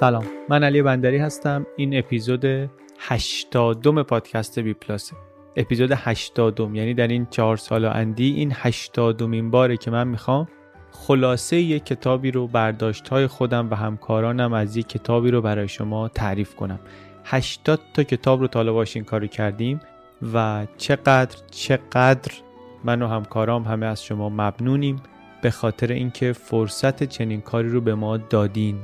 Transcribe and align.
سلام 0.00 0.24
من 0.48 0.64
علی 0.64 0.82
بندری 0.82 1.18
هستم. 1.18 1.66
این 1.76 1.98
اپیزود 1.98 2.44
80 2.98 4.02
پادکست 4.02 4.58
بی 4.58 4.74
پلاسه 4.74 5.16
اپیزود 5.56 5.92
80 5.92 6.60
یعنی 6.60 6.94
در 6.94 7.08
این 7.08 7.26
چهار 7.30 7.56
سال 7.56 7.84
اندی 7.84 8.32
این 8.32 8.52
80 8.54 9.22
مین 9.22 9.50
باره 9.50 9.76
که 9.76 9.90
من 9.90 10.08
می‌خوام 10.08 10.48
خلاصه 10.90 11.56
یک 11.56 11.84
کتابی 11.84 12.30
رو 12.30 12.46
برداشت 12.46 13.08
های 13.08 13.26
خودم 13.26 13.70
و 13.70 13.74
همکارانم 13.74 14.52
از 14.52 14.76
یک 14.76 14.88
کتابی 14.88 15.30
رو 15.30 15.42
برای 15.42 15.68
شما 15.68 16.08
تعریف 16.08 16.54
کنم. 16.54 16.78
80 17.24 17.80
تا 17.94 18.02
کتاب 18.02 18.40
رو 18.40 18.46
طالب 18.46 18.76
این 18.94 19.04
کارو 19.04 19.26
کردیم 19.26 19.80
و 20.34 20.66
چقدر 20.76 21.38
چقدر 21.50 22.32
من 22.84 23.02
و 23.02 23.06
همکارام 23.06 23.62
همه 23.62 23.86
از 23.86 24.04
شما 24.04 24.28
ممنونیم. 24.28 24.96
به 25.42 25.50
خاطر 25.50 25.92
اینکه 25.92 26.32
فرصت 26.32 27.04
چنین 27.04 27.40
کاری 27.40 27.68
رو 27.68 27.80
به 27.80 27.94
ما 27.94 28.16
دادین. 28.16 28.78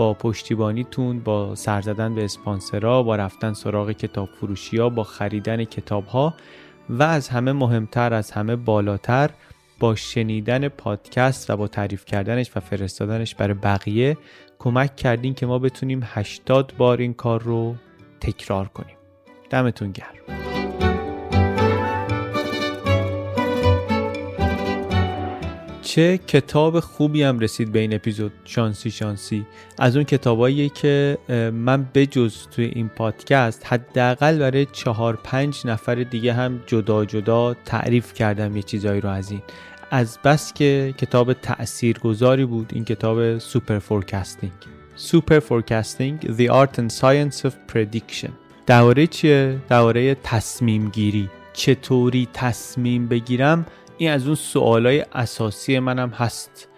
با 0.00 0.14
پشتیبانیتون 0.14 1.20
با 1.20 1.54
سر 1.54 1.80
زدن 1.80 2.14
به 2.14 2.24
اسپانسرها 2.24 3.02
با 3.02 3.16
رفتن 3.16 3.52
سراغ 3.52 3.90
کتاب 3.92 4.28
فروشی 4.28 4.78
ها 4.78 4.88
با 4.88 5.04
خریدن 5.04 5.64
کتاب 5.64 6.06
ها 6.06 6.34
و 6.90 7.02
از 7.02 7.28
همه 7.28 7.52
مهمتر 7.52 8.14
از 8.14 8.30
همه 8.30 8.56
بالاتر 8.56 9.30
با 9.78 9.94
شنیدن 9.94 10.68
پادکست 10.68 11.50
و 11.50 11.56
با 11.56 11.68
تعریف 11.68 12.04
کردنش 12.04 12.50
و 12.56 12.60
فرستادنش 12.60 13.34
برای 13.34 13.54
بقیه 13.54 14.16
کمک 14.58 14.96
کردین 14.96 15.34
که 15.34 15.46
ما 15.46 15.58
بتونیم 15.58 16.00
80 16.04 16.72
بار 16.78 16.98
این 16.98 17.14
کار 17.14 17.42
رو 17.42 17.74
تکرار 18.20 18.68
کنیم. 18.68 18.96
دمتون 19.50 19.92
گرم. 19.92 20.39
چه 25.90 26.18
کتاب 26.18 26.80
خوبی 26.80 27.22
هم 27.22 27.38
رسید 27.38 27.72
به 27.72 27.78
این 27.78 27.94
اپیزود 27.94 28.32
شانسی 28.44 28.90
شانسی. 28.90 29.46
از 29.78 29.96
اون 29.96 30.04
کتابایی 30.04 30.68
که 30.68 31.18
من 31.52 31.86
بجز 31.94 32.34
توی 32.50 32.64
این 32.64 32.88
پادکست 32.88 33.66
حداقل 33.66 34.38
برای 34.38 34.66
چهار 34.72 35.18
پنج 35.24 35.62
نفر 35.64 35.94
دیگه 35.94 36.32
هم 36.32 36.60
جدا 36.66 37.04
جدا 37.04 37.54
تعریف 37.54 38.14
کردم 38.14 38.56
یه 38.56 38.62
چیزایی 38.62 39.00
رو 39.00 39.08
از 39.08 39.30
این. 39.30 39.42
از 39.90 40.18
بس 40.24 40.52
که 40.52 40.94
کتاب 40.98 41.32
تأثیرگذاری 41.32 42.44
بود 42.44 42.70
این 42.74 42.84
کتاب 42.84 43.38
Superforecasting 43.38 44.52
Superforecasting 44.96 46.20
The 46.20 46.50
Art 46.50 46.80
and 46.80 46.92
Science 47.00 47.46
of 47.46 47.52
Prediction. 47.74 48.30
درباره 48.66 49.06
چیه؟ 49.06 49.58
درباره 49.68 50.14
تصمیم 50.14 50.88
گیری. 50.88 51.30
چطوری 51.52 52.28
تصمیم 52.32 53.08
بگیرم؟ 53.08 53.66
این 54.00 54.10
از 54.10 54.26
اون 54.26 54.34
سوالای 54.34 55.04
اساسی 55.12 55.78
منم 55.78 56.08
هست. 56.08 56.68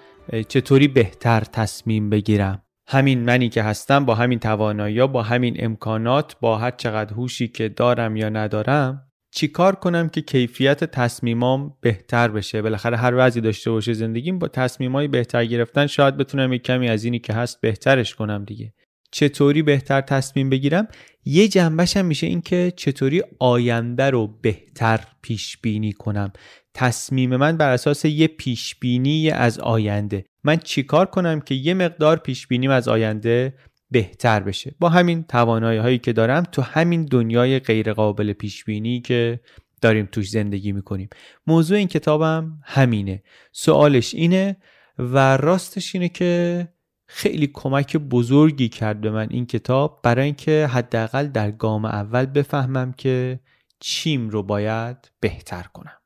چطوری 0.48 0.88
بهتر 0.88 1.40
تصمیم 1.40 2.10
بگیرم؟ 2.10 2.62
همین 2.88 3.24
منی 3.24 3.48
که 3.48 3.62
هستم 3.62 4.04
با 4.04 4.14
همین 4.14 4.38
توانایی 4.38 5.06
با 5.06 5.22
همین 5.22 5.56
امکانات 5.58 6.36
با 6.40 6.58
هر 6.58 6.70
چقدر 6.70 7.14
هوشی 7.14 7.48
که 7.48 7.68
دارم 7.68 8.16
یا 8.16 8.28
ندارم 8.28 9.02
چیکار 9.34 9.74
کنم 9.74 10.08
که 10.08 10.20
کیفیت 10.20 10.84
تصمیمام 10.84 11.76
بهتر 11.80 12.28
بشه؟ 12.28 12.62
بالاخره 12.62 12.96
هر 12.96 13.14
وضعی 13.16 13.42
داشته 13.42 13.70
باشه 13.70 13.92
زندگیم 13.92 14.38
با 14.38 14.48
تصمیمای 14.48 15.08
بهتر 15.08 15.44
گرفتن 15.44 15.86
شاید 15.86 16.16
بتونم 16.16 16.52
یک 16.52 16.62
کمی 16.62 16.88
از 16.88 17.04
اینی 17.04 17.18
که 17.18 17.32
هست 17.32 17.60
بهترش 17.60 18.14
کنم 18.14 18.44
دیگه. 18.44 18.72
چطوری 19.10 19.62
بهتر 19.62 20.00
تصمیم 20.00 20.50
بگیرم؟ 20.50 20.88
یه 21.24 21.48
جنبش 21.48 21.96
هم 21.96 22.04
میشه 22.04 22.26
اینکه 22.26 22.72
چطوری 22.76 23.22
آینده 23.38 24.10
رو 24.10 24.26
بهتر 24.26 25.00
پیش 25.22 25.58
بینی 25.58 25.92
کنم. 25.92 26.32
تصمیم 26.74 27.36
من 27.36 27.56
بر 27.56 27.70
اساس 27.70 28.04
یه 28.04 28.26
پیش 28.26 28.74
بینی 28.74 29.30
از 29.30 29.58
آینده. 29.58 30.24
من 30.44 30.56
چیکار 30.56 31.06
کنم 31.06 31.40
که 31.40 31.54
یه 31.54 31.74
مقدار 31.74 32.16
پیش 32.16 32.46
بینیم 32.46 32.70
از 32.70 32.88
آینده 32.88 33.54
بهتر 33.90 34.40
بشه؟ 34.40 34.74
با 34.80 34.88
همین 34.88 35.22
توانایی 35.22 35.78
هایی 35.78 35.98
که 35.98 36.12
دارم 36.12 36.42
تو 36.42 36.62
همین 36.62 37.04
دنیای 37.04 37.58
غیر 37.58 37.92
قابل 37.92 38.32
پیش 38.32 38.64
بینی 38.64 39.00
که 39.00 39.40
داریم 39.80 40.08
توش 40.12 40.30
زندگی 40.30 40.72
می‌کنیم. 40.72 41.08
موضوع 41.46 41.78
این 41.78 41.88
کتابم 41.88 42.60
همینه. 42.64 43.22
سوالش 43.52 44.14
اینه 44.14 44.56
و 44.98 45.36
راستش 45.36 45.94
اینه 45.94 46.08
که 46.08 46.68
خیلی 47.06 47.50
کمک 47.54 47.96
بزرگی 47.96 48.68
کرد 48.68 49.00
به 49.00 49.10
من 49.10 49.28
این 49.30 49.46
کتاب 49.46 50.00
برای 50.02 50.24
اینکه 50.24 50.68
حداقل 50.72 51.26
در 51.26 51.50
گام 51.50 51.84
اول 51.84 52.26
بفهمم 52.26 52.92
که 52.92 53.40
چیم 53.80 54.28
رو 54.28 54.42
باید 54.42 55.10
بهتر 55.20 55.62
کنم. 55.62 56.01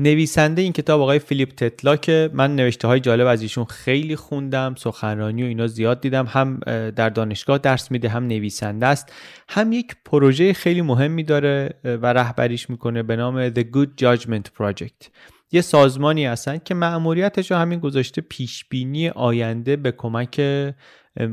نویسنده 0.00 0.62
این 0.62 0.72
کتاب 0.72 1.00
آقای 1.00 1.18
فیلیپ 1.18 1.50
تتلا 1.50 1.96
که 1.96 2.30
من 2.32 2.56
نوشته 2.56 2.88
های 2.88 3.00
جالب 3.00 3.26
از 3.26 3.42
ایشون 3.42 3.64
خیلی 3.64 4.16
خوندم 4.16 4.74
سخنرانی 4.78 5.42
و 5.42 5.46
اینا 5.46 5.66
زیاد 5.66 6.00
دیدم 6.00 6.26
هم 6.26 6.60
در 6.90 7.08
دانشگاه 7.08 7.58
درس 7.58 7.90
میده 7.90 8.08
هم 8.08 8.26
نویسنده 8.26 8.86
است. 8.86 9.12
هم 9.48 9.72
یک 9.72 9.96
پروژه 10.04 10.52
خیلی 10.52 10.82
مهمی 10.82 11.24
داره 11.24 11.74
و 11.84 12.12
رهبریش 12.12 12.70
می‌کنه 12.70 13.02
به 13.02 13.16
نام 13.16 13.50
The 13.50 13.64
Good 13.74 14.02
Judgment 14.02 14.62
Project. 14.62 15.08
یه 15.52 15.60
سازمانی 15.60 16.26
هستن 16.26 16.58
که 16.58 16.74
مأموریتش 16.74 17.50
رو 17.50 17.56
همین 17.56 17.80
گذاشته 17.80 18.20
پیشبینی 18.20 19.08
آینده 19.08 19.76
به 19.76 19.92
کمک 19.92 20.40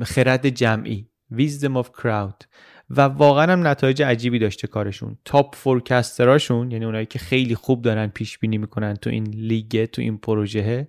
خرد 0.03 0.49
جمعی 0.49 1.07
Wisdom 1.33 1.83
of 1.83 1.87
Crowd. 2.01 2.45
و 2.89 3.01
واقعا 3.01 3.53
هم 3.53 3.67
نتایج 3.67 4.03
عجیبی 4.03 4.39
داشته 4.39 4.67
کارشون. 4.67 5.17
تاپ 5.25 5.55
فورکستراشون 5.55 6.71
یعنی 6.71 6.85
اونایی 6.85 7.05
که 7.05 7.19
خیلی 7.19 7.55
خوب 7.55 7.81
دارن 7.81 8.07
پیش 8.07 8.39
بینی 8.39 8.57
می‌کنن 8.57 8.93
تو 8.93 9.09
این 9.09 9.23
لیگ 9.23 9.85
تو 9.85 10.01
این 10.01 10.17
پروژه 10.17 10.87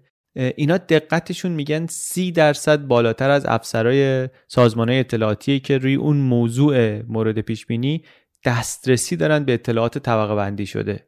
اینا 0.56 0.76
دقتشون 0.76 1.52
میگن 1.52 1.86
سی 1.86 2.32
درصد 2.32 2.86
بالاتر 2.86 3.30
از 3.30 3.46
افسرای 3.46 4.28
سازمان 4.48 4.90
اطلاعاتی 4.90 5.60
که 5.60 5.78
روی 5.78 5.94
اون 5.94 6.16
موضوع 6.16 7.02
مورد 7.02 7.40
پیش 7.40 7.66
بینی 7.66 8.04
دسترسی 8.44 9.16
دارن 9.16 9.44
به 9.44 9.54
اطلاعات 9.54 9.98
طبقه 9.98 10.34
بندی 10.34 10.66
شده. 10.66 11.06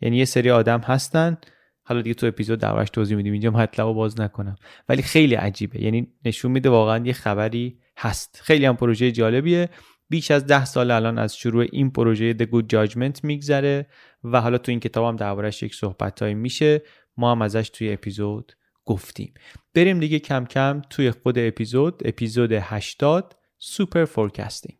یعنی 0.00 0.16
یه 0.16 0.24
سری 0.24 0.50
آدم 0.50 0.80
هستن. 0.80 1.38
حالا 1.82 2.02
دیگه 2.02 2.14
تو 2.14 2.26
اپیزود 2.26 2.58
دربارش 2.58 2.90
توضیح 2.90 3.16
میدیم 3.16 3.32
اینجا 3.32 3.50
مطلب 3.50 3.86
باز 3.86 4.20
نکنم. 4.20 4.56
ولی 4.88 5.02
خیلی 5.02 5.34
عجیبه. 5.34 5.82
یعنی 5.82 6.08
نشون 6.24 6.50
میده 6.50 6.70
واقعا 6.70 7.06
یه 7.06 7.12
خبری 7.12 7.78
هست. 7.98 8.40
خیلی 8.42 8.64
هم 8.64 8.76
پروژه 8.76 9.12
جالبیه. 9.12 9.68
بیش 10.08 10.30
از 10.30 10.46
ده 10.46 10.64
سال 10.64 10.90
الان 10.90 11.18
از 11.18 11.36
شروع 11.36 11.66
این 11.72 11.90
پروژه 11.90 12.32
The 12.32 12.46
Good 12.46 12.64
Judgment 12.72 13.24
میگذره 13.24 13.86
و 14.24 14.40
حالا 14.40 14.58
تو 14.58 14.72
این 14.72 14.80
کتاب 14.80 15.04
هم 15.04 15.16
دربارش 15.16 15.62
یک 15.62 15.74
صحبت 15.74 16.22
میشه. 16.22 16.82
ما 17.16 17.32
هم 17.32 17.42
ازش 17.42 17.70
توی 17.72 17.92
اپیزود 17.92 18.52
گفتیم. 18.84 19.34
بریم 19.74 20.00
دیگه 20.00 20.18
کم 20.18 20.44
کم 20.44 20.82
توی 20.90 21.10
خود 21.10 21.38
اپیزود 21.38 22.02
اپیزود 22.04 22.52
80 22.52 23.36
Superforecasting 23.58 24.78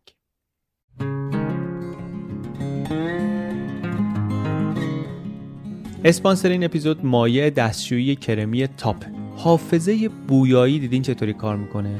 اسپانسر 6.05 6.49
این 6.49 6.63
اپیزود 6.63 7.05
مایع 7.05 7.49
دستشویی 7.49 8.15
کرمی 8.15 8.67
تاپ. 8.67 9.05
حافظه 9.37 10.09
بویایی 10.09 10.79
دیدین 10.79 11.01
چطوری 11.01 11.33
کار 11.33 11.55
می‌کنه؟ 11.55 11.99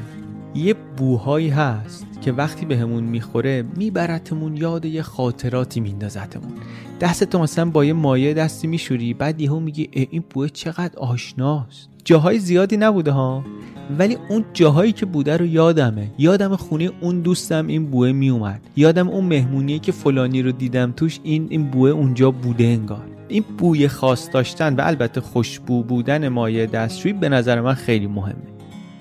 یه 0.54 0.74
بوهایی 0.74 1.48
هست. 1.48 2.05
که 2.26 2.32
وقتی 2.32 2.66
بهمون 2.66 3.04
به 3.04 3.10
می‌خوره 3.10 3.64
میبرتمون 3.76 4.56
یاد 4.56 4.84
یه 4.84 5.02
خاطراتی 5.02 5.80
میندازتمون. 5.80 6.52
دست 7.00 7.24
تو 7.24 7.38
مثلا 7.38 7.70
با 7.70 7.84
یه 7.84 7.92
مایع 7.92 8.34
دستی 8.34 8.66
میشوری 8.66 9.14
بعد 9.14 9.40
یهو 9.40 9.60
میگی 9.60 9.88
این 9.92 10.24
بوه 10.30 10.48
چقدر 10.48 10.98
آشناست. 10.98 11.88
جاهای 12.04 12.38
زیادی 12.38 12.76
نبوده 12.76 13.10
ها. 13.10 13.44
ولی 13.98 14.18
اون 14.28 14.44
جاهایی 14.52 14.92
که 14.92 15.06
بوده 15.06 15.36
رو 15.36 15.46
یادمه. 15.46 16.10
یادم 16.18 16.56
خونه 16.56 16.90
اون 17.00 17.20
دوستم 17.20 17.66
این 17.66 17.90
بوه 17.90 18.12
میومد 18.12 18.60
یادم 18.76 19.08
اون 19.08 19.24
مهمونی 19.24 19.78
که 19.78 19.92
فلانی 19.92 20.42
رو 20.42 20.52
دیدم 20.52 20.92
توش 20.96 21.20
این 21.22 21.46
این 21.50 21.70
بوه 21.70 21.90
اونجا 21.90 22.30
بوده 22.30 22.64
انگار. 22.64 23.06
این 23.28 23.44
بوی 23.58 23.88
خاص 23.88 24.28
داشتن 24.32 24.74
و 24.74 24.80
البته 24.80 25.20
خوشبو 25.20 25.82
بودن 25.82 26.28
مایع 26.28 26.66
دستشویی 26.66 27.12
به 27.12 27.28
نظر 27.28 27.60
من 27.60 27.74
خیلی 27.74 28.06
مهمه. 28.06 28.56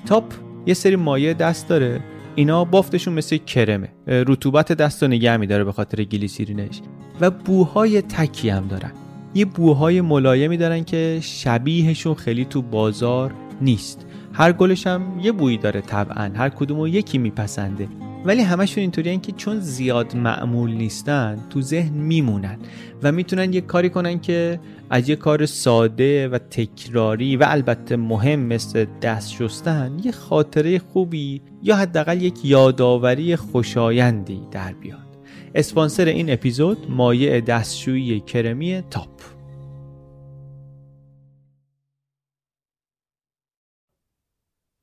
تاپ 0.06 0.34
یه 0.66 0.74
سری 0.74 0.96
مایع 0.96 1.34
دست 1.34 1.68
داره. 1.68 2.02
اینا 2.36 2.66
بافتشون 2.66 3.14
مثل 3.14 3.38
کرمه. 3.38 3.90
رطوبت 4.08 4.72
دست 4.72 5.04
رو 5.04 5.10
نگه 5.10 5.38
میداره 5.38 5.64
به 5.64 5.72
خاطر 5.72 6.04
گلیسیرینش. 6.04 6.82
و 7.22 7.32
بوهای 7.32 8.02
تکی 8.02 8.50
هم 8.50 8.68
دارن. 8.68 8.92
یه 9.34 9.46
بوهای 9.46 10.02
ملایمی 10.02 10.58
دارن 10.58 10.84
که 10.84 11.20
شبیهشون 11.22 12.14
خیلی 12.14 12.46
تو 12.46 12.62
بازار 12.62 13.34
نیست. 13.62 14.06
هر 14.34 14.52
گلش 14.52 14.88
هم 14.88 15.20
یه 15.24 15.32
بویی 15.32 15.58
داره 15.58 15.82
طبعا. 15.82 16.32
هر 16.36 16.50
کدومو 16.50 16.88
یکی 16.88 17.18
میپسنده. 17.18 17.88
ولی 18.26 18.42
همشون 18.42 18.82
اینطوری 18.82 19.18
که 19.18 19.32
چون 19.32 19.60
زیاد 19.60 20.16
معمول 20.16 20.72
نیستن 20.72 21.48
تو 21.50 21.62
ذهن 21.62 21.94
میمونن 21.94 22.60
و 23.04 23.12
می‌تونن 23.12 23.54
یه 23.54 23.62
کاری 23.62 23.90
کنن 23.90 24.20
که 24.20 24.60
از 24.90 25.10
یه 25.10 25.16
کار 25.16 25.46
ساده 25.46 26.28
و 26.28 26.38
تکراری 26.38 27.38
و 27.38 27.46
البته 27.48 27.96
مهم 27.96 28.40
مثل 28.40 28.86
دست 29.02 29.32
شستن 29.32 30.00
یه 30.04 30.12
خاطره 30.12 30.80
خوبی 30.80 31.42
یا 31.64 31.76
حداقل 31.76 32.22
یک 32.22 32.46
یادآوری 32.46 33.36
خوشایندی 33.36 34.42
در 34.52 34.74
بیاد. 34.74 35.18
اسپانسر 35.56 36.06
این 36.06 36.34
اپیزود 36.34 36.92
مایع 36.92 37.42
دستشویی 37.42 38.20
کرمی 38.20 38.82
تاپ. 38.82 39.22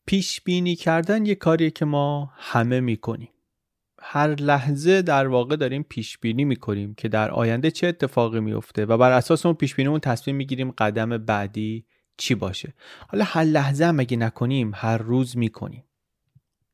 پیش 0.06 0.40
بینی 0.40 0.76
کردن 0.76 1.26
یه 1.26 1.34
کاریه 1.34 1.70
که 1.70 1.84
ما 1.84 2.32
همه 2.36 2.80
می‌کنیم. 2.80 3.31
هر 4.04 4.34
لحظه 4.34 5.02
در 5.02 5.28
واقع 5.28 5.56
داریم 5.56 5.82
پیش 5.82 6.19
بینی 6.19 6.44
می‌کنیم 6.44 6.94
که 6.94 7.08
در 7.08 7.31
آینده 7.31 7.70
چه 7.70 7.87
اتفاقی 7.87 8.40
میفته 8.40 8.84
و 8.87 8.99
بر 8.99 9.12
اساس 9.12 9.46
اون 9.46 9.54
پیش 9.54 9.75
بینیمون 9.75 10.00
تصمیم 10.00 10.37
می‌گیریم 10.37 10.70
قدم 10.70 11.19
بعدی 11.19 11.84
چی 12.16 12.34
باشه. 12.34 12.75
حالا 13.08 13.25
هر 13.25 13.44
لحظه 13.44 13.84
هم 13.84 14.00
اگه 14.00 14.16
نکنیم 14.16 14.72
هر 14.75 14.99
روز 14.99 15.37
می‌کنیم. 15.37 15.84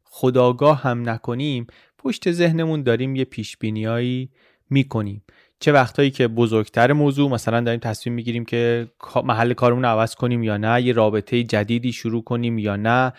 خداگاه 0.04 0.82
هم 0.82 1.08
نکنیم 1.08 1.66
پشت 1.98 2.30
ذهنمون 2.32 2.82
داریم 2.82 3.16
یه 3.16 3.24
پیش 3.24 3.56
بینیایی 3.56 4.30
می‌کنیم. 4.70 5.24
چه 5.60 5.72
وقتایی 5.72 6.10
که 6.10 6.28
بزرگتر 6.28 6.92
موضوع 6.92 7.30
مثلا 7.30 7.60
داریم 7.60 7.80
تصمیم 7.80 8.14
می‌گیریم 8.14 8.44
که 8.44 8.88
محل 9.24 9.52
کارمون 9.52 9.82
رو 9.82 9.88
عوض 9.88 10.14
کنیم 10.14 10.42
یا 10.42 10.56
نه 10.56 10.82
یه 10.82 10.92
رابطه 10.92 11.42
جدیدی 11.42 11.92
شروع 11.92 12.24
کنیم 12.24 12.58
یا 12.58 12.76
نه 12.76 13.12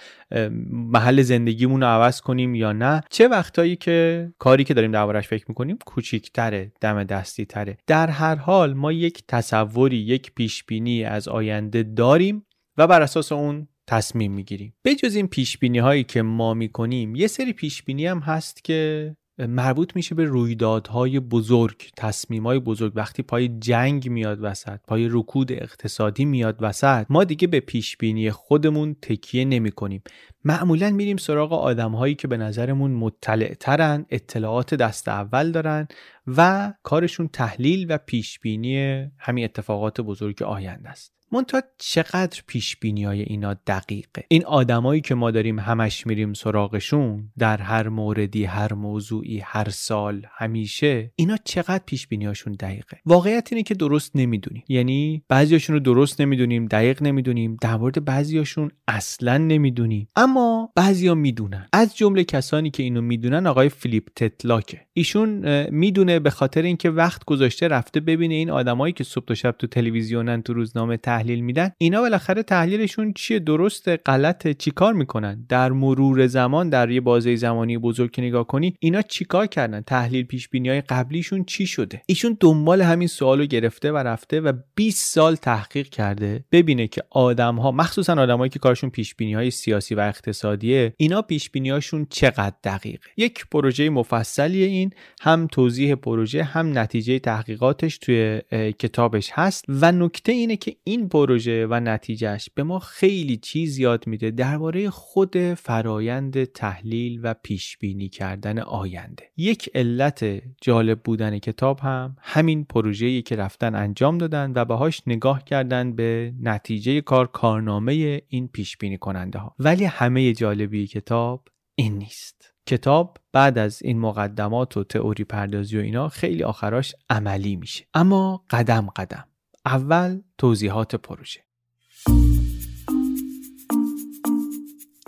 محل 0.72 1.22
زندگیمون 1.22 1.82
رو 1.82 1.88
عوض 1.88 2.22
کنیم 2.22 2.56
یا 2.56 2.72
نه. 2.72 3.02
چه 3.10 3.28
وقتایی 3.28 3.76
که 3.76 4.30
کاری 4.40 4.64
که 4.64 4.74
داریم 4.74 4.92
دربارش 4.92 5.28
فکر 5.28 5.46
می‌کنیم 5.50 5.78
کوچیکتره 5.86 6.72
دم 6.82 7.04
دستی 7.04 7.46
تره 7.46 7.78
در 7.88 8.10
هر 8.10 8.36
حال 8.36 8.74
ما 8.74 8.92
یک 8.92 9.24
تصوری 9.28 9.98
یک 9.98 10.32
پیش 10.36 10.64
بینی 10.64 11.04
از 11.04 11.28
آینده 11.28 11.84
داریم 11.84 12.46
و 12.78 12.88
بر 12.88 13.02
اساس 13.02 13.32
اون 13.32 13.68
تصمیم 13.88 14.32
می‌گیریم. 14.32 14.74
بجز 14.86 15.16
این 15.16 15.28
پیش 15.28 15.58
هایی 15.64 16.04
که 16.04 16.22
ما 16.22 16.54
می‌کنیم 16.54 17.16
یه 17.16 17.28
سری 17.28 17.54
پیش 17.54 17.84
بینی 17.84 18.06
هم 18.06 18.20
هست 18.20 18.64
که 18.64 19.16
مربوط 19.48 19.96
میشه 19.96 20.16
به 20.16 20.26
رویدادهای 20.26 21.20
بزرگ 21.20 21.90
تصمیمهای 21.98 22.60
بزرگ. 22.60 22.92
وقتی 22.96 23.24
پای 23.24 23.48
جنگ 23.48 24.10
میاد 24.10 24.38
وسط 24.42 24.80
پای 24.88 25.08
رکود 25.12 25.52
اقتصادی 25.52 26.26
میاد 26.26 26.58
وسط 26.62 27.06
ما 27.10 27.24
دیگه 27.24 27.48
به 27.48 27.60
پیش 27.60 27.98
بینی 27.98 28.32
خودمون 28.32 28.96
تکیه 29.02 29.46
نمی 29.46 29.72
کنیم 29.72 30.04
معمولا 30.44 30.90
میریم 30.90 31.18
سراغ 31.18 31.54
آدمهایی 31.54 32.16
که 32.16 32.28
به 32.28 32.38
نظرمون 32.38 32.92
مطلع 32.92 33.54
ترن 33.54 34.06
اطلاعات 34.10 34.74
دست 34.74 35.08
اول 35.08 35.52
دارن 35.52 35.88
و 36.28 36.74
کارشون 36.84 37.28
تحلیل 37.28 37.86
و 37.90 37.98
پیش 37.98 38.40
بینی 38.40 39.06
همین 39.18 39.44
اتفاقات 39.44 40.02
بزرگ 40.02 40.44
آینده 40.44 40.90
است. 40.90 41.19
منتها 41.32 41.62
چقدر 41.78 42.42
پیش 42.48 42.78
بینی 42.78 43.04
های 43.04 43.22
اینا 43.22 43.56
دقیقه؟ 43.68 44.24
این 44.28 44.46
آدمایی 44.46 45.02
که 45.02 45.16
ما 45.16 45.32
داریم 45.32 45.60
همش 45.60 46.08
میریم 46.08 46.34
سراغشون 46.34 47.30
در 47.38 47.58
هر 47.58 47.90
موردی 47.90 48.46
هر 48.46 48.74
موضوعی 48.74 49.40
هر 49.40 49.70
سال 49.70 50.26
همیشه 50.32 51.12
اینا 51.16 51.38
چقدر 51.46 51.84
پیش 51.86 52.08
بینی 52.08 52.26
هاشون 52.26 52.54
دقیقه؟ 52.54 52.98
واقعیت 53.06 53.48
اینه 53.52 53.64
که 53.64 53.74
درست 53.74 54.12
نمی‌دونیم. 54.16 54.64
یعنی 54.68 55.24
بعضیاشون 55.28 55.74
رو 55.74 55.80
درست 55.80 56.22
نمی‌دونیم 56.22 56.66
دقیق 56.66 57.04
نمی‌دونیم 57.04 57.58
در 57.62 57.78
مورد 57.78 58.06
بعضیاشون 58.06 58.72
اصلا 58.88 59.38
نمی‌دونیم. 59.38 60.08
اما 60.16 60.70
بعضیا 60.76 61.16
می‌دونن. 61.16 61.68
از 61.74 61.98
جمله 61.98 62.24
کسانی 62.24 62.70
که 62.70 62.84
اینو 62.84 63.02
می‌دونن 63.02 63.48
آقای 63.48 63.70
فیلیپ 63.70 64.08
تتلاکه. 64.16 64.82
ایشون 64.94 65.30
می‌دونه 65.70 66.20
به 66.20 66.30
خاطر 66.30 66.62
اینکه 66.62 66.90
وقت 66.90 67.26
گذاشته 67.26 67.68
رفته 67.68 68.00
ببینه 68.00 68.34
این 68.34 68.50
آدمایی 68.50 68.94
که 68.94 69.04
صبح 69.04 69.26
تا 69.26 69.34
شب 69.34 69.52
تو 69.52 69.68
تلویزیونن 69.68 70.42
تو 70.42 70.54
روزنامه 70.54 70.98
تحلیل 71.20 71.42
میدن 71.42 71.72
اینا 71.78 72.02
بالاخره 72.02 72.44
تحلیلشون 72.44 73.14
چیه؟ 73.14 73.40
درست 73.40 73.90
غلط 74.08 74.48
چیکار 74.48 74.94
می‌کنن؟ 74.94 75.46
در 75.50 75.72
مرور 75.72 76.28
زمان 76.28 76.70
در 76.70 76.92
یه 76.92 77.02
بازه 77.02 77.36
زمانی 77.36 77.78
بزرگ 77.78 78.12
که 78.12 78.22
نگاه 78.22 78.48
کنی 78.48 78.76
اینا 78.80 79.02
چیکار 79.02 79.48
کردن؟ 79.48 79.82
تحلیل 79.82 80.26
پیش 80.26 80.50
بینی 80.50 80.70
های 80.70 80.82
قبلیشون 80.82 81.44
چی 81.44 81.66
شده؟ 81.66 82.02
ایشون 82.06 82.38
دنبال 82.40 82.82
همین 82.82 83.08
سوالو 83.08 83.46
گرفته 83.46 83.92
و 83.92 83.98
رفته 83.98 84.42
و 84.42 84.54
20 84.76 85.14
سال 85.14 85.36
تحقیق 85.36 85.90
کرده 85.90 86.44
ببینه 86.52 86.88
که 86.88 87.02
آدم 87.10 87.56
ها 87.56 87.72
مخصوصا 87.72 88.14
آدمایی 88.14 88.50
که 88.50 88.60
کارشون 88.60 88.90
پیش 88.90 89.16
بینی 89.16 89.34
های 89.34 89.52
سیاسی 89.52 89.96
و 89.96 90.00
اقتصادیه 90.00 90.94
اینا 90.98 91.22
پیش 91.22 91.50
بینی 91.50 91.70
هاشون 91.70 92.08
چقدر 92.10 92.56
دقیقه 92.64 93.10
یک 93.18 93.46
پروژه 93.52 93.90
مفصلی 93.90 94.64
این 94.64 94.92
هم 95.22 95.48
توضیح 95.48 95.96
پروژه 95.96 96.44
هم 96.44 96.78
نتیجه 96.78 97.20
تحقیقاتش 97.20 97.98
توی 97.98 98.42
کتابش 98.80 99.30
هست 99.34 99.66
و 99.70 99.92
نکته 99.92 100.32
اینه 100.32 100.58
که 100.58 100.76
این 100.84 101.09
پروژه 101.10 101.68
و 101.68 101.80
نتیجهش 101.80 102.50
به 102.56 102.64
ما 102.64 102.80
خیلی 102.80 103.38
چیز 103.38 103.78
یاد 103.78 104.08
میده 104.08 104.32
درباره 104.32 104.90
خود 104.90 105.38
فرایند 105.54 106.44
تحلیل 106.44 107.20
و 107.24 107.34
پیش 107.44 107.78
بینی 107.78 108.10
کردن 108.10 108.60
آینده. 108.60 109.24
یک 109.38 109.70
علت 109.76 110.26
جالب 110.62 111.04
بودن 111.04 111.40
کتاب 111.40 111.80
هم 111.80 112.16
همین 112.22 112.64
پروژه‌ای 112.64 113.22
که 113.22 113.36
رفتن 113.36 113.76
انجام 113.76 114.18
دادن 114.18 114.52
و 114.56 114.66
باهاش 114.66 115.02
نگاه 115.08 115.44
کردن 115.44 115.96
به 115.96 116.34
نتیجه 116.42 117.02
کار 117.02 117.28
کارنامه 117.28 118.22
این 118.28 118.48
پیش 118.48 118.78
بینی 118.78 118.98
کننده 118.98 119.40
ها 119.40 119.56
ولی 119.60 119.86
همه 119.86 120.34
جالبی 120.34 120.88
کتاب 120.88 121.48
این 121.76 121.98
نیست. 121.98 122.54
کتاب 122.66 123.18
بعد 123.32 123.58
از 123.58 123.84
این 123.84 124.00
مقدمات 124.00 124.78
و 124.78 124.84
تئوری 124.84 125.24
پردازی 125.24 125.78
و 125.78 125.82
اینا 125.82 126.10
خیلی 126.10 126.44
آخراش 126.44 126.96
عملی 127.10 127.56
میشه. 127.56 127.86
اما 127.94 128.44
قدم 128.50 128.88
قدم. 128.96 129.29
اول 129.66 130.22
توضیحات 130.38 130.96
پروژه. 130.96 131.40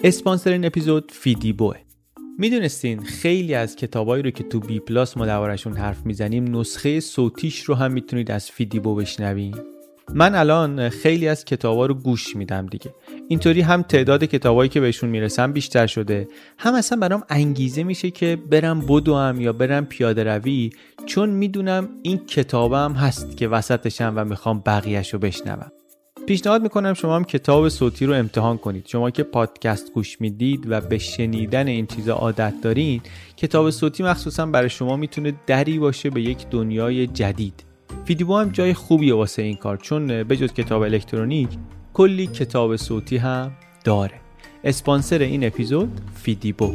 اسپانسر 0.04 0.52
این 0.52 0.66
اپیزود 0.66 1.12
فیدیبوه 1.12 1.78
می‌دونستین 2.38 3.04
خیلی 3.04 3.54
از 3.54 3.76
کتابایی 3.76 4.24
رو 4.24 4.32
که 4.32 4.44
تو 4.44 4.60
بی 4.60 4.80
پلاس 4.80 5.18
ما 5.18 5.26
دربارشون 5.26 5.78
حرف 5.78 6.06
می‌زنیم 6.06 6.58
نسخه 6.58 7.00
صوتیش 7.00 7.64
رو 7.64 7.76
هم 7.76 7.92
می‌تونید 7.92 8.32
از 8.32 8.52
فیدیبو 8.52 8.96
بشنوین؟ 8.96 9.56
من 10.14 10.36
الان 10.36 10.90
خیلی 10.90 11.28
از 11.28 11.46
کتابا 11.46 11.86
رو 11.86 11.94
گوش 11.94 12.36
میدم 12.36 12.66
دیگه. 12.66 12.94
اینطوری 13.28 13.62
هم 13.62 13.82
تعداد 13.82 14.24
کتابایی 14.24 14.70
که 14.70 14.80
بهشون 14.80 15.10
می‌رسم 15.10 15.52
بیشتر 15.52 15.88
شده. 15.88 16.28
هم 16.58 16.76
اصلا 16.76 17.00
برام 17.00 17.24
انگیزه 17.30 17.84
میشه 17.84 18.12
که 18.12 18.38
برم 18.50 18.82
بدوم 18.82 19.42
یا 19.42 19.54
برم 19.54 19.86
پیاده 19.86 20.24
روی 20.24 20.70
چون 21.06 21.30
می‌دونم 21.30 21.90
این 22.02 22.18
کتابم 22.18 22.94
هست 22.94 23.38
که 23.38 23.48
وسطشم 23.48 24.14
و 24.16 24.26
می‌خوام 24.26 24.64
بقیهش 24.66 25.14
رو 25.14 25.20
بشنوم. 25.20 25.72
پیشنهاد 26.28 26.62
می‌کنم 26.62 26.94
شما 26.94 27.16
هم 27.16 27.24
کتاب 27.24 27.70
صوتی 27.70 28.06
رو 28.06 28.14
امتحان 28.14 28.58
کنید. 28.58 28.88
شما 28.88 29.10
که 29.10 29.24
پادکست 29.24 29.94
گوش 29.94 30.22
می‌دید 30.22 30.66
و 30.70 30.82
به 30.82 30.98
شنیدن 30.98 31.68
این 31.68 31.86
چیزا 31.86 32.14
عادت 32.14 32.54
دارین 32.62 33.02
کتاب 33.38 33.70
صوتی 33.70 34.04
مخصوصا 34.04 34.46
برای 34.46 34.70
شما 34.70 34.96
می‌تونه 34.96 35.34
دری 35.48 35.80
باشه 35.80 36.10
به 36.10 36.22
یک 36.22 36.48
دنیای 36.52 37.08
جدید. 37.08 37.71
فیدیبو 38.06 38.38
هم 38.38 38.50
جای 38.50 38.74
خوبیه 38.74 39.16
واسه 39.16 39.42
این 39.42 39.56
کار 39.56 39.78
چون 39.78 40.24
به 40.24 40.38
جز 40.38 40.54
کتاب 40.54 40.82
الکترونیک 40.82 41.50
کلی 41.94 42.28
کتاب 42.28 42.76
صوتی 42.76 43.18
هم 43.18 43.52
داره. 43.84 44.22
اسپانسر 44.64 45.20
این 45.20 45.44
اپیزود 45.44 46.02
فیدیبو. 46.16 46.72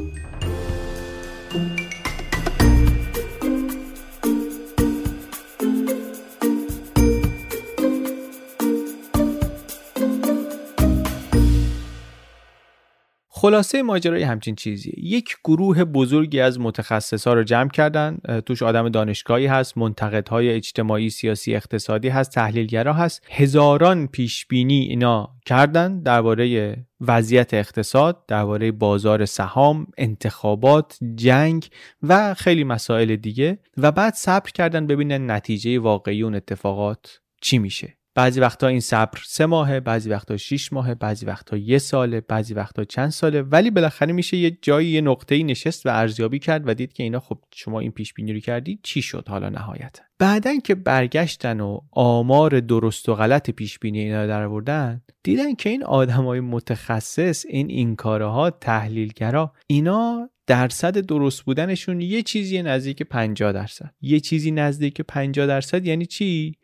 خلاصه 13.39 13.83
ماجرای 13.83 14.23
همچین 14.23 14.55
چیزیه. 14.55 14.95
یک 14.97 15.37
گروه 15.45 15.85
بزرگی 15.85 16.41
از 16.41 16.61
متخصص 16.61 17.27
ها 17.27 17.35
رو 17.35 17.45
جمع 17.45 17.71
کردن. 17.71 18.19
توش 18.47 18.63
آدم 18.63 18.89
دانشگاهی 18.89 19.47
هست 19.47 19.79
منتقدهای 19.79 20.51
اجتماعی 20.51 21.11
سیاسی 21.11 21.55
اقتصادی 21.55 22.09
هست 22.09 22.31
تحلیلگرا 22.31 22.93
هست. 22.93 23.23
هزاران 23.31 24.07
پیش 24.07 24.47
بینی 24.47 24.81
اینا 24.81 25.31
کردن 25.47 26.03
درباره 26.03 26.77
وضعیت 27.01 27.55
اقتصاد 27.55 28.27
درباره 28.29 28.73
بازار 28.73 29.25
سهام 29.25 29.87
انتخابات 29.99 30.99
جنگ 31.15 31.69
و 32.03 32.35
خیلی 32.35 32.65
مسائل 32.65 33.17
دیگه. 33.17 33.59
و 33.77 33.93
بعد 33.93 34.15
صبر 34.15 34.51
کردن 34.51 34.87
ببینن 34.87 35.31
نتیجه 35.31 35.79
واقعی 35.79 36.23
اون 36.23 36.35
اتفاقات 36.35 37.21
چی 37.41 37.59
میشه. 37.59 37.96
بعضی 38.17 38.41
وقتا 38.41 38.67
این 38.67 38.81
صبر 38.81 39.19
سه 39.25 39.47
ماهه 39.47 39.81
بعضی 39.81 40.11
وقتا 40.11 40.37
6 40.37 40.73
ماهه 40.73 40.95
بعضی 40.95 41.27
وقتا 41.27 41.57
یه 41.57 41.79
ساله 41.79 42.21
بعضی 42.21 42.55
وقتا 42.55 42.85
چند 42.85 43.11
ساله. 43.11 43.43
ولی 43.43 43.71
بالاخره 43.71 44.13
میشه 44.13 44.37
یه 44.37 44.59
جایی 44.63 44.89
یه 44.89 45.01
نقطه‌ای 45.01 45.45
نشست 45.45 45.87
و 45.87 45.89
ارزیابی 45.89 46.39
کرد 46.39 46.69
و 46.69 46.75
دید 46.75 46.93
که 46.93 47.03
اینا 47.03 47.21
خب 47.21 47.39
شما 47.55 47.81
این 47.81 47.91
پیش 47.91 48.15
بینی 48.15 48.33
رو 48.33 48.41
کردید 48.41 48.81
چی 48.83 49.03
شد 49.03 49.29
حالا 49.29 49.49
نهایتا؟ 49.49 50.03
بعدن 50.19 50.61
که 50.61 50.75
برگشتن 50.75 51.61
و 51.61 51.81
آمار 51.91 52.61
درست 52.61 53.09
و 53.09 53.15
غلط 53.15 53.51
پیش 53.51 53.79
بینی 53.79 54.01
اینا 54.01 54.23
رو 54.23 54.29
درآوردن 54.29 55.03
دیدن 55.23 55.55
که 55.55 55.71
این 55.71 55.85
آدمای 55.85 56.41
متخصص 56.41 57.45
این 57.49 57.71
این 57.71 57.97
ها 58.05 58.51
تحلیلگرا 58.51 59.53
اینا 59.67 60.31
درصد 60.47 60.99
درست 60.99 61.43
بودنشون 61.43 62.01
یه 62.01 62.23
چیزی 62.23 62.63
نزدیک 62.63 63.03
50 63.03 63.53
درصد. 63.53 63.95
یه 64.01 64.21
چیزی 64.21 64.51
نزدیک 64.51 65.01
50 65.01 65.47
درصد 65.47 65.87
یعنی 65.87 66.07
چی؟ 66.07 66.55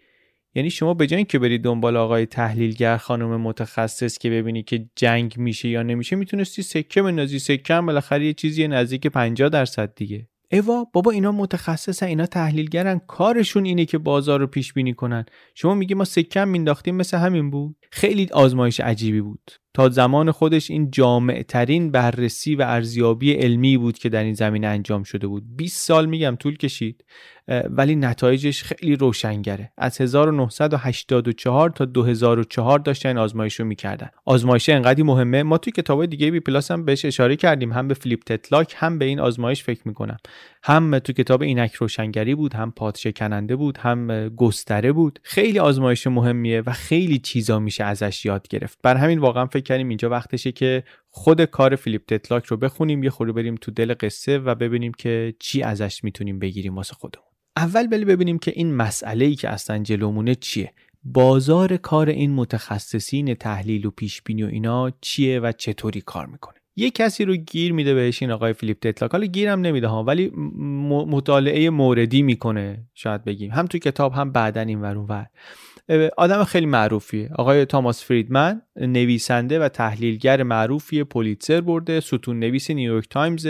یعنی 0.55 0.71
شما 0.71 0.95
به 0.95 1.07
جای 1.07 1.25
که 1.25 1.39
برید 1.39 1.63
دنبال 1.63 1.97
آقای 1.97 2.27
تحلیلگر 2.27 2.97
خانم 2.97 3.41
متخصص 3.41 4.19
که 4.19 4.31
ببینی 4.31 4.63
که 4.63 4.89
جنگ 4.97 5.35
میشه 5.37 5.69
یا 5.69 5.83
نمیشه 5.83 6.17
می‌تونستی 6.17 6.63
سکه 6.63 7.03
بندازی. 7.03 7.39
سکه 7.39 7.75
هم 7.75 7.87
بالاخره 7.87 8.27
یه 8.27 8.33
چیزی 8.33 8.69
نزدیک 8.69 9.07
50 9.07 9.49
درصد 9.49 9.95
دیگه. 9.95 10.29
اوا 10.53 10.85
بابا 10.93 11.11
اینا 11.11 11.33
متخصصن 11.33 12.07
اینا 12.07 12.27
تحلیلگرن. 12.27 13.01
کارشون 13.07 13.65
اینه 13.65 13.85
که 13.85 13.99
بازار 13.99 14.41
رو 14.41 14.47
پیش 14.47 14.73
بینی 14.73 14.95
کنن. 14.95 15.25
شما 15.55 15.75
میگی 15.75 15.95
ما 15.95 16.05
سکم 16.05 16.49
مینداختیم 16.49 16.97
مثل 16.97 17.19
همین 17.19 17.51
بود؟ 17.51 17.77
خیلی 17.91 18.29
آزمایش 18.33 18.81
عجیبی 18.81 19.21
بود. 19.21 19.62
تا 19.75 19.89
زمان 19.89 20.31
خودش 20.31 20.71
این 20.71 20.91
جامع 20.91 21.43
ترین 21.43 21.91
بررسی 21.91 22.55
و 22.55 22.63
ارزیابی 22.63 23.33
علمی 23.33 23.77
بود 23.77 23.99
که 23.99 24.09
در 24.09 24.25
این 24.25 24.35
زمینه 24.35 24.67
انجام 24.67 25.03
شده 25.03 25.27
بود. 25.27 25.57
20 25.57 25.87
سال 25.87 26.07
میگم 26.07 26.37
طول 26.39 26.57
کشید 26.57 27.05
ولی 27.71 27.97
نتایجش 27.97 28.63
خیلی 28.63 28.97
روشنگره. 28.97 29.73
از 29.79 30.01
1984 30.01 31.71
تا 31.71 31.85
2004 31.85 32.79
داشتن 32.79 33.19
آزمایش 33.19 33.61
رو 33.61 33.67
می‌کردن. 33.67 34.09
آزمایش 34.25 34.69
انقدی 34.69 35.03
مهمه. 35.03 35.43
ما 35.43 35.59
توی 35.59 35.73
کتاب 35.73 36.07
دیگه 36.07 36.31
بی 36.31 36.41
پلاس 36.41 36.71
هم 36.71 36.85
بهش 36.85 37.05
اشاره 37.05 37.37
کردیم. 37.37 37.73
هم 37.73 37.89
به 37.89 37.95
فیلیپ 37.95 38.23
تتلاک 38.23 38.75
هم 38.77 38.99
به 38.99 39.05
این 39.05 39.21
آزمایش 39.21 39.63
فکر 39.63 39.81
می‌کنم. 39.85 40.17
هم 40.63 40.99
تو 40.99 41.13
کتاب 41.13 41.43
اینک 41.43 41.75
روشنگری 41.75 42.35
بود 42.35 42.55
هم 42.55 42.71
پادشکننده 42.71 43.57
بود 43.57 43.79
هم 43.79 44.29
گستره 44.29 44.93
بود. 44.93 45.19
خیلی 45.23 45.59
آزمایش 45.59 46.07
مهمیه 46.07 46.63
و 46.67 46.73
خیلی 46.73 47.19
چیزا 47.19 47.59
میشه 47.59 47.85
ازش 47.85 48.25
یاد 48.25 48.49
گرفت. 48.49 48.79
بر 48.83 48.97
همین 48.97 49.19
واقعا 49.19 49.47
فکر 49.47 49.62
کردیم. 49.63 49.89
اینجا 49.89 50.11
وقتشه 50.11 50.53
که 50.53 50.85
خود 51.09 51.45
کار 51.45 51.77
فیلیپ 51.77 52.07
تتلاک 52.07 52.45
رو 52.45 52.57
بخونیم 52.57 53.03
یه 53.03 53.11
خورده 53.11 53.33
بریم 53.33 53.55
تو 53.55 53.71
دل 53.71 53.95
قصه 54.01 54.39
و 54.39 54.55
ببینیم 54.55 54.93
که 54.93 55.35
چی 55.39 55.63
ازش 55.63 56.05
می‌تونیم 56.05 56.39
بگیریم 56.39 56.77
واسه 56.77 56.95
خودمون. 56.95 57.27
اول 57.57 57.87
ولی 57.87 58.05
ببینیم 58.05 58.39
که 58.39 58.53
این 58.55 58.75
مسئله 58.75 59.25
ای 59.25 59.35
که 59.35 59.49
اصلا 59.49 59.79
جلومونه 59.79 60.35
چیه؟ 60.35 60.73
بازار 61.05 61.77
کار 61.77 62.09
این 62.09 62.33
متخصصین 62.33 63.35
تحلیل 63.35 63.87
و 63.87 63.91
پیش 63.91 64.23
بینی 64.23 64.43
و 64.43 64.47
اینا 64.47 64.93
چیه 65.01 65.41
و 65.41 65.53
چطوری 65.53 66.01
کار 66.01 66.27
می‌کنه؟ 66.27 66.55
یه 66.77 66.91
کسی 66.91 67.25
رو 67.25 67.37
گیر 67.37 67.73
میده 67.73 67.95
بهش 67.95 68.23
این 68.23 68.31
آقای 68.31 68.53
فیلیپ 68.53 68.79
تتلاک 68.79 69.13
حالا 69.13 69.27
گیرم 69.27 69.61
نمیده 69.61 69.87
ها 69.87 70.05
ولی 70.05 70.31
مطالعه 71.07 71.71
موردی 71.71 72.23
می‌کنه 72.23 72.87
شاید 72.95 73.25
بگیم. 73.25 73.51
هم 73.51 73.67
تو 73.67 73.79
کتاب 73.79 74.13
هم 74.13 74.33
بعدا 74.33 74.61
این 74.61 74.81
ور. 74.81 75.27
آدم 76.17 76.45
خیلی 76.45 76.67
معروفیه. 76.67 77.31
آقای 77.35 77.65
تاماس 77.65 78.05
فریدمن 78.05 78.63
نویسنده 78.77 79.59
و 79.59 79.69
تحلیلگر 79.69 80.43
معروفی 80.43 81.05
پولیتزر 81.05 81.61
برده 81.61 82.01
ستون 82.01 82.39
نویس 82.39 82.71
نیویورک 82.71 83.09
تایمز. 83.11 83.49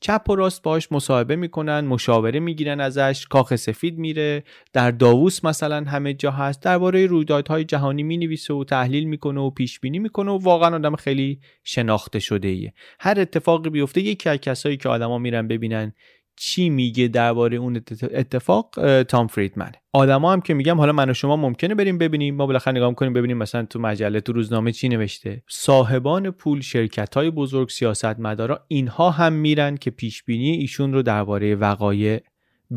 چپ 0.00 0.30
و 0.30 0.34
راست 0.34 0.62
باش 0.62 0.92
مصاحبه 0.92 1.36
می‌کنن 1.36 1.80
مشاوره 1.80 2.40
می‌گیرن 2.40 2.80
ازش 2.80 3.26
کاخ 3.30 3.56
سفید 3.56 3.98
میره. 3.98 4.44
در 4.72 4.90
داووس 4.90 5.44
مثلا 5.44 5.84
همه 5.84 6.14
جا 6.14 6.30
هست. 6.30 6.62
درباره 6.62 7.06
رویدادهای 7.06 7.64
جهانی 7.64 8.02
می‌نویسه 8.02 8.54
و 8.54 8.64
تحلیل 8.64 9.04
می‌کنه 9.04 9.40
و 9.40 9.50
پیش 9.50 9.80
بینی 9.80 9.98
می‌کنه 9.98 10.30
و 10.30 10.38
واقعا 10.38 10.74
آدم 10.74 10.96
خیلی 10.96 11.40
شناخته 11.64 12.18
شده 12.18 12.48
ایه 12.48 12.72
هر 13.00 13.20
اتفاقی 13.20 13.70
بیفته 13.70 14.00
یکی 14.00 14.28
از 14.28 14.38
کسایی 14.38 14.76
که 14.76 14.88
آدما 14.88 15.18
میرن 15.18 15.48
ببینن 15.48 15.92
چی 16.36 16.70
میگه 16.70 17.08
درباره 17.08 17.56
اون 17.56 17.80
اتفاق 18.02 19.02
تام 19.02 19.26
فریدمن. 19.26 19.72
آدما 19.92 20.32
هم 20.32 20.40
که 20.40 20.54
میگم 20.54 20.78
حالا 20.78 20.92
من 20.92 21.10
و 21.10 21.14
شما 21.14 21.36
ممکنه 21.36 21.74
بریم 21.74 21.98
ببینیم 21.98 22.36
ما 22.36 22.46
بالاخره 22.46 22.76
نگاه 22.76 22.94
کنیم 22.94 23.12
ببینیم 23.12 23.36
مثلا 23.36 23.64
تو 23.64 23.78
مجله 23.78 24.20
تو 24.20 24.32
روزنامه 24.32 24.72
چی 24.72 24.88
نوشته. 24.88 25.42
صاحبان 25.48 26.30
پول 26.30 26.60
شرکت 26.60 27.14
های 27.14 27.30
بزرگ 27.30 27.68
سیاستمدارا 27.68 28.64
اینها 28.68 29.10
هم 29.10 29.32
میرن 29.32 29.76
که 29.76 29.90
پیش 29.90 30.22
بینی 30.22 30.50
ایشون 30.50 30.92
رو 30.92 31.02
درباره 31.02 31.54
وقایع 31.54 32.20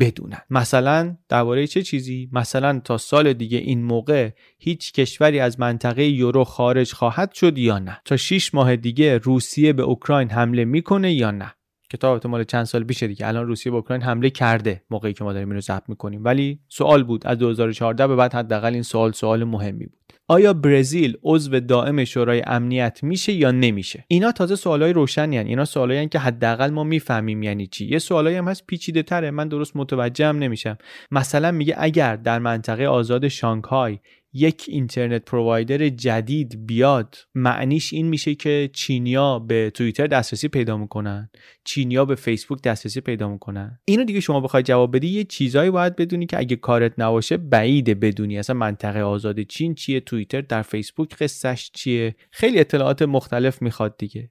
بدونن. 0.00 0.40
مثلا 0.50 1.16
درباره 1.28 1.66
چه 1.66 1.82
چیزی؟ 1.82 2.28
مثلا 2.32 2.80
تا 2.84 2.98
سال 2.98 3.32
دیگه 3.32 3.58
این 3.58 3.82
موقع 3.82 4.30
هیچ 4.58 4.92
کشوری 4.92 5.40
از 5.40 5.60
منطقه 5.60 6.04
یورو 6.04 6.44
خارج 6.44 6.92
خواهد 6.92 7.32
شد 7.32 7.58
یا 7.58 7.78
نه؟ 7.78 8.00
تا 8.04 8.16
6 8.16 8.54
ماه 8.54 8.76
دیگه 8.76 9.18
روسیه 9.18 9.72
به 9.72 9.82
اوکراین 9.82 10.30
حمله 10.30 10.64
می‌کنه 10.64 11.12
یا 11.12 11.30
نه؟ 11.30 11.54
کتاب 11.92 12.26
مال 12.26 12.44
چند 12.44 12.64
سال 12.64 12.84
پیشه 12.84 13.06
دیگه. 13.06 13.26
الان 13.26 13.46
روسیه 13.46 13.72
به 13.72 13.76
اوکراین 13.76 14.02
حمله 14.02 14.30
کرده 14.30 14.82
موقعی 14.90 15.12
که 15.12 15.24
ما 15.24 15.32
داریم 15.32 15.48
اینو 15.48 15.60
ضبط 15.60 15.88
می‌کنیم. 15.88 16.24
ولی 16.24 16.58
سوال 16.68 17.04
بود 17.04 17.26
از 17.26 17.38
2014 17.38 18.06
به 18.06 18.16
بعد 18.16 18.34
حداقل 18.34 18.74
این 18.74 18.82
سوال 18.82 19.12
سوال 19.12 19.44
مهمی 19.44 19.86
بود. 19.86 19.98
آیا 20.30 20.52
برزیل 20.52 21.16
عضو 21.22 21.60
دائم 21.60 22.04
شورای 22.04 22.42
امنیت 22.46 22.98
میشه 23.02 23.32
یا 23.32 23.50
نمیشه؟ 23.50 24.04
اینا 24.08 24.32
تازه 24.32 24.56
سوالای 24.56 24.92
روشنی 24.92 25.38
هن. 25.38 25.46
اینا 25.46 25.64
سوالایی 25.64 26.08
که 26.08 26.18
حداقل 26.18 26.70
ما 26.70 26.84
می‌فهمیم 26.84 27.42
یعنی 27.42 27.66
چی. 27.66 27.86
یه 27.86 27.98
سوالایی 27.98 28.36
هم 28.36 28.48
هست 28.48 28.66
پیچیده 28.66 29.02
تره. 29.02 29.30
من 29.30 29.48
درست 29.48 29.76
متوجهم 29.76 30.38
نمیشم. 30.38 30.78
مثلا 31.10 31.50
میگه 31.50 31.74
اگر 31.78 32.16
در 32.16 32.38
منطقه 32.38 32.86
آزاد 32.86 33.28
شانگهای 33.28 33.98
یک 34.32 34.64
اینترنت 34.68 35.24
پرووایدر 35.24 35.88
جدید 35.88 36.66
بیاد 36.66 37.16
معنیش 37.34 37.92
این 37.92 38.08
میشه 38.08 38.34
که 38.34 38.70
چینیا 38.72 39.38
به 39.38 39.70
توییتر 39.74 40.06
دسترسی 40.06 40.48
پیدا 40.48 40.76
می‌کنن 40.76 41.30
چینیا 41.64 42.04
به 42.04 42.14
فیسبوک 42.14 42.62
دسترسی 42.62 43.00
پیدا 43.00 43.28
می‌کنن. 43.28 43.78
اینو 43.84 44.04
دیگه 44.04 44.20
شما 44.20 44.40
بخوای 44.40 44.62
جواب 44.62 44.96
بدی 44.96 45.08
یه 45.08 45.24
چیزایی 45.24 45.70
باید 45.70 45.96
بدونی 45.96 46.26
که 46.26 46.38
اگه 46.38 46.56
کارت 46.56 46.92
نباشه 46.98 47.36
بعیده 47.36 47.94
بدونی. 47.94 48.38
اصلا 48.38 48.56
منطقه 48.56 49.00
آزاد 49.00 49.40
چین 49.40 49.74
چیه 49.74 50.00
توییتر 50.00 50.40
در 50.40 50.62
فیسبوک 50.62 51.14
قصهش 51.14 51.70
چیه؟ 51.74 52.16
خیلی 52.30 52.60
اطلاعات 52.60 53.02
مختلف 53.02 53.62
می‌خواد 53.62 53.96
دیگه. 53.96 54.30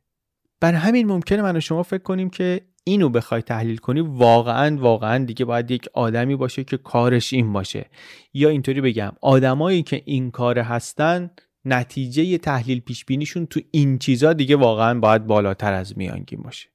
بر 0.60 0.74
همین 0.74 1.08
ممکنه 1.08 1.42
من 1.42 1.58
و 1.58 1.60
شما 1.60 1.84
فکر 1.84 2.04
کنیم 2.04 2.30
که 2.30 2.62
اینو 2.88 3.10
بخوای 3.10 3.42
تحلیل 3.42 3.78
کنی 3.78 4.00
واقعا 4.02 4.78
واقعا 4.80 5.26
دیگه 5.26 5.46
باید 5.46 5.72
یک 5.72 5.88
آدمی 5.94 6.36
باشه 6.36 6.64
که 6.64 6.78
کارش 6.78 7.34
این 7.34 7.54
باشه. 7.54 7.90
یا 8.34 8.50
اینطوری 8.50 8.82
بگم 8.82 9.12
آدمایی 9.22 9.84
که 9.84 10.02
این 10.06 10.32
کار 10.32 10.60
هستن 10.60 11.32
نتیجه 11.66 12.38
تحلیل 12.38 12.80
پیش 12.80 13.06
بینیشون 13.06 13.46
تو 13.46 13.60
این 13.72 14.00
چیزا 14.00 14.34
دیگه 14.34 14.56
واقعا 14.56 15.00
باید 15.00 15.28
بالاتر 15.28 15.74
از 15.74 15.98
میانگین 15.98 16.42
باشه. 16.42 16.70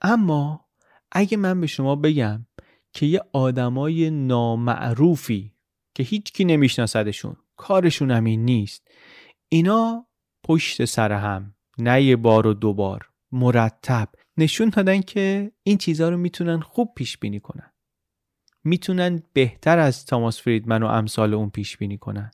اما 0.00 0.66
اگه 1.12 1.36
من 1.36 1.60
به 1.60 1.66
شما 1.66 1.96
بگم 1.96 2.46
که 2.92 3.06
یه 3.06 3.20
آدمای 3.32 4.10
نامعروفی 4.10 5.54
که 5.94 6.02
هیچکی 6.02 6.44
نمیشناسدشون 6.44 7.36
کارشون 7.56 8.10
همین 8.10 8.44
نیست 8.44 8.88
اینا 9.48 10.06
پشت 10.44 10.84
سر 10.84 11.12
هم 11.12 11.54
نه 11.78 12.02
یه 12.02 12.16
بار 12.16 12.46
و 12.46 12.54
دو 12.54 12.74
بار 12.74 13.10
مرتب 13.32 14.08
نشون 14.36 14.68
دادن 14.68 15.00
که 15.00 15.52
این 15.62 15.78
چیزها 15.78 16.08
رو 16.08 16.16
می‌تونن 16.16 16.60
خوب 16.60 16.92
پیش 16.96 17.18
بینی 17.18 17.40
کنن. 17.40 17.72
می‌تونن 18.64 19.22
بهتر 19.32 19.78
از 19.78 20.06
تاماس 20.06 20.42
فریدمن 20.42 20.82
و 20.82 20.86
امثال 20.86 21.34
اون 21.34 21.50
پیش 21.50 21.76
بینی 21.76 21.98
کنن. 21.98 22.30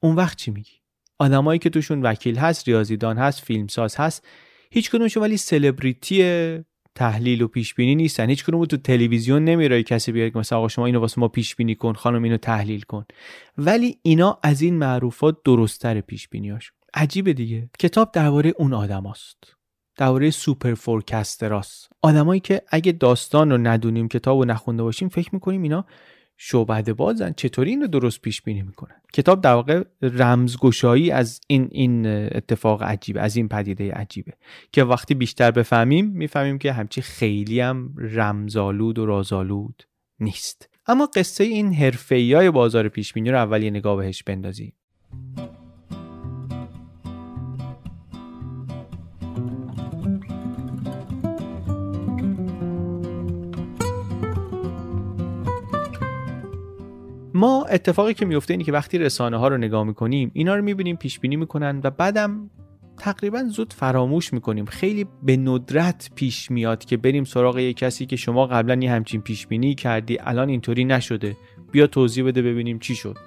اون 0.00 0.16
وقت 0.16 0.38
چی 0.38 0.50
میگی؟ 0.50 0.80
آدمایی 1.18 1.58
که 1.58 1.70
توشون 1.70 2.02
وکیل 2.02 2.38
هست 2.38 2.68
ریاضیدان 2.68 3.18
هست 3.18 3.40
فیلمساز 3.40 3.96
هست 3.96 4.26
هیچ 4.70 4.90
کدومشون 4.90 5.22
ولی 5.22 5.36
سلبریتی 5.36 6.22
تحلیل 6.94 7.42
و 7.42 7.48
پیش 7.48 7.74
بینی 7.74 7.94
نیستن. 7.94 8.28
هیچ 8.28 8.44
کدوم 8.44 8.64
تو 8.64 8.76
تلویزیون 8.76 9.44
نمیره 9.44 9.82
کسی 9.82 10.12
بیاد 10.12 10.32
که 10.32 10.38
مثلا 10.38 10.58
آقا 10.58 10.68
شما 10.68 10.86
اینو 10.86 11.00
واسه 11.00 11.20
ما 11.20 11.28
پیش 11.28 11.56
بینی 11.56 11.74
کن 11.74 11.92
خانم 11.92 12.22
اینو 12.22 12.36
تحلیل 12.36 12.80
کن. 12.80 13.04
ولی 13.58 13.98
اینا 14.02 14.38
از 14.42 14.62
این 14.62 14.74
معروفات 14.74 15.42
درستتر 15.44 16.00
پیش 16.00 16.28
بینیاش 16.28 16.72
عجیبه 16.94 17.32
دیگه. 17.32 17.70
کتاب 17.78 18.12
درباره 18.12 18.52
اون 18.56 18.74
آدماست. 18.74 19.56
درباره 19.96 20.30
superforecaster 20.30 20.74
هاست 20.74 21.88
آدمایی 22.02 22.40
که 22.40 22.62
اگه 22.68 22.92
داستان 22.92 23.50
رو 23.50 23.58
ندونیم 23.58 24.08
کتاب 24.08 24.38
رو 24.38 24.44
نخونده 24.44 24.82
باشیم 24.82 25.08
فکر 25.08 25.30
می‌کنیم 25.32 25.62
اینا 25.62 25.84
شعبده 26.36 26.92
بازن. 26.94 27.32
چطوری 27.32 27.70
این 27.70 27.80
رو 27.80 27.86
درست 27.86 28.20
پیش 28.20 28.42
بینی 28.42 28.62
می‌کنن؟ 28.62 28.94
کتاب 29.12 29.40
در 29.40 29.52
واقع 29.52 29.84
رمزگشایی 30.02 31.10
از 31.10 31.40
این 31.46 31.68
این 31.70 32.06
اتفاق 32.06 32.82
عجیبه 32.82 33.20
از 33.20 33.36
این 33.36 33.48
پدیده 33.48 33.92
عجیبه. 33.92 34.32
که 34.72 34.84
وقتی 34.84 35.14
بیشتر 35.14 35.50
بفهمیم 35.50 36.06
می‌فهمیم 36.06 36.58
که 36.58 36.72
همچی 36.72 37.02
خیلی 37.02 37.60
هم 37.60 37.94
رمزالود 37.98 38.98
و 38.98 39.06
رازالود 39.06 39.82
نیست. 40.20 40.68
اما 40.86 41.06
قصه 41.06 41.44
این 41.44 41.74
حرفه‌ای 41.74 42.34
های 42.34 42.50
بازار 42.50 42.88
پیش 42.88 43.12
بینی 43.12 43.30
رو 43.30 43.38
اول 43.38 43.62
یه 43.62 43.70
نگاه 43.70 43.96
بهش 43.96 44.22
بندازیم. 44.22 44.72
ما 57.36 57.64
اتفاقی 57.64 58.14
که 58.14 58.26
میفته 58.26 58.54
اینه 58.54 58.64
که 58.64 58.72
وقتی 58.72 58.98
رسانه 58.98 59.36
ها 59.36 59.48
رو 59.48 59.56
نگاه 59.56 59.84
می‌کنیم 59.84 60.30
اینا 60.34 60.56
رو 60.56 60.62
می‌بینیم 60.62 60.96
پیش 60.96 61.18
بینی 61.20 61.36
می‌کنن 61.36 61.80
و 61.84 61.90
بعدم 61.90 62.50
تقریبا 62.98 63.44
زود 63.44 63.72
فراموش 63.72 64.32
می‌کنیم. 64.32 64.64
خیلی 64.64 65.06
به 65.22 65.36
ندرت 65.36 66.10
پیش 66.14 66.50
میاد 66.50 66.84
که 66.84 66.96
بریم 66.96 67.24
سراغ 67.24 67.58
یه 67.58 67.72
کسی 67.72 68.06
که 68.06 68.16
شما 68.16 68.46
قبلا 68.46 68.74
یه 68.74 68.90
همچین 68.90 69.20
پیش 69.20 69.46
بینی 69.46 69.74
کردی 69.74 70.18
الان 70.20 70.48
اینطوری 70.48 70.84
نشده. 70.84 71.36
بیا 71.72 71.86
توضیح 71.86 72.24
بده 72.24 72.42
ببینیم 72.42 72.78
چی 72.78 72.94
شد. 72.94 73.18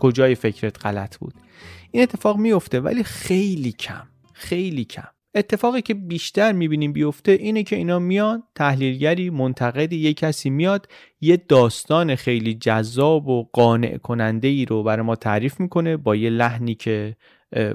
کجای 0.00 0.34
فکرت 0.34 0.86
غلط 0.86 1.16
بود. 1.16 1.34
این 1.90 2.02
اتفاق 2.02 2.36
میفته 2.36 2.80
ولی 2.80 3.04
خیلی 3.04 3.72
کم. 3.72 4.06
خیلی 4.32 4.84
کم. 4.84 5.08
اتفاقی 5.34 5.82
که 5.82 5.94
بیشتر 5.94 6.52
می‌بینیم 6.52 6.92
بیفته 6.92 7.32
اینه 7.32 7.62
که 7.62 7.76
اینا 7.76 7.98
میان 7.98 8.42
تحلیلگری 8.54 9.30
منتقدی 9.30 9.96
یه 9.96 10.14
کسی 10.14 10.50
میاد 10.50 10.88
یه 11.20 11.36
داستان 11.36 12.14
خیلی 12.14 12.54
جذاب 12.54 13.28
و 13.28 13.48
قانع 13.52 13.96
کننده 13.96 14.48
ای 14.48 14.64
رو 14.64 14.82
برای 14.82 15.06
ما 15.06 15.16
تعریف 15.16 15.60
می‌کنه 15.60 15.96
با 15.96 16.16
یه 16.16 16.30
لحنی 16.30 16.74
که 16.74 17.16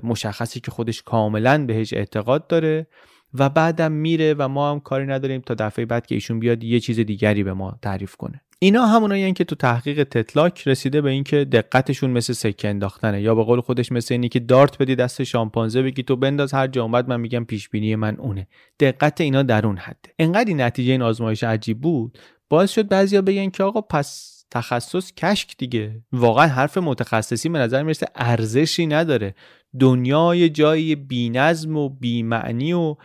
مشخصی 0.04 0.60
که 0.60 0.72
خودش 0.72 1.02
کاملا 1.02 1.66
بهش 1.66 1.94
اعتقاد 1.94 2.48
داره 2.48 2.88
و 3.34 3.50
بعدم 3.50 3.92
میره 3.92 4.34
و 4.34 4.48
ما 4.48 4.72
هم 4.72 4.80
کاری 4.80 5.06
نداریم 5.06 5.42
تا 5.42 5.54
دفعه 5.54 5.86
بعد 5.86 6.06
که 6.06 6.16
ایشون 6.16 6.40
بیاد 6.40 6.64
یه 6.64 6.80
چیز 6.80 7.00
دیگری 7.00 7.44
به 7.44 7.54
ما 7.54 7.80
تعریف 7.82 8.16
کنه. 8.16 8.42
اینا 8.60 8.86
همونایی 8.86 9.34
که 9.34 9.44
تو 9.44 9.56
تحقیق 9.56 10.04
تتلاک 10.04 10.68
رسیده 10.68 11.02
به 11.02 11.10
اینکه 11.10 11.46
دقتشون 11.46 12.10
مثل 12.10 12.34
سکه 12.34 12.70
انداختنه. 12.70 13.22
یا 13.22 13.36
به 13.36 13.44
قول 13.44 13.62
خودش 13.62 13.92
مثل 13.92 14.14
اینی 14.14 14.30
که 14.30 14.40
دارت 14.40 14.78
بدی 14.78 14.96
دست 14.96 15.24
شامپانزه 15.24 15.82
بگی 15.82 16.04
تو 16.04 16.16
بنداز 16.16 16.54
هر 16.54 16.68
جا 16.68 16.84
اومد 16.84 17.10
من 17.10 17.20
میگم 17.20 17.46
پیش 17.46 17.70
بینی 17.70 17.96
من 17.96 18.18
اونه. 18.18 18.48
دقت 18.80 19.22
اینا 19.22 19.44
در 19.44 19.66
اون 19.66 19.78
حده 19.78 20.14
انقدر 20.20 20.48
این 20.48 20.62
نتیجه 20.62 20.92
این 20.92 21.02
آزمایش 21.02 21.44
عجیب 21.44 21.82
بود 21.82 22.18
باعث 22.50 22.72
شد 22.72 22.88
بعضیا 22.88 23.22
بگن 23.22 23.50
که 23.50 23.64
آقا 23.64 23.82
پس 23.82 24.38
تخصص 24.52 25.12
کشک 25.14 25.58
دیگه. 25.58 26.02
واقعا 26.12 26.48
حرف 26.48 26.78
متخصصی 26.78 27.50
به 27.50 27.60
نظر 27.60 27.84
می‌رسه 27.84 28.06
ارزشی 28.16 28.88
نداره. 28.88 29.36
دنیای 29.80 30.50
جایی 30.50 30.96
بینظم 30.96 31.78
و 31.78 31.90
بیمعنی 31.90 32.74
و 32.74 32.96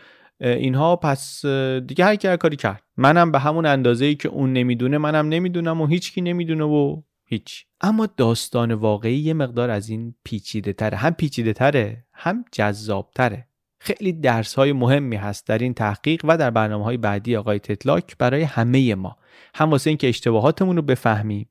اینها 0.43 0.97
پس 0.97 1.47
دیگه 1.87 2.05
هر 2.05 2.17
کی 2.17 2.37
کاری 2.37 2.57
کرد. 2.57 2.83
منم 2.97 3.33
به 3.33 3.39
همون 3.39 3.67
اندازه 3.67 4.05
ای 4.05 4.15
که 4.15 4.29
اون 4.29 4.53
نمی‌دونه 4.53 4.99
منم 4.99 5.29
نمی‌دونم 5.29 5.81
و 5.81 5.87
هیچکی 5.87 6.21
نمی‌دونه 6.21 6.65
و 6.65 7.03
هیچ. 7.25 7.67
اما 7.81 8.09
داستان 8.17 8.73
واقعی 8.73 9.17
یه 9.17 9.35
مقدار 9.35 9.71
از 9.71 9.89
این 9.89 10.15
پیچیده 10.25 10.73
تره 10.73 10.97
هم 10.97 11.15
پیچیده 11.15 11.53
تره 11.53 12.05
هم 12.13 12.45
جذاب 12.53 13.11
تره 13.15 13.47
خیلی 13.79 14.13
درس 14.13 14.55
های 14.55 14.73
مهمی 14.73 15.17
هست 15.17 15.47
در 15.47 15.59
این 15.59 15.75
تحقیق 15.75 16.25
و 16.25 16.37
در 16.37 16.51
برنامه 16.51 16.85
های 16.85 16.97
بعدی 16.97 17.37
آقای 17.37 17.59
تتلاک 17.59 18.17
برای 18.19 18.43
همه 18.43 18.95
ما. 18.95 19.17
هم 19.55 19.71
واسه 19.71 19.91
اینکه 19.91 20.09
اشتباهاتمون 20.09 20.77
رو 20.77 20.83
بفهمیم 20.83 21.49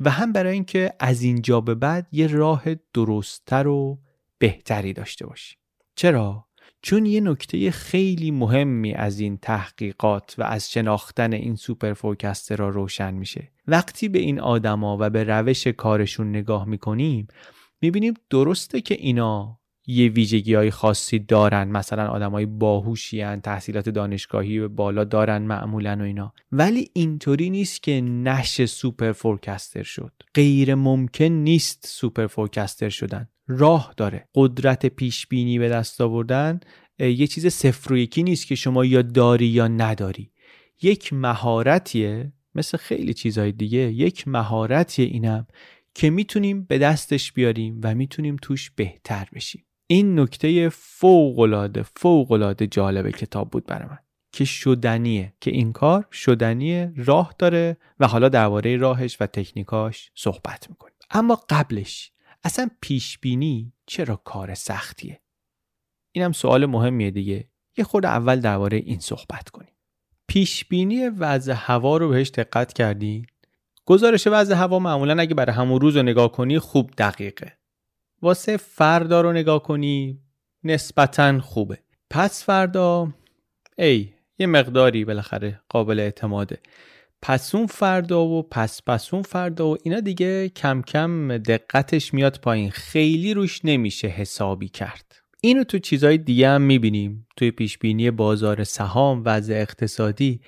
و 0.00 0.10
هم 0.10 0.32
برای 0.32 0.52
اینکه 0.52 0.92
از 1.00 1.22
اینجا 1.22 1.60
به 1.60 1.74
بعد 1.74 2.06
یه 2.12 2.26
راه 2.26 2.64
درستتر 2.94 3.66
و 3.66 3.98
بهتری 4.38 4.92
داشته 4.92 5.26
باشیم. 5.26 5.58
چرا؟ 5.96 6.46
چون 6.84 7.06
یه 7.06 7.20
نکته 7.20 7.70
خیلی 7.70 8.30
مهمی 8.30 8.94
از 8.94 9.20
این 9.20 9.36
تحقیقات 9.36 10.34
و 10.38 10.42
از 10.42 10.70
شناختن 10.70 11.32
این 11.32 11.56
سوپر 11.56 11.94
را 12.50 12.68
روشن 12.68 13.14
میشه. 13.14 13.52
وقتی 13.66 14.08
به 14.08 14.18
این 14.18 14.40
آدما 14.40 14.96
و 15.00 15.10
به 15.10 15.24
روش 15.24 15.66
کارشون 15.66 16.28
نگاه 16.28 16.64
می‌کنیم 16.68 17.26
می‌بینیم 17.80 18.14
درسته 18.30 18.80
که 18.80 18.94
اینا 18.94 19.60
یه 19.86 20.08
ویژگی 20.08 20.54
های 20.54 20.70
خاصی 20.70 21.18
دارن. 21.18 21.68
مثلا 21.68 22.08
آدمای 22.08 22.46
باهوشی 22.46 23.36
تحصیلات 23.36 23.88
دانشگاهی 23.88 24.58
و 24.58 24.68
بالا 24.68 25.04
دارن 25.04 25.42
معمولا 25.42 25.96
و 26.00 26.02
اینا. 26.02 26.32
ولی 26.52 26.90
اینطوری 26.92 27.50
نیست 27.50 27.82
که 27.82 28.00
نشه 28.00 28.64
superforecaster 28.64 29.82
شد. 29.82 30.12
غیر 30.34 30.74
ممکن 30.74 31.24
نیست 31.24 31.86
superforecaster 31.86 32.88
شدن. 32.88 33.28
راه 33.46 33.94
داره. 33.96 34.28
قدرت 34.34 34.86
پیش 34.86 35.26
بینی 35.26 35.58
به 35.58 35.68
دست 35.68 36.00
آوردن 36.00 36.60
یه 36.98 37.26
چیز 37.26 37.46
صفر 37.46 37.92
و 37.92 37.96
یکی 37.96 38.22
نیست 38.22 38.46
که 38.46 38.54
شما 38.54 38.84
یا 38.84 39.02
داری 39.02 39.46
یا 39.46 39.68
نداری. 39.68 40.30
یک 40.82 41.12
مهارتیه 41.12 42.32
مثل 42.54 42.78
خیلی 42.78 43.14
چیزهای 43.14 43.52
دیگه 43.52 43.78
یک 43.78 44.28
مهارتیه 44.28 45.06
اینم 45.06 45.46
که 45.94 46.10
می‌تونیم 46.10 46.64
به 46.64 46.78
دستش 46.78 47.32
بیاریم 47.32 47.80
و 47.82 47.94
می‌تونیم 47.94 48.36
توش 48.42 48.70
بهتر 48.70 49.28
بشیم. 49.34 49.64
این 49.86 50.20
نکته 50.20 50.68
فوق 50.68 51.38
العاده 52.30 52.66
جالب 52.66 53.10
کتاب 53.10 53.50
بود 53.50 53.66
برای 53.66 53.88
من. 53.88 53.98
که 54.32 54.44
شدنیه 54.44 55.34
که 55.40 55.50
این 55.50 55.72
کار 55.72 56.06
شدنیه 56.12 56.92
راه 56.96 57.34
داره 57.38 57.76
و 58.00 58.06
حالا 58.06 58.28
درباره 58.28 58.76
راهش 58.76 59.16
و 59.20 59.26
تکنیکاش 59.26 60.10
صحبت 60.14 60.70
می‌کنیم. 60.70 60.94
اما 61.10 61.40
قبلش 61.48 62.12
اصلا 62.44 62.70
پیش 62.80 63.18
بینی 63.18 63.72
چرا 63.86 64.16
کار 64.16 64.54
سختیه؟ 64.54 65.20
اینم 66.12 66.32
سوال 66.32 66.66
مهمیه 66.66 67.10
دیگه. 67.10 67.48
یه 67.76 67.84
خود 67.84 68.06
اول 68.06 68.40
درباره 68.40 68.76
این 68.76 68.98
صحبت 68.98 69.48
کنیم. 69.48 69.74
پیش 70.26 70.64
بینی 70.64 71.08
وضع 71.08 71.52
هوا 71.56 71.96
رو 71.96 72.08
بهش 72.08 72.30
دقت 72.30 72.72
کردی 72.72 73.26
گزارش 73.86 74.26
وضع 74.26 74.54
هوا 74.54 74.78
معمولا 74.78 75.22
اگه 75.22 75.34
برای 75.34 75.56
همون 75.56 75.80
روز 75.80 75.96
رو 75.96 76.02
نگاه 76.02 76.32
کنی 76.32 76.58
خوب 76.58 76.90
دقیقه. 76.98 77.58
واسه 78.22 78.56
فردا 78.56 79.20
رو 79.20 79.32
نگاه 79.32 79.62
کنی 79.62 80.20
نسبتا 80.64 81.40
خوبه. 81.40 81.78
پس 82.10 82.44
فردا 82.44 83.14
ای 83.78 84.12
یه 84.38 84.46
مقداری 84.46 85.04
بالاخره 85.04 85.60
قابل 85.68 86.00
اعتماده. 86.00 86.60
پس 87.26 87.54
اون 87.54 87.66
فردا 87.66 88.24
و 88.24 88.42
پس 88.42 88.80
پس 88.86 89.14
اون 89.14 89.22
فردا 89.22 89.68
و 89.68 89.76
اینا 89.82 90.00
دیگه 90.00 90.48
کم 90.48 90.82
کم 90.82 91.38
دقتش 91.38 92.14
میاد 92.14 92.40
پایین. 92.42 92.70
خیلی 92.70 93.34
روش 93.34 93.60
نمیشه 93.64 94.08
حسابی 94.08 94.68
کرد. 94.68 95.16
اینو 95.40 95.64
تو 95.64 95.78
چیزهای 95.78 96.18
دیگه 96.18 96.48
هم 96.48 96.62
می‌بینیم. 96.62 97.26
توی 97.36 97.50
پیشبینی 97.50 98.10
بازار 98.10 98.64
سهام 98.64 99.22
وضع 99.24 99.54
اقتصادی. 99.54 100.40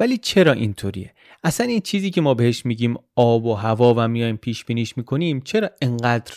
ولی 0.00 0.18
چرا 0.18 0.52
اینطوریه؟ 0.52 1.14
اصلا 1.44 1.66
این 1.66 1.80
چیزی 1.80 2.10
که 2.10 2.20
ما 2.20 2.34
بهش 2.34 2.66
میگیم 2.66 2.94
آب 3.16 3.44
و 3.44 3.54
هوا 3.54 3.94
و 3.96 4.08
میایم 4.08 4.36
پیش 4.36 4.64
بینیش 4.64 4.96
می‌کنیم 4.96 5.40
چرا 5.40 5.70
انقدر 5.82 6.34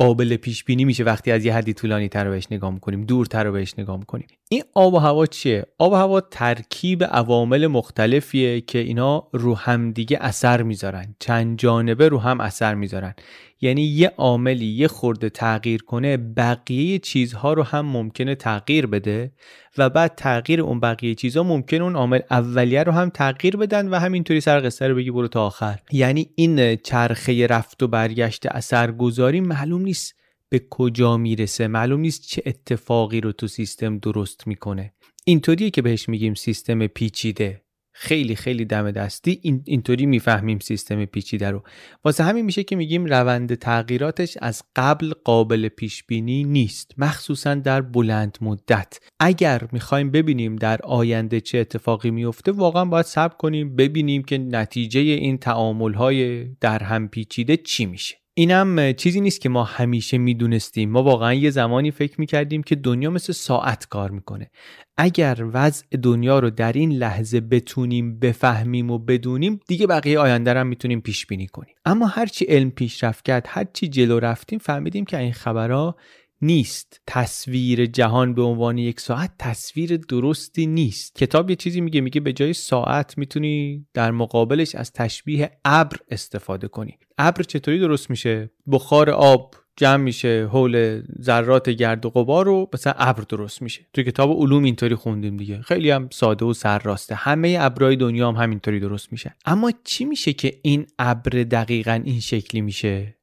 قابل 0.00 0.36
پیش 0.36 0.64
بینی 0.64 0.84
میشه 0.84 1.04
وقتی 1.04 1.30
از 1.30 1.44
یه 1.44 1.54
حدی 1.54 1.72
طولانی 1.72 2.08
تر 2.08 2.24
رو 2.24 2.30
بهش 2.30 2.46
نگاه 2.50 2.70
می‌کنیم 2.70 3.04
دورتر 3.04 3.44
رو 3.44 3.52
بهش 3.52 3.74
نگاه 3.78 3.96
می‌کنیم. 3.96 4.26
این 4.48 4.62
آب 4.74 4.94
و 4.94 4.98
هوا 4.98 5.26
چیه؟ 5.26 5.66
آب 5.78 5.92
و 5.92 5.94
هوا 5.94 6.20
ترکیب 6.20 7.04
عوامل 7.04 7.66
مختلفیه 7.66 8.60
که 8.60 8.78
اینا 8.78 9.28
رو 9.32 9.54
هم 9.54 9.92
دیگه 9.92 10.18
اثر 10.20 10.62
می‌ذارن. 10.62 11.14
چند 11.18 11.58
جانبه 11.58 12.08
رو 12.08 12.18
هم 12.18 12.40
اثر 12.40 12.74
می‌ذارن. 12.74 13.14
یعنی 13.60 13.82
یه 13.82 14.12
عاملی 14.16 14.66
یه 14.66 14.88
خورده 14.88 15.30
تغییر 15.30 15.82
کنه 15.82 16.16
بقیه 16.16 16.98
چیزها 16.98 17.52
رو 17.52 17.62
هم 17.62 17.86
ممکنه 17.86 18.34
تغییر 18.34 18.86
بده 18.86 19.32
و 19.78 19.90
بعد 19.90 20.14
تغییر 20.14 20.60
اون 20.60 20.80
بقیه 20.80 21.14
چیزها 21.14 21.42
ممکنه 21.42 21.84
اون 21.84 21.96
عامل 21.96 22.20
اولیه 22.30 22.82
رو 22.82 22.92
هم 22.92 23.08
تغییر 23.08 23.56
بدن 23.56 23.88
و 23.88 23.98
همینطوری 23.98 24.40
سر 24.40 24.60
قصه 24.60 24.88
رو 24.88 24.94
بگی 24.94 25.10
برو 25.10 25.28
تا 25.28 25.46
آخر. 25.46 25.78
یعنی 25.92 26.30
این 26.34 26.76
چرخه 26.76 27.46
رفت 27.46 27.82
و 27.82 27.88
برگشت 27.88 28.46
اثرگذاری 28.46 29.40
معلوم 29.40 29.82
نیست 29.82 30.14
به 30.48 30.62
کجا 30.70 31.16
می‌رسه 31.16 31.68
معلوم 31.68 32.00
نیست 32.00 32.26
چه 32.28 32.42
اتفاقی 32.46 33.20
رو 33.20 33.32
تو 33.32 33.46
سیستم 33.46 33.98
درست 33.98 34.46
می‌کنه. 34.46 34.92
اینطوریه 35.24 35.70
که 35.70 35.82
بهش 35.82 36.08
میگیم 36.08 36.34
سیستم 36.34 36.86
پیچیده. 36.86 37.62
خیلی 38.02 38.36
خیلی 38.36 38.64
دم 38.64 38.90
دستی 38.90 39.40
این 39.42 39.62
اینطوری 39.66 40.06
می‌فهمیم 40.06 40.58
سیستم 40.58 41.04
پیچیده 41.04 41.50
رو. 41.50 41.62
واسه 42.04 42.24
همین 42.24 42.44
میشه 42.44 42.62
که 42.62 42.76
میگیم 42.76 43.04
روند 43.04 43.54
تغییراتش 43.54 44.36
از 44.40 44.62
قبل 44.76 45.12
قابل 45.24 45.68
پیش 45.68 46.04
بینی 46.04 46.44
نیست 46.44 46.94
مخصوصا 46.98 47.54
در 47.54 47.80
بلند 47.80 48.38
مدت. 48.40 49.00
اگر 49.20 49.68
می‌خوایم 49.72 50.10
ببینیم 50.10 50.56
در 50.56 50.80
آینده 50.82 51.40
چه 51.40 51.58
اتفاقی 51.58 52.10
میفته 52.10 52.52
واقعا 52.52 52.84
باید 52.84 53.06
صبر 53.06 53.34
کنیم 53.34 53.76
ببینیم 53.76 54.22
که 54.22 54.38
نتیجه 54.38 55.00
این 55.00 55.38
تعامل 55.38 55.94
های 55.94 56.44
در 56.44 56.82
هم 56.82 57.08
پیچیده 57.08 57.56
چی 57.56 57.86
میشه. 57.86 58.19
اینم 58.40 58.92
چیزی 58.92 59.20
نیست 59.20 59.40
که 59.40 59.48
ما 59.48 59.64
همیشه 59.64 60.18
می‌دونستیم. 60.18 60.90
ما 60.90 61.02
واقعا 61.02 61.34
یه 61.34 61.50
زمانی 61.50 61.90
فکر 61.90 62.20
می‌کردیم 62.20 62.62
که 62.62 62.74
دنیا 62.74 63.10
مثل 63.10 63.32
ساعت 63.32 63.88
کار 63.88 64.10
می‌کنه. 64.10 64.50
اگر 64.96 65.46
وضع 65.52 65.86
دنیا 66.02 66.38
رو 66.38 66.50
در 66.50 66.72
این 66.72 66.92
لحظه 66.92 67.40
بتونیم 67.40 68.18
بفهمیم 68.18 68.90
و 68.90 68.98
بدونیم 68.98 69.60
دیگه 69.68 69.86
بقیه 69.86 70.18
آینده 70.18 70.52
رو 70.52 70.64
می‌تونیم 70.64 71.00
پیش 71.00 71.26
بینی 71.26 71.46
کنیم. 71.46 71.74
اما 71.84 72.06
هرچی 72.06 72.44
علم 72.44 72.70
پیشرفت 72.70 73.24
کرد 73.24 73.46
هرچی 73.48 73.88
جلو 73.88 74.18
رفتیم 74.18 74.58
فهمیدیم 74.58 75.04
که 75.04 75.18
این 75.18 75.32
خبرها 75.32 75.96
نیست. 76.42 77.00
تصویر 77.06 77.86
جهان 77.86 78.34
به 78.34 78.42
عنوان 78.42 78.78
یک 78.78 79.00
ساعت 79.00 79.30
تصویر 79.38 79.96
درستی 79.96 80.66
نیست. 80.66 81.14
کتاب 81.14 81.50
یه 81.50 81.56
چیزی 81.56 81.80
میگه 81.80 82.00
میگه 82.00 82.20
به 82.20 82.32
جای 82.32 82.52
ساعت 82.52 83.18
می‌تونی 83.18 83.86
در 83.94 84.10
مقابلش 84.10 84.74
از 84.74 84.92
تشبیه 84.92 85.50
ابر 85.64 85.96
استفاده 86.10 86.68
کنی. 86.68 86.98
ابر 87.18 87.42
چطوری 87.42 87.78
درست 87.78 88.10
میشه؟ 88.10 88.50
بخار 88.70 89.10
آب 89.10 89.54
جمع 89.76 90.02
میشه 90.02 90.48
حول 90.52 91.02
ذرات 91.22 91.70
گرد 91.70 92.06
و 92.06 92.10
غبار 92.10 92.44
رو 92.46 92.68
مثلا 92.74 92.92
ابر 92.96 93.22
درست 93.28 93.62
میشه. 93.62 93.86
تو 93.92 94.02
کتاب 94.02 94.40
علوم 94.42 94.64
اینطوری 94.64 94.94
خوندیم 94.94 95.36
دیگه. 95.36 95.60
خیلی 95.60 95.90
هم 95.90 96.08
ساده 96.12 96.44
و 96.44 96.52
سرراسته 96.52 97.14
همه 97.14 97.56
ابرای 97.60 97.96
دنیا 97.96 98.28
هم 98.28 98.42
همینطوری 98.42 98.80
درست 98.80 99.12
میشه 99.12 99.34
اما 99.44 99.72
چی 99.84 100.04
میشه 100.04 100.32
که 100.32 100.60
این 100.62 100.86
ابر 100.98 101.30
دقیقا 101.30 102.02
این 102.04 102.20
شکلی 102.20 102.60
میشه؟ 102.60 103.19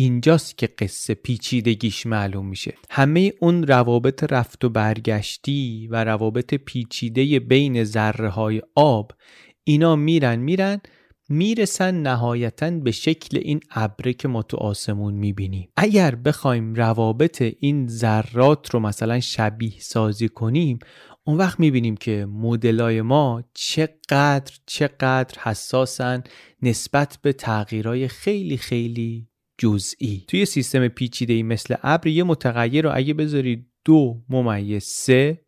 اینجاست 0.00 0.58
که 0.58 0.66
قصه 0.66 1.14
پیچیدگیش 1.14 2.06
معلوم 2.06 2.46
میشه. 2.46 2.74
همه 2.90 3.32
اون 3.40 3.66
روابط 3.66 4.32
رفت 4.32 4.64
و 4.64 4.68
برگشتی 4.68 5.88
و 5.90 6.04
روابط 6.04 6.54
پیچیده 6.54 7.40
بین 7.40 7.84
ذره 7.84 8.28
های 8.28 8.62
آب 8.74 9.12
اینا 9.64 9.96
میرن 9.96 10.36
میرن 10.36 10.80
می‌رسن 11.28 11.94
نهایتا 11.94 12.70
به 12.70 12.90
شکل 12.90 13.38
این 13.42 13.60
ابره 13.70 14.12
که 14.12 14.28
ما 14.28 14.42
تو 14.42 14.56
آسمون 14.56 15.14
می‌بینیم. 15.14 15.68
اگر 15.76 16.14
بخوایم 16.14 16.74
روابط 16.74 17.42
این 17.60 17.88
ذرات 17.88 18.74
رو 18.74 18.80
مثلا 18.80 19.20
شبیه 19.20 19.80
سازی 19.80 20.28
کنیم 20.28 20.78
اون 21.24 21.36
وقت 21.36 21.60
می‌بینیم 21.60 21.96
که 21.96 22.26
مدلای 22.30 23.02
ما 23.02 23.42
چقدر 23.54 24.52
چقدر 24.66 25.40
حساسن 25.42 26.22
نسبت 26.62 27.18
به 27.22 27.32
تغییرهای 27.32 28.08
خیلی 28.08 28.56
خیلی 28.56 29.27
جزئی. 29.58 30.24
توی 30.28 30.44
سیستم 30.44 30.88
پیچیده 30.88 31.32
ای 31.32 31.42
مثل 31.42 31.74
ابر 31.82 32.06
یه 32.06 32.22
متغیر 32.22 32.84
رو 32.84 32.90
اگه 32.94 33.14
بذاری 33.14 33.66
دو 33.84 34.22
ممیز 34.28 34.84
سه 34.84 35.40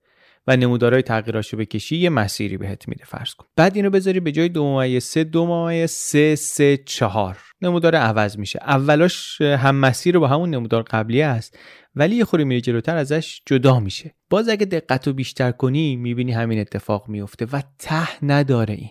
و 0.47 0.57
نمودارهای 0.57 1.03
تغییراشو 1.03 1.57
بکشی 1.57 1.97
یه 1.97 2.11
مسیری 2.11 2.57
بهت 2.57 2.89
میده 2.89 3.05
فرض 3.05 3.35
کن. 3.35 3.47
بعد 3.57 3.77
اینو 3.77 3.91
بذاری 3.91 4.21
به 4.21 4.33
جای 4.33 4.49
دو 4.49 4.65
ممیز 4.65 5.05
سه 5.05 5.25
دو 5.25 5.47
ممیز 5.47 5.91
سه 5.91 6.35
سه 6.35 6.77
چهار. 6.77 7.39
نمودار 7.63 7.97
عوض 7.97 8.39
میشه. 8.39 8.59
اولاش 8.63 9.41
هم 9.41 9.77
مسیر 9.77 10.19
با 10.19 10.29
همون 10.29 10.51
نمودار 10.51 10.83
قبلی 10.83 11.23
است 11.23 11.59
ولی 11.95 12.17
یه 12.17 12.25
خوری 12.25 12.45
میره 12.45 12.61
جلوتر 12.61 12.97
ازش 12.97 13.43
جدا 13.47 13.81
میشه. 13.81 14.15
باز 14.31 14.49
اگه 14.49 14.67
دقت 14.67 15.07
رو 15.07 15.13
بیشتر 15.13 15.53
کنی 15.53 15.97
می‌بینی 15.97 16.33
همین 16.33 16.61
اتفاق 16.61 17.09
میفته 17.09 17.47
و 17.53 17.63
ته 17.79 18.25
نداره 18.25 18.75
این. 18.75 18.91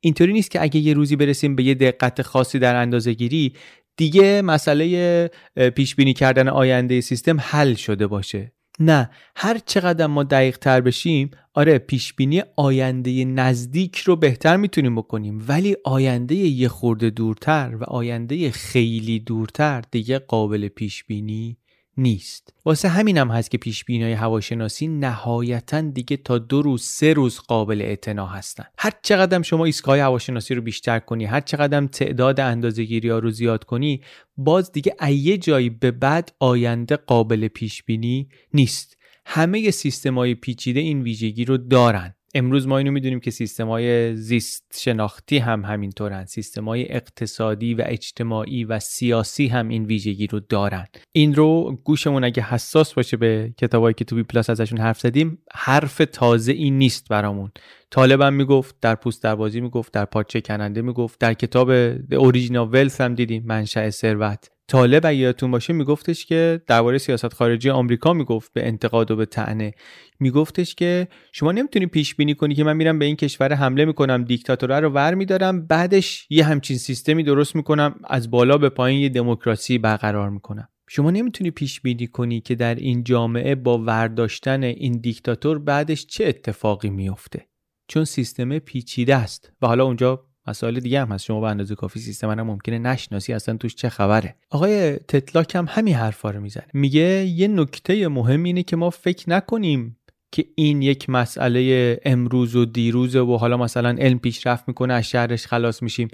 اینطوری 0.00 0.32
نیست 0.32 0.50
که 0.50 0.62
اگه 0.62 0.80
یه 0.80 0.94
روزی 0.94 1.16
برسیم 1.16 1.56
به 1.56 1.62
یه 1.62 1.74
دقت 1.74 2.22
خاصی 2.22 2.58
در 2.58 2.76
اندازه 2.76 3.12
گیری 3.12 3.52
دیگه 3.98 4.42
مسئله 4.42 5.30
پیش 5.74 5.94
بینی 5.94 6.14
کردن 6.14 6.48
آینده 6.48 7.00
سیستم 7.00 7.36
حل 7.40 7.74
شده 7.74 8.06
باشه. 8.06 8.52
نه 8.80 9.10
هر 9.36 9.58
چقدر 9.66 10.06
ما 10.06 10.22
دقیق 10.22 10.58
تر 10.58 10.80
بشیم 10.80 11.30
آره 11.54 11.78
پیش 11.78 12.14
بینی 12.14 12.42
آینده 12.56 13.24
نزدیک 13.24 13.96
رو 13.96 14.16
بهتر 14.16 14.56
می‌تونیم 14.56 14.94
بکنیم 14.94 15.44
ولی 15.48 15.76
آینده 15.84 16.34
یه 16.34 16.68
خورده 16.68 17.10
دورتر 17.10 17.76
و 17.80 17.84
آینده 17.84 18.50
خیلی 18.50 19.18
دورتر 19.18 19.82
دیگه 19.90 20.18
قابل 20.18 20.68
پیش 20.68 21.04
بینی 21.04 21.56
نیست. 21.98 22.54
واسه 22.64 22.88
همینم 22.88 23.30
هست 23.30 23.50
که 23.50 23.58
پیش 23.58 23.84
بینی 23.84 24.12
هواشناسی 24.12 24.88
نهایتا 24.88 25.80
دیگه 25.80 26.16
تا 26.16 26.38
دو 26.38 26.62
روز 26.62 26.82
سه 26.82 27.12
روز 27.12 27.38
قابل 27.38 27.82
اعتنا 27.82 28.26
هستن. 28.26 28.64
هر 28.78 28.92
چقدر 29.02 29.42
شما 29.42 29.64
ایستگاه 29.64 29.98
هواشناسی 29.98 30.54
رو 30.54 30.62
بیشتر 30.62 30.98
کنی 30.98 31.24
هر 31.24 31.40
چقدر 31.40 31.86
تعداد 31.86 32.40
اندازه‌گیری 32.40 33.08
ها 33.08 33.18
رو 33.18 33.30
زیاد 33.30 33.64
کنی 33.64 34.02
باز 34.36 34.72
دیگه 34.72 34.96
ایه 35.02 35.38
جایی 35.38 35.70
به 35.70 35.90
بعد 35.90 36.32
آینده 36.40 36.96
قابل 36.96 37.48
پیش 37.48 37.82
بینی 37.82 38.28
نیست. 38.54 38.96
همه 39.26 39.70
سیستم 39.70 40.14
های 40.14 40.34
پیچیده 40.34 40.80
این 40.80 41.02
ویژگی 41.02 41.44
رو 41.44 41.56
دارن. 41.56 42.14
امروز 42.34 42.66
ما 42.66 42.78
اینو 42.78 42.90
می‌دونیم 42.92 43.20
که 43.20 43.30
سیستم 43.30 43.68
های 43.68 44.16
زیست 44.16 44.80
شناختی 44.80 45.38
هم 45.38 45.64
همینطورن. 45.64 46.24
سیستم 46.24 46.64
های 46.64 46.92
اقتصادی 46.92 47.74
و 47.74 47.82
اجتماعی 47.86 48.64
و 48.64 48.78
سیاسی 48.78 49.46
هم 49.46 49.68
این 49.68 49.84
ویژگی 49.84 50.26
رو 50.26 50.40
دارن. 50.40 50.86
این 51.12 51.34
رو 51.34 51.78
گوشمون 51.84 52.24
اگه 52.24 52.42
حساس 52.42 52.94
باشه 52.94 53.16
به 53.16 53.54
کتابایی 53.58 53.94
که 53.94 54.04
تو 54.04 54.16
بی 54.16 54.22
پلاس 54.22 54.50
ازشون 54.50 54.78
حرف 54.78 55.00
زدیم 55.00 55.38
حرف 55.52 56.02
تازه 56.12 56.52
این 56.52 56.78
نیست 56.78 57.08
برامون. 57.08 57.50
طالب 57.90 58.20
هم 58.20 58.34
می‌گفت 58.34 58.76
در 58.80 58.94
پوست 58.94 59.22
دروازی 59.22 59.60
می‌گفت 59.60 59.92
در 59.92 60.04
پارچه 60.04 60.40
کننده 60.40 60.82
می‌گفت 60.82 61.20
در 61.20 61.34
کتاب 61.34 61.96
The 61.96 62.32
Original 62.32 62.74
Wealth 62.74 63.00
هم 63.00 63.14
دیدیم 63.14 63.42
منشأ 63.46 63.90
ثروت. 63.90 64.50
طالب 64.68 65.04
یادتون 65.04 65.50
باشه 65.50 65.72
میگفتش 65.72 66.26
که 66.26 66.62
درباره 66.66 66.98
سیاست 66.98 67.34
خارجی 67.34 67.70
آمریکا 67.70 68.12
می‌گفت 68.12 68.52
به 68.52 68.66
انتقاد 68.66 69.10
و 69.10 69.16
به 69.16 69.26
طعنه. 69.26 69.72
میگفتش 70.20 70.74
که 70.74 71.08
شما 71.32 71.52
نمی‌تونی 71.52 71.86
پیش 71.86 72.14
بینی 72.14 72.34
کنی 72.34 72.54
که 72.54 72.64
من 72.64 72.76
میرم 72.76 72.98
به 72.98 73.04
این 73.04 73.16
کشور 73.16 73.52
حمله 73.52 73.84
می‌کنم 73.84 74.24
دیکتاتوره 74.24 74.80
رو 74.80 74.90
ور 74.90 75.14
میدارم 75.14 75.66
بعدش 75.66 76.26
یه 76.30 76.44
همچین 76.44 76.76
سیستمی 76.76 77.22
درست 77.22 77.56
می‌کنم 77.56 77.94
از 78.04 78.30
بالا 78.30 78.58
به 78.58 78.68
پایین 78.68 79.00
یه 79.00 79.08
دموکراسی 79.08 79.78
برقرار 79.78 80.30
می‌کنم. 80.30 80.68
شما 80.88 81.10
نمی‌تونی 81.10 81.50
پیش 81.50 81.80
بینی 81.80 82.06
کنی 82.06 82.40
که 82.40 82.54
در 82.54 82.74
این 82.74 83.04
جامعه 83.04 83.54
با 83.54 83.78
ورداشتن 83.78 84.62
این 84.62 84.92
دیکتاتور 84.92 85.58
بعدش 85.58 86.06
چه 86.06 86.26
اتفاقی 86.26 86.90
میفته؟ 86.90 87.46
چون 87.88 88.04
سیستم 88.04 88.58
پیچیده 88.58 89.16
است. 89.16 89.52
و 89.62 89.66
حالا 89.66 89.84
اونجا 89.84 90.27
مسائل 90.48 90.80
دیگه 90.80 91.00
هم 91.00 91.12
هست. 91.12 91.24
شما 91.24 91.40
به 91.40 91.46
اندازه 91.46 91.74
کافی 91.74 92.00
سیستم 92.00 92.30
هم 92.30 92.40
ممکنه 92.40 92.78
نشناسی 92.78 93.32
اصلا 93.32 93.56
توش 93.56 93.74
چه 93.74 93.88
خبره. 93.88 94.34
آقای 94.50 94.96
تتلاک 94.96 95.54
هم 95.54 95.66
همین 95.68 95.94
حرفا 95.94 96.30
رو 96.30 96.40
می‌زنه. 96.40 96.66
میگه 96.74 97.24
یه 97.24 97.48
نکته 97.48 98.08
مهم 98.08 98.42
اینه 98.42 98.62
که 98.62 98.76
ما 98.76 98.90
فکر 98.90 99.30
نکنیم 99.30 99.94
که 100.32 100.44
این 100.54 100.82
یک 100.82 101.10
مسئله 101.10 102.00
امروز 102.04 102.56
و 102.56 102.64
دیروز 102.64 103.16
و 103.16 103.36
حالا 103.36 103.56
مثلا 103.56 103.96
علم 103.98 104.18
پیشرفت 104.18 104.68
می‌کنه 104.68 104.94
از 104.94 105.04
شهرش 105.04 105.46
خلاص 105.46 105.82
میشیم. 105.82 106.08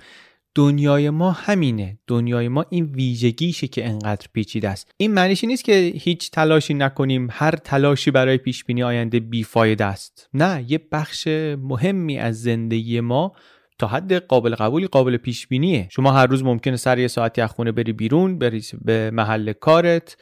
دنیای 0.56 1.10
ما 1.10 1.30
همینه. 1.32 1.98
دنیای 2.06 2.48
ما 2.48 2.64
این 2.70 2.84
ویژگیشه 2.84 3.66
که 3.66 3.86
انقدر 3.86 4.26
پیچیده 4.32 4.68
است. 4.68 4.90
این 4.96 5.14
معنیش 5.14 5.44
نیست 5.44 5.64
که 5.64 5.92
هیچ 5.96 6.30
تلاشی 6.30 6.74
نکنیم. 6.74 7.28
هر 7.30 7.50
تلاشی 7.50 8.10
برای 8.10 8.38
پیش 8.38 8.64
بینی 8.64 8.82
آینده 8.82 9.20
بیفایده 9.20 9.84
است. 9.84 10.28
نه 10.34 10.64
یه 10.68 10.80
بخش 10.92 11.28
مهمی 11.58 12.18
از 12.18 12.42
زندگی 12.42 13.00
ما 13.00 13.32
تا 13.78 13.86
حد 13.86 14.12
قابل 14.12 14.54
قبولی 14.54 14.86
قابل 14.86 15.16
پیش 15.16 15.46
بینیه 15.46 15.88
شما 15.90 16.12
هر 16.12 16.26
روز 16.26 16.44
ممکنه 16.44 16.76
سر 16.76 16.98
یه 16.98 17.08
ساعتی 17.08 17.40
از 17.40 17.50
خونه 17.50 17.72
بری 17.72 17.92
بیرون 17.92 18.38
بری 18.38 18.62
به 18.84 19.10
محل 19.10 19.52
کارت 19.52 20.16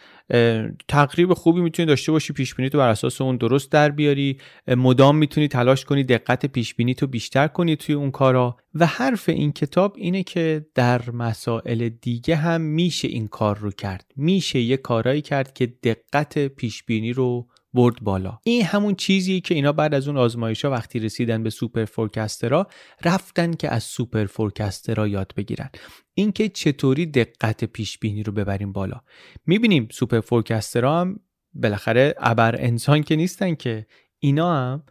تقریب 0.88 1.34
خوبی 1.34 1.60
می‌تونی 1.60 1.86
داشته 1.86 2.12
باشی 2.12 2.32
پیش 2.32 2.54
بینی 2.54 2.68
تو 2.68 2.78
بر 2.78 2.88
اساس 2.88 3.20
اون 3.20 3.36
درست 3.36 3.72
در 3.72 3.90
بیاری 3.90 4.38
مدام 4.66 5.16
می‌تونی 5.16 5.48
تلاش 5.48 5.84
کنی 5.84 6.04
دقت 6.04 6.46
پیش 6.46 6.74
بینی 6.74 6.94
تو 6.94 7.06
بیشتر 7.06 7.48
کنی 7.48 7.76
توی 7.76 7.94
اون 7.94 8.10
کارا. 8.10 8.56
و 8.74 8.86
حرف 8.86 9.28
این 9.28 9.52
کتاب 9.52 9.94
اینه 9.96 10.22
که 10.22 10.66
در 10.74 11.10
مسائل 11.10 11.88
دیگه 11.88 12.36
هم 12.36 12.60
میشه 12.60 13.08
این 13.08 13.28
کار 13.28 13.58
رو 13.58 13.70
کرد. 13.70 14.12
میشه 14.16 14.60
یه 14.60 14.76
کارایی 14.76 15.22
کرد 15.22 15.54
که 15.54 15.66
دقت 15.66 16.38
پیش 16.38 16.82
بینی 16.82 17.12
رو 17.12 17.46
برد 17.74 18.00
بالا. 18.00 18.38
این 18.44 18.64
همون 18.64 18.94
چیزیه 18.94 19.40
که 19.40 19.54
اینا 19.54 19.72
بعد 19.72 19.94
از 19.94 20.08
اون 20.08 20.16
آزمایش 20.16 20.64
ها 20.64 20.70
وقتی 20.70 20.98
رسیدن 20.98 21.42
به 21.42 21.50
superforecaster 21.50 21.84
ها 21.84 22.66
رفتن 23.04 23.52
که 23.52 23.68
از 23.68 23.82
superforecaster 23.82 24.26
ها 24.26 25.08
یاد 25.08 25.32
بگیرن. 25.36 25.70
اینکه 26.14 26.48
چطوری 26.48 27.06
دقت 27.06 27.64
پیش 27.64 27.98
بینی 27.98 28.22
رو 28.22 28.32
ببریم 28.32 28.72
بالا. 28.72 29.00
می‌بینیم 29.46 29.88
سوپر 29.90 30.20
فورکسترها 30.20 31.00
هم 31.00 31.20
بالاخره 31.54 32.14
ابر 32.18 32.56
انسان 32.58 33.02
که 33.02 33.16
نیستن 33.16 33.54
که. 33.54 33.86
اینا 34.24 34.56
هم 34.56 34.82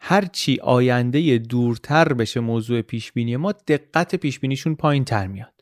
هرچی 0.00 0.58
آینده 0.62 1.38
دورتر 1.38 2.12
بشه 2.12 2.40
موضوع 2.40 2.80
پیش 2.82 3.12
بینی 3.12 3.36
ما 3.36 3.52
دقت 3.52 4.14
پیش 4.14 4.40
بینیشون 4.40 4.74
پایین 4.74 5.04
تر 5.04 5.26
میاد. 5.26 5.54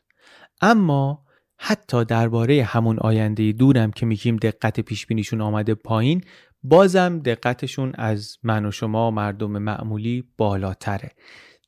اما 0.61 1.25
حتی 1.59 2.05
درباره 2.05 2.63
همون 2.63 2.99
آینده 2.99 3.51
دورم 3.51 3.91
که 3.91 4.05
میگیم 4.05 4.35
دقت 4.35 4.79
پیش 4.79 5.05
بینیشون 5.05 5.41
آمده 5.41 5.75
پایین 5.75 6.21
بازم 6.69 7.19
دقتشون 7.19 7.93
از 7.95 8.37
من 8.43 8.65
و 8.65 8.71
شما 8.71 9.11
مردم 9.11 9.51
معمولی 9.51 10.23
بالاتره. 10.37 11.11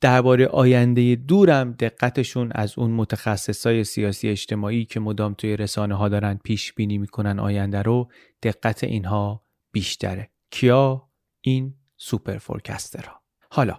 درباره 0.02 0.48
آینده 0.48 1.16
دورم 1.16 1.72
دقتشون 1.72 2.52
از 2.52 2.74
اون 2.78 2.92
متخصصای 2.92 3.84
سیاسی 3.84 4.30
اجتماعی 4.30 4.86
که 4.86 5.00
مدام 5.00 5.34
توی 5.34 5.58
رسانه 5.58 5.96
ها 5.96 6.10
دارن 6.10 6.40
پیش 6.44 6.74
بینی 6.74 6.98
می‌کنن 6.98 7.40
آینده 7.40 7.82
رو 7.82 8.12
دقت 8.44 8.84
اینها 8.84 9.44
بیشتره. 9.72 10.30
کیا 10.52 11.10
این 11.42 11.74
سوپر 11.98 12.38
فورکسترها 12.38 13.22
حالا 13.50 13.78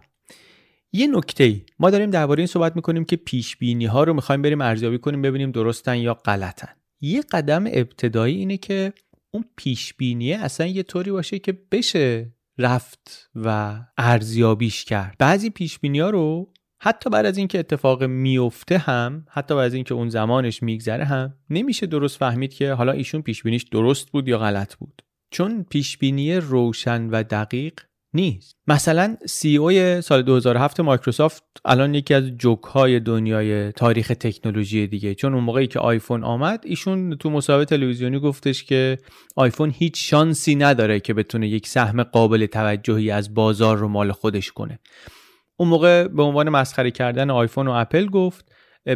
یه 0.93 1.07
نکته 1.07 1.45
ای. 1.45 1.63
ما 1.79 1.91
داریم 1.91 2.11
درباره 2.11 2.41
این 2.41 2.47
صحبت 2.47 2.77
می‌کنیم 2.77 3.05
که 3.05 3.17
پیش 3.17 3.57
بینی 3.57 3.87
ها 3.87 4.05
رو 4.05 4.15
می‌خوایم 4.15 4.43
بریم 4.43 4.61
ارزیابی 4.61 4.99
کنیم 4.99 5.23
ببینیم 5.23 5.51
درستن 5.51 5.97
یا 5.97 6.15
غلطن. 6.15 6.69
یه 7.01 7.23
قدم 7.23 7.65
ابتدایی 7.67 8.37
اینه 8.37 8.57
که 8.57 8.93
اون 9.31 9.45
پیش 9.57 9.95
بینیه 9.95 10.39
اصلا 10.39 10.67
یه 10.67 10.83
طوری 10.83 11.11
باشه 11.11 11.39
که 11.39 11.59
بشه 11.73 12.33
رفت 12.59 13.31
و 13.35 13.79
ارزیابیش 13.99 14.85
کرد. 14.85 15.17
بعضی 15.19 15.51
پیش 15.51 15.79
ها 15.85 16.11
رو 16.11 16.53
حتی 16.83 17.11
بعد 17.11 17.27
از 17.27 17.39
اینکه 17.39 17.59
اتفاق 17.59 18.05
میفته 18.05 18.79
هم 18.79 19.27
حتی 19.31 19.55
بعد 19.55 19.65
از 19.65 19.75
اینکه 19.75 19.95
اون 19.95 20.09
زمانش 20.09 20.63
میگذره 20.63 21.05
هم 21.05 21.35
نمیشه 21.51 21.87
درست 21.87 22.19
فهمید 22.19 22.55
که 22.55 22.73
حالا 22.73 22.93
ایشون 22.93 23.23
پیش 23.23 23.43
بینیش 23.43 23.63
درست 23.63 24.11
بود 24.11 24.29
یا 24.29 24.39
غلط 24.39 24.75
بود. 24.75 25.03
چون 25.31 25.65
پیش 25.65 25.99
بینی 25.99 26.37
روشن 26.37 27.11
و 27.11 27.23
دقیق 27.23 27.81
نیست. 28.15 28.57
مثلا 28.67 29.17
سی 29.27 29.57
او 29.57 30.01
سال 30.01 30.23
2007 30.23 30.81
مایکروسافت 30.81 31.43
الان 31.65 31.95
یکی 31.95 32.15
از 32.15 32.25
جوک 32.25 32.63
های 32.63 33.01
دنیای 33.01 33.73
تاریخ 33.73 34.09
تکنولوژی 34.09 34.87
دیگه. 34.87 35.15
چون 35.15 35.35
اون 35.35 35.45
موقعی 35.45 35.67
که 35.67 35.79
آیفون 35.79 36.25
آمد 36.25 36.61
ایشون 36.67 37.17
تو 37.17 37.31
مصاحبه 37.31 37.65
تلویزیونی 37.65 38.21
گفتش 38.21 38.65
که 38.65 38.99
آیفون 39.37 39.71
هیچ 39.71 40.11
شانسی 40.11 40.55
نداره 40.55 41.01
که 41.01 41.15
بتونه 41.15 41.49
یک 41.49 41.69
سهم 41.69 42.03
قابل 42.03 42.47
توجهی 42.47 43.11
از 43.11 43.35
بازار 43.35 43.77
رو 43.77 43.89
مال 43.89 44.13
خودش 44.13 44.53
کنه. 44.53 44.79
اون 45.57 45.69
موقع 45.69 46.09
به 46.09 46.23
عنوان 46.23 46.49
مسخره 46.49 46.91
کردن 46.91 47.31
آیفون 47.31 47.69
و 47.69 47.71
اپل 47.71 48.07
گفت 48.07 48.53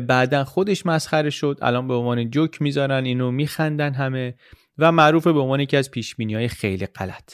بعدا 0.08 0.44
خودش 0.44 0.86
مسخره 0.86 1.30
شد. 1.30 1.58
الان 1.62 1.88
به 1.88 1.94
عنوان 1.94 2.30
جوک 2.30 2.62
می‌ذارن 2.62 3.04
اینو 3.04 3.30
میخندن 3.30 3.94
همه 3.94 4.34
و 4.78 4.92
معروف 4.92 5.26
به 5.26 5.40
عنوان 5.40 5.60
یکی 5.60 5.76
از 5.76 5.90
پیش 5.90 6.14
های 6.20 6.48
خیلی 6.48 6.86
غلط. 6.86 7.32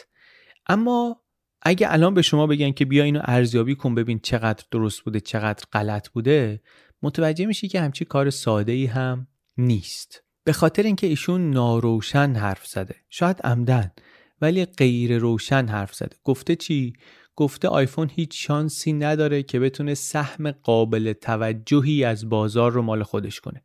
اما 0.66 1.19
اگه 1.62 1.92
الان 1.92 2.14
به 2.14 2.22
شما 2.22 2.46
بگن 2.46 2.70
که 2.70 2.84
بیا 2.84 3.04
اینو 3.04 3.20
ارزیابی 3.24 3.74
کن 3.74 3.94
ببین 3.94 4.18
چقدر 4.18 4.64
درست 4.70 5.00
بوده 5.00 5.20
چقدر 5.20 5.64
غلط 5.72 6.08
بوده 6.08 6.60
متوجه 7.02 7.46
میشی 7.46 7.68
که 7.68 7.80
همچی 7.80 8.04
کار 8.04 8.30
ساده 8.30 8.72
ای 8.72 8.86
هم 8.86 9.26
نیست. 9.58 10.22
به 10.44 10.52
خاطر 10.52 10.82
اینکه 10.82 11.06
ایشون 11.06 11.50
ناروشن 11.50 12.32
حرف 12.36 12.66
زده. 12.66 12.94
شاید 13.10 13.40
عمدن 13.44 13.90
ولی 14.40 14.64
غیر 14.64 15.18
روشن 15.18 15.66
حرف 15.68 15.94
زده. 15.94 16.16
گفته 16.24 16.56
چی؟ 16.56 16.92
گفته 17.36 17.68
آیفون 17.68 18.10
هیچ 18.14 18.46
شانسی 18.46 18.92
نداره 18.92 19.42
که 19.42 19.60
بتونه 19.60 19.94
سهم 19.94 20.50
قابل 20.50 21.12
توجهی 21.12 22.04
از 22.04 22.28
بازار 22.28 22.72
رو 22.72 22.82
مال 22.82 23.02
خودش 23.02 23.40
کنه. 23.40 23.62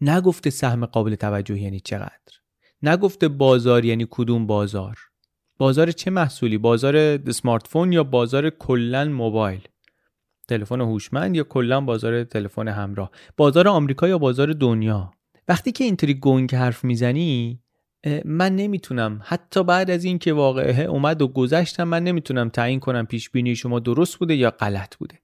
نگفته 0.00 0.50
سهم 0.50 0.86
قابل 0.86 1.14
توجهی 1.14 1.60
یعنی 1.60 1.80
چقدر. 1.80 2.38
نگفته 2.82 3.28
بازار 3.28 3.84
یعنی 3.84 4.06
کدوم 4.10 4.46
بازار. 4.46 5.07
بازار 5.58 5.92
چه 5.92 6.10
محصولی؟ 6.10 6.58
بازار 6.58 6.96
اسمارت 6.96 7.66
فون 7.66 7.92
یا 7.92 8.04
بازار 8.04 8.50
کلا 8.50 9.04
موبایل؟ 9.04 9.68
تلفن 10.48 10.80
هوشمند 10.80 11.36
یا 11.36 11.44
کلا 11.44 11.80
بازار 11.80 12.24
تلفن 12.24 12.68
همراه؟ 12.68 13.10
بازار 13.36 13.68
آمریکا 13.68 14.08
یا 14.08 14.18
بازار 14.18 14.52
دنیا؟ 14.52 15.10
وقتی 15.48 15.72
که 15.72 15.84
اینطوری 15.84 16.14
گنگ 16.14 16.54
حرف 16.54 16.84
می‌زنی 16.84 17.60
من 18.24 18.56
نمی‌تونم. 18.56 19.20
حتی 19.24 19.64
بعد 19.64 19.90
از 19.90 20.04
اینکه 20.04 20.32
واقعه 20.32 20.84
اومد 20.84 21.22
و 21.22 21.28
گذشتم 21.28 21.84
من 21.84 22.04
نمی‌تونم 22.04 22.48
تعیین 22.48 22.80
کنم 22.80 23.06
پیش 23.06 23.30
بینی 23.30 23.56
شما 23.56 23.78
درست 23.78 24.18
بوده 24.18 24.34
یا 24.34 24.50
غلط 24.50 24.96
بوده. 24.96 25.18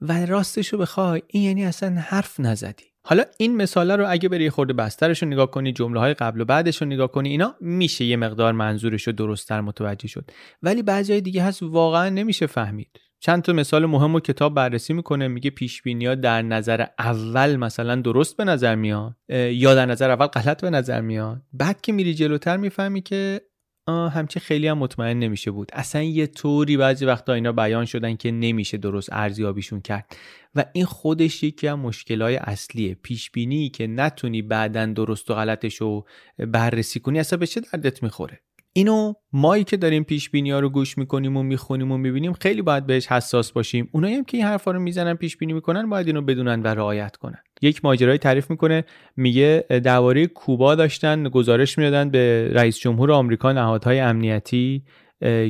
و 0.00 0.26
راستشو 0.26 0.78
بخوای 0.78 1.22
این 1.26 1.42
یعنی 1.42 1.64
اصلا 1.64 1.90
حرف 1.90 2.40
نزدی. 2.40 2.91
حالا 3.04 3.24
این 3.38 3.56
مثاله 3.56 3.96
رو 3.96 4.10
اگه 4.10 4.28
بری 4.28 4.50
خورده 4.50 4.72
بسترش 4.72 5.22
رو 5.22 5.28
نگاه 5.28 5.50
کنی 5.50 5.72
جمله 5.72 6.00
های 6.00 6.14
قبل 6.14 6.40
و 6.40 6.44
بعدش 6.44 6.82
رو 6.82 6.88
نگاه 6.88 7.12
کنی 7.12 7.28
اینا 7.28 7.54
میشه 7.60 8.04
یه 8.04 8.16
مقدار 8.16 8.52
منظورش 8.52 9.06
رو 9.06 9.12
درستتر 9.12 9.60
متوجه 9.60 10.08
شد. 10.08 10.30
ولی 10.62 10.82
بعضی 10.82 11.20
دیگه 11.20 11.42
هست 11.42 11.62
واقعا 11.62 12.08
نمیشه 12.08 12.46
فهمید. 12.46 13.00
چند 13.20 13.42
تا 13.42 13.52
مثال 13.52 13.86
مهم 13.86 14.14
و 14.14 14.20
کتاب 14.20 14.54
بررسی 14.54 14.92
می‌کنه 14.92 15.28
میگه 15.28 15.50
پیش 15.50 15.82
ها 15.86 16.14
در 16.14 16.42
نظر 16.42 16.86
اول 16.98 17.56
مثلا 17.56 17.96
درست 17.96 18.36
به 18.36 18.44
نظر 18.44 18.74
میاد 18.74 19.16
یا 19.28 19.74
در 19.74 19.86
نظر 19.86 20.10
اول 20.10 20.26
غلط 20.26 20.60
به 20.60 20.70
نظر 20.70 21.00
میاد. 21.00 21.42
بعد 21.52 21.80
که 21.80 21.92
میری 21.92 22.14
جلوتر 22.14 22.56
می‌فهمی 22.56 23.02
که 23.02 23.40
همچه 23.88 24.40
خیلی 24.40 24.68
هم 24.68 24.78
مطمئن 24.78 25.18
نمیشه 25.18 25.50
بود. 25.50 25.70
اصلا 25.72 26.02
یه 26.02 26.26
طوری 26.26 26.76
بعضی 26.76 27.06
وقتا 27.06 27.32
اینا 27.32 27.52
بیان 27.52 27.84
شدن 27.84 28.16
که 28.16 28.30
نمیشه 28.30 28.76
درست 28.76 29.08
ارزیابیشون 29.12 29.80
کرد. 29.80 30.16
و 30.54 30.64
این 30.72 30.84
خودش 30.84 31.42
یکی 31.42 31.68
از 31.68 31.78
مشکلای 31.78 32.36
اصلیه. 32.36 32.94
پیش 32.94 33.30
بینی 33.30 33.68
که 33.68 33.86
نتونی 33.86 34.42
بعدا 34.42 34.86
درست 34.86 35.30
و 35.30 35.34
غلطش 35.34 35.74
رو 35.74 36.06
بررسی 36.38 37.00
کنی 37.00 37.18
اصلا 37.20 37.38
به 37.38 37.46
چه 37.46 37.60
دردت 37.60 38.02
می‌خوره؟ 38.02 38.40
اینو 38.74 39.14
مایی 39.32 39.64
که 39.64 39.76
داریم 39.76 40.04
پیش 40.04 40.30
بینی 40.30 40.50
ها 40.50 40.60
رو 40.60 40.68
گوش 40.68 40.98
می‌کنیم 40.98 41.36
و 41.36 41.42
می‌خونیم 41.42 41.92
و 41.92 41.98
می‌بینیم 41.98 42.32
خیلی 42.32 42.62
باید 42.62 42.86
بهش 42.86 43.06
حساس 43.06 43.52
باشیم. 43.52 43.88
اونایی 43.92 44.14
هم 44.14 44.24
که 44.24 44.36
این 44.36 44.46
حرفا 44.46 44.70
رو 44.70 44.80
می‌زنن 44.80 45.14
پیش 45.14 45.36
بینی 45.36 45.52
می‌کنن 45.52 45.88
باید 45.88 46.06
اینو 46.06 46.22
بدونن 46.22 46.62
و 46.62 46.66
رعایت 46.66 47.16
کنن. 47.16 47.38
یک 47.62 47.84
ماجرای 47.84 48.18
تعریف 48.18 48.50
می‌کنه. 48.50 48.84
میگه 49.16 49.64
درباره 49.68 50.26
کوبا 50.26 50.74
داشتن 50.74 51.28
گزارش 51.28 51.78
می‌دادن 51.78 52.10
به 52.10 52.50
رئیس 52.52 52.78
جمهور 52.78 53.12
آمریکا 53.12 53.52
نهادهای 53.52 54.00
امنیتی 54.00 54.84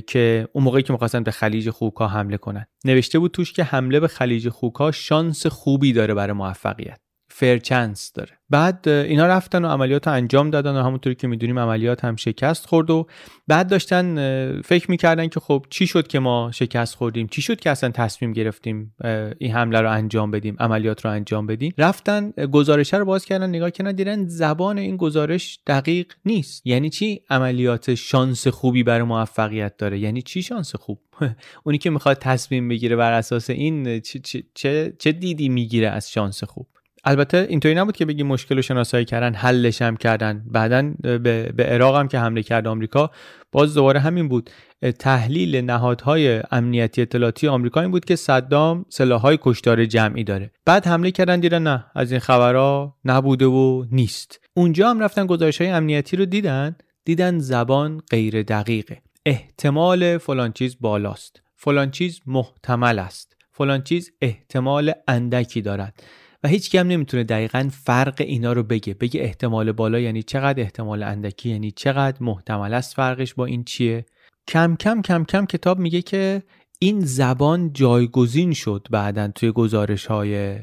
که 0.06 0.48
اون 0.52 0.64
موقعی 0.64 0.82
که 0.82 0.92
می‌خواستن 0.92 1.22
به 1.22 1.30
خلیج 1.30 1.70
خوکا 1.70 2.08
حمله 2.08 2.37
کنن. 2.37 2.66
نوشته 2.85 3.18
بود 3.18 3.30
توش 3.30 3.52
که 3.52 3.64
حمله 3.64 4.00
به 4.00 4.08
خلیج 4.08 4.48
خوکا 4.48 4.92
شانس 4.92 5.46
خوبی 5.46 5.92
داره 5.92 6.14
برای 6.14 6.32
موفقیت. 6.32 6.98
فرچنس 7.34 8.12
داره. 8.12 8.30
بعد 8.50 8.88
اینا 8.88 9.26
رفتن 9.26 9.64
و 9.64 9.68
عملیات 9.68 10.08
انجام 10.08 10.50
دادن 10.50 10.76
و 10.76 10.82
همونطوری 10.82 11.14
که 11.14 11.28
می‌دونیم 11.28 11.58
عملیات 11.58 12.04
هم 12.04 12.16
شکست 12.16 12.66
خورد 12.66 12.90
و 12.90 13.06
بعد 13.48 13.68
داشتن 13.68 14.60
فکر 14.60 14.90
می‌کردن 14.90 15.28
که 15.28 15.40
خب 15.40 15.66
چی 15.70 15.86
شد 15.86 16.06
که 16.06 16.18
ما 16.18 16.50
شکست 16.54 16.94
خوردیم؟ 16.94 17.26
چی 17.26 17.42
شد 17.42 17.60
که 17.60 17.70
اصلا 17.70 17.90
تصمیم 17.90 18.32
گرفتیم 18.32 18.94
این 19.38 19.52
حمله 19.52 19.80
رو 19.80 19.90
انجام 19.90 20.30
بدیم 20.30 20.56
عملیات 20.60 21.04
رو 21.04 21.10
انجام 21.10 21.46
بدیم؟ 21.46 21.74
رفتن 21.78 22.30
گزارش 22.30 22.94
رو 22.94 23.04
باز 23.04 23.24
کردن 23.24 23.48
نگاه 23.48 23.70
کردن 23.70 23.92
دیدن 23.92 24.26
زبان 24.26 24.78
این 24.78 24.96
گزارش 24.96 25.58
دقیق 25.66 26.12
نیست. 26.24 26.66
یعنی 26.66 26.90
چی؟ 26.90 27.20
عملیات 27.30 27.94
شانس 27.94 28.48
خوبی 28.48 28.82
برای 28.82 29.02
موفقیت 29.02 29.76
داره. 29.76 29.98
یعنی 29.98 30.22
چی 30.22 30.42
شانس 30.42 30.76
خوب؟ 30.76 30.98
اونی 31.64 31.78
که 31.78 31.90
می‌خواد 31.90 32.18
تصمیم 32.18 32.68
بگیره 32.68 32.96
بر 32.96 33.12
اساس 33.12 33.50
این 33.50 34.00
چه, 34.00 34.42
چه, 34.54 34.92
چه 34.98 35.12
دیدی 35.12 35.48
می‌گیره 35.48 35.88
از 35.88 36.10
شانس 36.10 36.44
خوب؟ 36.44 36.66
البته 37.04 37.46
اینطوری 37.50 37.74
نبود 37.74 37.96
که 37.96 38.04
بگی 38.04 38.22
مشکل 38.22 38.56
رو 38.56 38.62
شناسایی 38.62 39.04
کردن 39.04 39.34
حلش 39.34 39.82
هم 39.82 39.96
کردن. 39.96 40.44
بعدا 40.46 40.92
به, 41.02 41.18
به 41.56 41.64
عراق 41.64 41.96
هم 41.96 42.08
که 42.08 42.18
حمله 42.18 42.42
کرد 42.42 42.66
آمریکا 42.66 43.10
باز 43.52 43.74
دوباره 43.74 44.00
همین 44.00 44.28
بود. 44.28 44.50
تحلیل 44.98 45.56
نهادهای 45.56 46.42
امنیتی 46.50 47.02
اطلاعاتی 47.02 47.48
آمریکا 47.48 47.80
این 47.80 47.90
بود 47.90 48.04
که 48.04 48.16
صدام 48.16 48.84
سلاحهای 48.88 49.38
کشتار 49.42 49.84
جمعی 49.84 50.24
داره. 50.24 50.50
بعد 50.64 50.86
حمله 50.86 51.10
کردن 51.10 51.40
دیدن 51.40 51.62
نه 51.62 51.84
از 51.94 52.10
این 52.10 52.20
خبرها 52.20 52.96
نبوده 53.04 53.46
و 53.46 53.84
نیست. 53.90 54.40
اونجا 54.54 54.90
هم 54.90 55.00
رفتن 55.00 55.26
گزارش 55.26 55.60
های 55.60 55.70
امنیتی 55.70 56.16
رو 56.16 56.24
دیدن. 56.24 56.76
دیدن 57.04 57.38
زبان 57.38 58.02
غیر 58.10 58.42
دقیقه. 58.42 59.02
احتمال 59.26 60.18
فلان 60.18 60.52
چیز 60.52 60.76
بالاست. 60.80 61.42
فلان 61.56 61.90
چیز 61.90 62.20
محتمل 62.26 62.98
است. 62.98 63.36
فلان 63.52 63.82
چیز 63.82 64.12
احتمال 64.20 64.92
اندکی 65.08 65.62
دارد. 65.62 66.02
و 66.44 66.48
هیچ 66.48 66.70
کم 66.70 66.87
نمی‌تونه 66.87 67.24
دقیقا 67.24 67.68
فرق 67.72 68.14
اینا 68.18 68.52
رو 68.52 68.62
بگه. 68.62 68.94
بگه 68.94 69.20
احتمال 69.20 69.72
بالا 69.72 69.98
یعنی 69.98 70.22
چقدر 70.22 70.62
احتمال 70.62 71.02
اندکی 71.02 71.50
یعنی 71.50 71.70
چقدر 71.70 72.22
محتمل 72.22 72.74
است 72.74 72.94
فرقش 72.94 73.35
با 73.35 73.46
این 73.46 73.64
چیه. 73.64 74.07
کم 74.48 74.76
کم 74.76 75.02
کم 75.02 75.24
کم 75.24 75.46
کتاب 75.46 75.78
میگه 75.78 76.02
که 76.02 76.42
این 76.78 77.00
زبان 77.00 77.72
جایگزین 77.72 78.52
شد 78.52 78.87
بعدا 78.90 79.28
توی 79.28 79.52
گزارش 79.52 80.07
های 80.07 80.59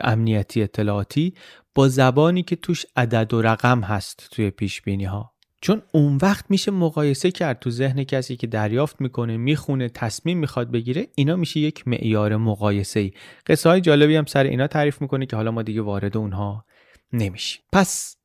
امنیتی 0.00 0.62
اطلاعاتی 0.62 1.34
با 1.74 1.88
زبانی 1.88 2.42
که 2.42 2.56
توش 2.56 2.86
عدد 2.96 3.34
و 3.34 3.42
رقم 3.42 3.80
هست 3.80 4.28
توی 4.30 4.50
پیش 4.50 4.82
ها 5.06 5.29
چون 5.60 5.82
اون 5.92 6.18
وقت 6.22 6.44
میشه 6.48 6.70
مقایسه 6.70 7.30
کرد 7.30 7.58
تو 7.58 7.70
ذهن 7.70 8.04
کسی 8.04 8.36
که 8.36 8.46
دریافت 8.46 9.00
می‌کنه 9.00 9.36
می‌خونه 9.36 9.88
تصمیم 9.88 10.38
می‌خواد 10.38 10.70
بگیره 10.70 11.06
اینا 11.14 11.36
میشه 11.36 11.60
یک 11.60 11.88
معیار 11.88 12.36
مقایسه 12.36 13.00
ای 13.00 13.12
قصه 13.46 13.68
های 13.68 13.80
جالبی 13.80 14.16
هم 14.16 14.24
سر 14.24 14.44
اینا 14.44 14.66
تعریف 14.66 15.00
می‌کنه 15.00 15.26
که 15.26 15.36
حالا 15.36 15.50
ما 15.50 15.62
دیگه 15.62 15.82
وارد 15.82 16.16
اونها 16.16 16.64
نمیشیم. 17.12 17.62
پس 17.72 18.16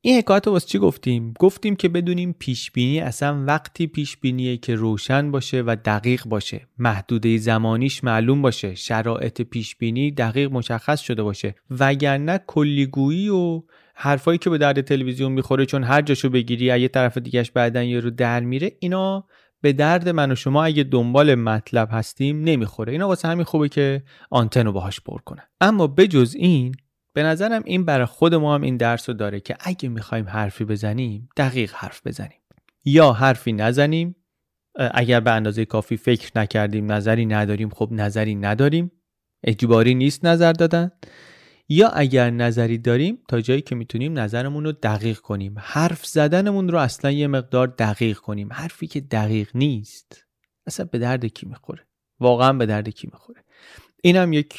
این 0.00 0.18
حکایت 0.18 0.46
رو 0.46 0.60
چی 0.60 0.78
گفتیم؟ 0.78 1.34
گفتیم 1.38 1.76
که 1.76 1.88
بدونیم 1.88 2.32
پیش 2.38 2.70
بینی 2.70 3.00
اصلا 3.00 3.44
وقتی 3.44 3.86
پیش 3.86 4.16
بینیه 4.16 4.56
که 4.56 4.74
روشن 4.74 5.30
باشه 5.30 5.62
و 5.66 5.76
دقیق 5.84 6.24
باشه. 6.24 6.68
محدوده 6.78 7.38
زمانیش 7.38 8.04
معلوم 8.04 8.42
باشه. 8.42 8.74
شرایط 8.74 9.42
پیش 9.42 9.76
بینی 9.76 10.10
دقیق 10.10 10.52
مشخص 10.52 11.00
شده 11.00 11.22
باشه. 11.22 11.54
وگرنه 11.70 12.40
کلیگویی 12.46 13.28
و 13.28 13.62
حرفایی 14.00 14.38
که 14.38 14.50
به 14.50 14.58
درد 14.58 14.80
تلویزیون 14.80 15.32
می‌خوره 15.32 15.66
چون 15.66 15.84
هر 15.84 16.02
جاشو 16.02 16.28
بگیری 16.28 16.64
یه 16.64 16.88
طرف 16.88 17.18
دیگهش 17.18 17.50
بعدن 17.50 17.84
یه 17.84 18.00
رو 18.00 18.10
در 18.10 18.40
میره 18.40 18.72
اینا 18.80 19.26
به 19.60 19.72
درد 19.72 20.08
من 20.08 20.32
و 20.32 20.34
شما 20.34 20.64
اگه 20.64 20.82
دنبال 20.82 21.34
مطلب 21.34 21.88
هستیم 21.92 22.44
نمی‌خوره. 22.44 22.92
اینا 22.92 23.08
واسه 23.08 23.28
همین 23.28 23.44
خوبه 23.44 23.68
که 23.68 24.02
آنتن 24.30 24.66
رو 24.66 24.72
باهاش 24.72 25.00
پر 25.00 25.18
کنن. 25.18 25.42
اما 25.60 25.86
بجز 25.86 26.34
این 26.34 26.74
به 27.12 27.22
نظرم 27.22 27.62
این 27.64 27.84
برای 27.84 28.06
خود 28.06 28.34
ما 28.34 28.54
هم 28.54 28.62
این 28.62 28.76
درس 28.76 29.08
رو 29.08 29.14
داره 29.14 29.40
که 29.40 29.56
اگه 29.60 29.88
می‌خوایم 29.88 30.28
حرفی 30.28 30.64
بزنیم 30.64 31.28
دقیق 31.36 31.72
حرف 31.74 32.06
بزنیم. 32.06 32.40
یا 32.84 33.12
حرفی 33.12 33.52
نزنیم 33.52 34.16
اگر 34.94 35.20
به 35.20 35.32
اندازه 35.32 35.64
کافی 35.64 35.96
فکر 35.96 36.30
نکردیم 36.36 36.92
نظری 36.92 37.26
نداریم 37.26 37.68
خب 37.68 37.88
نظری 37.92 38.34
نداریم. 38.34 38.92
اجباری 39.44 39.94
نیست 39.94 40.24
نظر 40.24 40.52
دادن. 40.52 40.90
یا 41.68 41.88
اگر 41.88 42.30
نظری 42.30 42.78
داریم 42.78 43.18
تا 43.28 43.40
جایی 43.40 43.60
که 43.60 43.74
می‌تونیم 43.74 44.18
نظرمون 44.18 44.64
رو 44.64 44.72
دقیق 44.72 45.18
کنیم. 45.18 45.54
حرف 45.58 46.06
زدنمون 46.06 46.68
رو 46.68 46.78
اصلا 46.78 47.10
یه 47.10 47.26
مقدار 47.26 47.66
دقیق 47.66 48.18
کنیم. 48.18 48.52
حرفی 48.52 48.86
که 48.86 49.00
دقیق 49.00 49.50
نیست 49.54 50.24
اصلا 50.66 50.86
به 50.92 50.98
درد 50.98 51.26
کی 51.26 51.46
می‌خوره؟ 51.46 51.86
واقعا 52.20 52.52
به 52.52 52.66
درد 52.66 52.88
کی 52.88 53.08
می‌خوره؟ 53.12 53.44
اینم 54.02 54.32
یک 54.32 54.54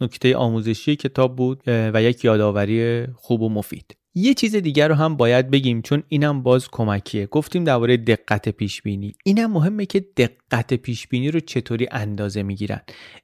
نکته 0.00 0.36
آموزشی 0.36 0.96
کتاب 0.96 1.36
بود 1.36 1.62
و 1.66 2.02
یک 2.02 2.24
یادآوری 2.24 3.06
خوب 3.06 3.42
و 3.42 3.48
مفید. 3.48 3.96
یه 4.14 4.34
چیز 4.34 4.56
دیگر 4.56 4.88
رو 4.88 4.94
هم 4.94 5.16
باید 5.16 5.50
بگیم 5.50 5.82
چون 5.82 6.02
اینم 6.08 6.42
باز 6.42 6.68
کمکیه. 6.70 7.26
گفتیم 7.26 7.64
درباره 7.64 7.96
دقت 7.96 8.48
پیش 8.48 8.82
بینی 8.82 9.14
اینم 9.24 9.52
مهمه 9.52 9.86
که 9.86 10.04
دقت 10.16 10.74
پیش 10.74 11.08
بینی 11.08 11.30
رو 11.30 11.40
چطوری 11.40 11.88
اندازه 11.90 12.42
می‌گیرن. 12.42 12.80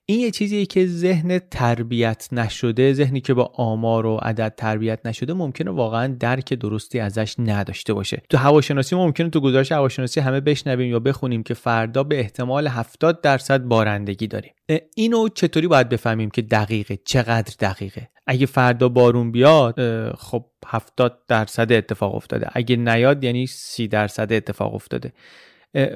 این 0.06 0.20
یه 0.20 0.30
چیزیه 0.30 0.66
که 0.66 0.86
ذهن 0.86 1.38
تربیت 1.38 2.28
نشده 2.32 2.92
ذهنی 2.92 3.20
که 3.20 3.34
با 3.34 3.52
آمار 3.54 4.06
و 4.06 4.16
عدد 4.16 4.54
تربیت 4.56 5.00
نشده 5.04 5.32
ممکنه 5.32 5.70
واقعا 5.70 6.16
درک 6.20 6.54
درستی 6.54 7.00
ازش 7.00 7.34
نداشته 7.38 7.94
باشه. 7.94 8.22
تو 8.30 8.38
هواشناسی 8.38 8.96
ممکنه 8.96 9.28
تو 9.30 9.40
گزارش 9.40 9.72
هواشناسی 9.72 10.20
همه 10.20 10.40
بشنویم 10.40 10.90
یا 10.90 10.98
بخونیم 10.98 11.42
که 11.42 11.54
فردا 11.54 12.02
به 12.02 12.18
احتمال 12.20 12.66
70 12.66 13.20
درصد 13.20 13.62
بارندگی 13.62 14.26
داریم. 14.26 14.52
اینو 14.96 15.28
چطوری 15.28 15.66
باید 15.66 15.88
بفهمیم 15.88 16.30
که 16.30 16.42
دقیقه؟ 16.42 16.98
چقدر 17.04 17.54
دقیقه؟ 17.60 18.08
اگه 18.26 18.46
فردا 18.46 18.88
بارون 18.88 19.32
بیاد 19.32 19.74
خب 20.16 20.46
70 20.66 21.18
درصد 21.28 21.72
اتفاق 21.72 22.14
افتاده. 22.14 22.48
اگه 22.52 22.76
نیاد 22.76 23.24
یعنی 23.24 23.46
30 23.46 23.88
درصد 23.88 24.32
اتفاق 24.32 24.74
افتاده. 24.74 25.12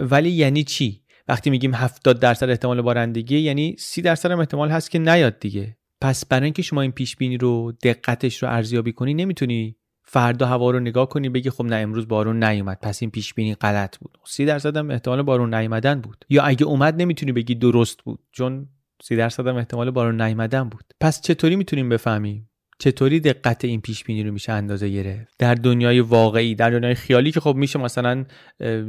ولی 0.01 0.31
یعنی 0.31 0.65
چی؟ 0.65 1.03
وقتی 1.29 1.51
میگیم 1.51 1.75
70 1.75 2.21
درصد 2.21 2.51
احتمال 2.51 2.83
بارندگی 2.83 3.39
یعنی 3.39 3.77
30 3.79 4.03
درصد 4.03 4.31
هم 4.31 4.39
احتمال 4.39 4.71
هست 4.71 4.91
که 4.91 4.99
نیاد 4.99 5.39
دیگه. 5.39 5.77
پس 6.01 6.27
برای 6.27 6.45
اینکه 6.45 6.63
شما 6.63 6.81
این 6.81 6.93
پیش 6.93 7.17
بینی 7.17 7.37
رو 7.37 7.73
دقتش 7.83 8.43
رو 8.43 8.49
ارزیابی 8.49 8.93
کنی 8.93 9.15
نمی‌تونی 9.15 9.77
فردا 10.05 10.47
هوا 10.47 10.71
رو 10.71 10.81
نگاه 10.81 11.09
کنی 11.09 11.29
بگی 11.29 11.51
خب 11.51 11.65
نه 11.65 11.77
امروز 11.77 12.09
بارون 12.09 12.45
نیومد. 12.45 12.79
پس 12.83 13.03
این 13.03 13.11
پیش 13.11 13.35
بینی 13.35 13.55
غلط 13.55 13.99
بود. 13.99 14.19
30 14.25 14.45
درصد 14.45 14.77
هم 14.77 14.91
احتمال 14.91 15.23
بارون 15.23 15.55
نیومدن 15.55 16.01
بود. 16.01 16.25
یا 16.29 16.43
اگه 16.43 16.65
اومد 16.65 17.03
نمی‌تونی 17.03 17.33
بگی 17.33 17.55
درست 17.55 18.03
بود 18.03 18.21
چون 18.33 18.69
30 19.03 19.17
درصد 19.17 19.47
هم 19.47 19.57
احتمال 19.57 19.91
بارون 19.91 20.23
نیومدن 20.23 20.69
بود. 20.69 20.85
پس 21.01 21.21
چطوری 21.21 21.57
می‌تونیم 21.57 21.89
بفهمیم؟ 21.89 22.48
چطوری 22.79 23.21
دقت 23.21 23.65
این 23.65 23.81
پیش 23.81 24.05
بینی 24.05 24.23
رو 24.23 24.33
میشه 24.33 24.53
اندازه 24.53 24.89
گرفت؟ 24.89 25.35
در 25.39 25.55
دنیای 25.55 26.01
واقعی 26.01 26.55
در 26.55 26.71
دنیای 26.71 26.95
خیالی 26.95 27.31
که 27.33 27.41
خب 27.41 27.55
میشه 27.55 27.79
مثلا 27.79 28.25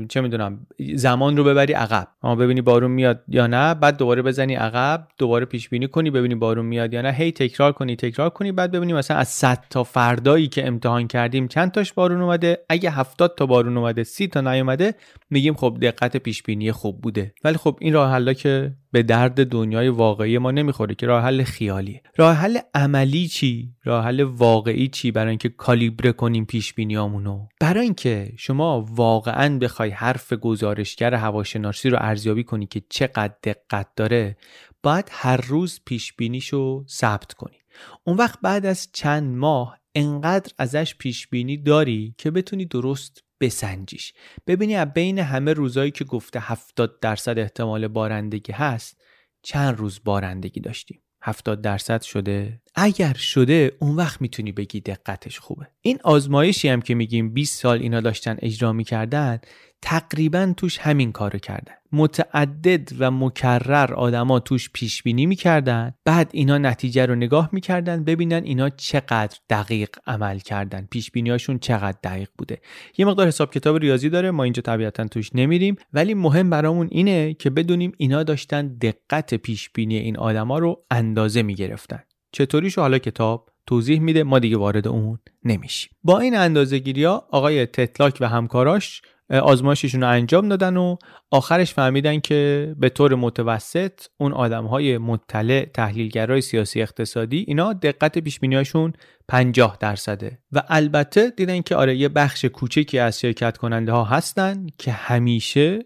چه 0.10 0.22
می‌دونم 0.22 0.68
زمان 0.96 1.38
رو 1.38 1.44
ببری 1.44 1.74
عقب. 1.74 2.08
اما 2.24 2.36
ببینی 2.36 2.62
بارون 2.62 2.92
میاد 2.92 3.24
یا 3.28 3.48
نه 3.48 3.74
بعد 3.74 3.98
دوباره 3.98 4.22
بزنی 4.22 4.56
عقب 4.56 5.08
دوباره 5.18 5.46
پیش 5.46 5.70
بینی 5.70 5.88
کنی 5.88 6.12
ببینی 6.12 6.36
بارون 6.36 6.66
میاد 6.66 6.94
یا 6.94 7.02
نه. 7.02 7.12
هی 7.12 7.32
تکرار 7.32 7.72
کنی 7.72 7.96
تکرار 7.96 8.30
کنی 8.30 8.52
بعد 8.52 8.72
ببینی 8.72 8.94
مثلا 8.94 9.18
از 9.18 9.28
100 9.28 9.64
تا 9.70 9.84
فردایی 9.84 10.48
که 10.48 10.68
امتحان 10.68 11.08
کردیم 11.08 11.48
چند 11.48 11.72
تاش 11.72 11.94
بارون 11.94 12.22
اومده؟ 12.22 12.58
اگه 12.70 12.92
70 12.92 13.36
تا 13.38 13.46
بارون 13.46 13.78
اومده 13.78 14.04
30 14.04 14.28
تا 14.28 14.42
نیومده 14.42 14.94
میگیم 15.30 15.54
خب 15.54 15.78
دقت 15.82 16.18
پیش 16.18 16.44
بینی 16.44 16.72
خوب 16.72 17.02
بوده. 17.02 17.34
ولی 17.44 17.58
خب 17.58 17.78
این 17.82 17.94
راه 17.94 18.12
حلا 18.12 18.34
که 18.34 18.72
به 18.92 19.04
درد 19.04 19.48
دنیای 19.48 19.90
واقعی 19.90 20.38
ما 20.38 20.52
نمی‌خوره 20.52 20.96
که 20.96 21.08
راه 21.08 21.24
حل 21.24 21.44
خیالیه. 21.44 22.02
راه 22.18 22.36
حل 22.36 22.58
عملی 22.74 23.28
چی؟ 23.28 23.74
راه 23.84 24.06
حل 24.06 24.22
واقعی 24.22 24.88
چی 24.88 25.12
برای 25.12 25.30
اینکه 25.30 25.50
کالیبره 25.50 26.12
کنیم 26.12 26.46
پیش 26.46 26.74
بینیامونو 26.74 27.48
برای 27.60 27.84
اینکه 27.84 28.34
شما 28.38 28.86
واقعا 28.90 29.58
بخوای 29.58 29.90
حرف 29.90 30.34
گزارشگر 30.34 31.14
هواشناسی 31.14 31.90
رو 31.90 31.98
ارزیابی 32.02 32.44
کنی 32.44 32.66
که 32.66 32.82
چقدر 32.90 33.34
دقت 33.44 33.88
داره 33.96 34.38
باید 34.84 35.10
هر 35.12 35.38
روز 35.38 35.80
پیش 35.86 36.14
بینیشو 36.14 36.86
ثبت 36.88 37.34
کنی. 37.34 37.58
اون 38.04 38.18
وقت 38.18 38.40
بعد 38.42 38.66
از 38.66 38.90
چند 38.94 39.38
ماه 39.38 39.80
انقدر 39.96 40.54
ازش 40.58 40.96
پیش 40.96 41.28
بینی 41.28 41.58
داری 41.58 42.16
که 42.18 42.32
بتونی 42.32 42.66
درست 42.66 43.24
بسنجیش. 43.40 44.14
ببینی 44.48 44.76
از 44.76 44.94
بین 44.94 45.20
همه 45.20 45.54
روزایی 45.54 45.92
که 45.92 46.04
گفته 46.04 46.40
70 46.40 47.00
درصد 47.00 47.40
احتمال 47.40 47.88
بارندگی 47.88 48.54
هست 48.54 49.02
چند 49.42 49.78
روز 49.78 50.00
بارندگی 50.04 50.60
داشتیم 50.60 51.02
70 51.22 51.62
درصد 51.62 52.02
شده؟ 52.02 52.62
اگر 52.76 53.14
شده 53.14 53.72
اون 53.80 53.96
وقت 53.96 54.22
می‌تونی 54.22 54.52
بگی 54.52 54.80
دقتش 54.80 55.40
خوبه. 55.40 55.68
این 55.82 56.00
آزمایشی 56.04 56.68
هم 56.68 56.82
که 56.82 56.96
میگیم 56.96 57.34
20 57.34 57.62
سال 57.62 57.82
اینا 57.82 58.02
داشتن 58.02 58.38
اجرا 58.40 58.74
می‌کردن 58.74 59.40
تقریبا 59.82 60.54
توش 60.58 60.78
همین 60.78 61.12
کارو 61.12 61.40
کردن. 61.40 61.74
متعدد 61.92 62.90
و 63.00 63.12
مکرر 63.12 63.94
آدما 63.94 64.40
توش 64.40 64.70
پیش 64.74 65.04
بینی 65.04 65.26
می‌کردن. 65.26 65.94
بعد 66.06 66.30
اینا 66.34 66.58
نتیجه 66.58 67.06
رو 67.06 67.16
نگاه 67.16 67.50
می‌کردن 67.52 68.04
ببینن 68.04 68.44
اینا 68.44 68.70
چقدر 68.70 69.38
دقیق 69.50 69.90
عمل 70.08 70.40
کردن. 70.40 70.88
پیش 70.92 71.12
بینیاشون 71.12 71.60
چقدر 71.60 71.98
دقیق 72.04 72.30
بوده. 72.38 72.62
یه 72.98 73.06
مقدار 73.06 73.28
حساب 73.28 73.54
کتاب 73.54 73.78
ریاضی 73.78 74.10
داره 74.10 74.32
ما 74.32 74.44
اینجا 74.44 74.62
طبیعتا 74.62 75.08
توش 75.08 75.36
نمیریم. 75.36 75.76
ولی 75.94 76.14
مهم 76.14 76.50
برامون 76.50 76.88
اینه 76.92 77.34
که 77.34 77.50
بدونیم 77.50 77.92
اینا 77.98 78.24
داشتن 78.24 78.68
دقت 78.68 79.34
پیش 79.34 79.70
بینی 79.70 79.98
این 79.98 80.18
آدما 80.18 80.60
رو 80.60 80.86
اندازه 80.92 81.42
می‌گرفتن. 81.42 82.00
چطوریشو 82.32 82.82
حالا 82.82 82.98
کتاب 82.98 83.50
توضیح 83.66 84.00
میده 84.00 84.24
ما 84.24 84.40
دیگه 84.40 84.58
وارد 84.58 84.88
اون 84.88 85.20
نمیشیم. 85.44 85.92
با 86.04 86.20
این 86.20 86.38
اندازه 86.38 86.82
ها 87.06 87.28
آقای 87.32 87.66
تتلاک 87.66 88.18
و 88.20 88.28
همکاراش 88.28 89.02
آزمایششون 89.30 90.02
رو 90.02 90.10
انجام 90.10 90.50
دادن 90.50 90.78
و 90.78 90.98
آخرش 91.32 91.74
فهمیدن 91.74 92.20
که 92.20 92.74
به 92.80 92.90
طور 92.90 93.16
متوسط 93.16 94.02
اون 94.18 94.34
آدم 94.34 94.66
های 94.66 94.98
مطلع 94.98 95.66
تحلیلگرای 95.66 96.42
سیاسی 96.42 96.82
اقتصادی 96.82 97.46
اینا 97.48 97.74
دقت 97.74 98.18
پیش 98.18 98.40
هاشون 98.44 98.94
50 99.28 99.78
درصده. 99.80 100.40
و 100.52 100.64
البته 100.68 101.30
دیدن 101.30 101.62
که 101.62 101.76
آره 101.76 101.96
یه 101.96 102.10
بخش 102.10 102.46
کوچکی 102.46 103.00
از 103.00 103.20
شرکت 103.20 103.58
کننده 103.58 103.92
ها 103.92 104.04
هستن 104.04 104.68
که 104.78 104.92
همیشه 104.92 105.80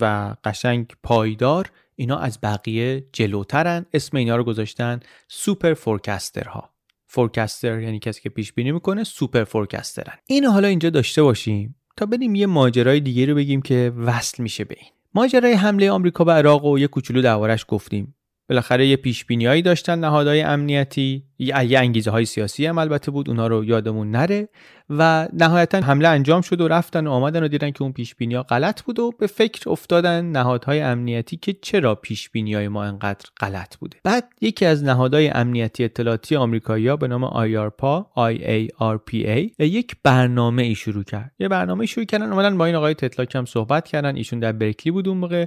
و 0.00 0.34
قشنگ 0.44 0.86
پایدار 1.02 1.70
اینا 1.96 2.18
از 2.18 2.38
بقیه 2.42 3.04
جلوترن. 3.12 3.86
اسم 3.92 4.16
اینا 4.16 4.36
رو 4.36 4.44
گذاشتن 4.44 5.00
superforecaster 5.28 6.48
ها 6.48 6.70
forecaster 7.06 7.80
یعنی 7.80 7.98
کسی 7.98 8.20
که 8.20 8.28
پیش 8.28 8.52
بینی 8.52 8.72
می‌کنه 8.72 9.04
superforecaster 9.04 9.44
ن. 9.44 10.14
اینو 10.26 10.50
حالا 10.50 10.68
اینجا 10.68 10.90
داشته 10.90 11.22
باشیم. 11.22 11.79
تا 12.00 12.06
بریم 12.06 12.34
یه 12.34 12.46
ماجرای 12.46 13.00
دیگه 13.00 13.26
رو 13.26 13.34
بگیم 13.34 13.62
که 13.62 13.92
وصل 13.96 14.42
میشه 14.42 14.64
به 14.64 14.74
این. 14.78 14.90
ماجرای 15.14 15.52
حمله 15.52 15.90
آمریکا 15.90 16.24
به 16.24 16.32
عراق 16.32 16.64
و 16.64 16.78
یه 16.78 16.86
کوچولو 16.86 17.22
دربارش 17.22 17.64
گفتیم. 17.68 18.14
بالاخره 18.48 18.86
یه 18.86 18.96
پیش 18.96 19.24
بینیایی 19.24 19.62
داشتن 19.62 19.98
نهادهای 19.98 20.42
امنیتی. 20.42 21.24
یه 21.38 21.78
انگیزه 21.78 22.10
های 22.10 22.24
سیاسی 22.24 22.66
هم 22.66 22.78
البته 22.78 23.10
بود 23.10 23.28
اونا 23.28 23.46
رو 23.46 23.64
یادمون 23.64 24.10
نره. 24.10 24.48
و 24.90 25.28
نهایتا 25.32 25.78
حمله 25.78 26.08
انجام 26.08 26.40
شد 26.40 26.60
و 26.60 26.68
رفتن 26.68 27.06
و 27.06 27.10
آمدن 27.10 27.42
و 27.42 27.48
دیدن 27.48 27.70
که 27.70 27.82
اون 27.82 27.92
پیش 27.92 28.14
بینی 28.14 28.34
ها 28.34 28.42
غلط 28.42 28.82
بود 28.82 28.98
و 28.98 29.12
به 29.18 29.26
فکر 29.26 29.70
افتادن 29.70 30.24
نهادهای 30.24 30.80
امنیتی 30.80 31.36
که 31.36 31.52
چرا 31.52 31.94
پیش 31.94 32.30
بینی 32.30 32.54
های 32.54 32.68
ما 32.68 32.84
انقدر 32.84 33.30
غلط 33.40 33.76
بوده. 33.76 33.96
بعد 34.04 34.28
یکی 34.40 34.66
از 34.66 34.84
نهادهای 34.84 35.28
امنیتی 35.28 35.84
اطلاعاتی 35.84 36.36
آمریکایی 36.36 36.96
به 36.96 37.08
نام 37.08 37.28
IARPA 37.28 38.04
IARPA 38.16 39.50
یک 39.58 39.96
برنامه 40.02 40.62
ای 40.62 40.74
شروع 40.74 41.04
کرد. 41.04 41.32
یه 41.38 41.48
برنامه 41.48 41.86
شروع 41.86 42.06
کردن 42.06 42.32
اومدن 42.32 42.58
با 42.58 42.66
این 42.66 42.74
آقای 42.74 42.94
تتلاک 42.94 43.34
هم 43.34 43.44
صحبت 43.44 43.88
کردن. 43.88 44.16
ایشون 44.16 44.38
در 44.38 44.52
برکلی 44.52 44.90
بود 44.90 45.08
اون 45.08 45.18
موقع. 45.18 45.46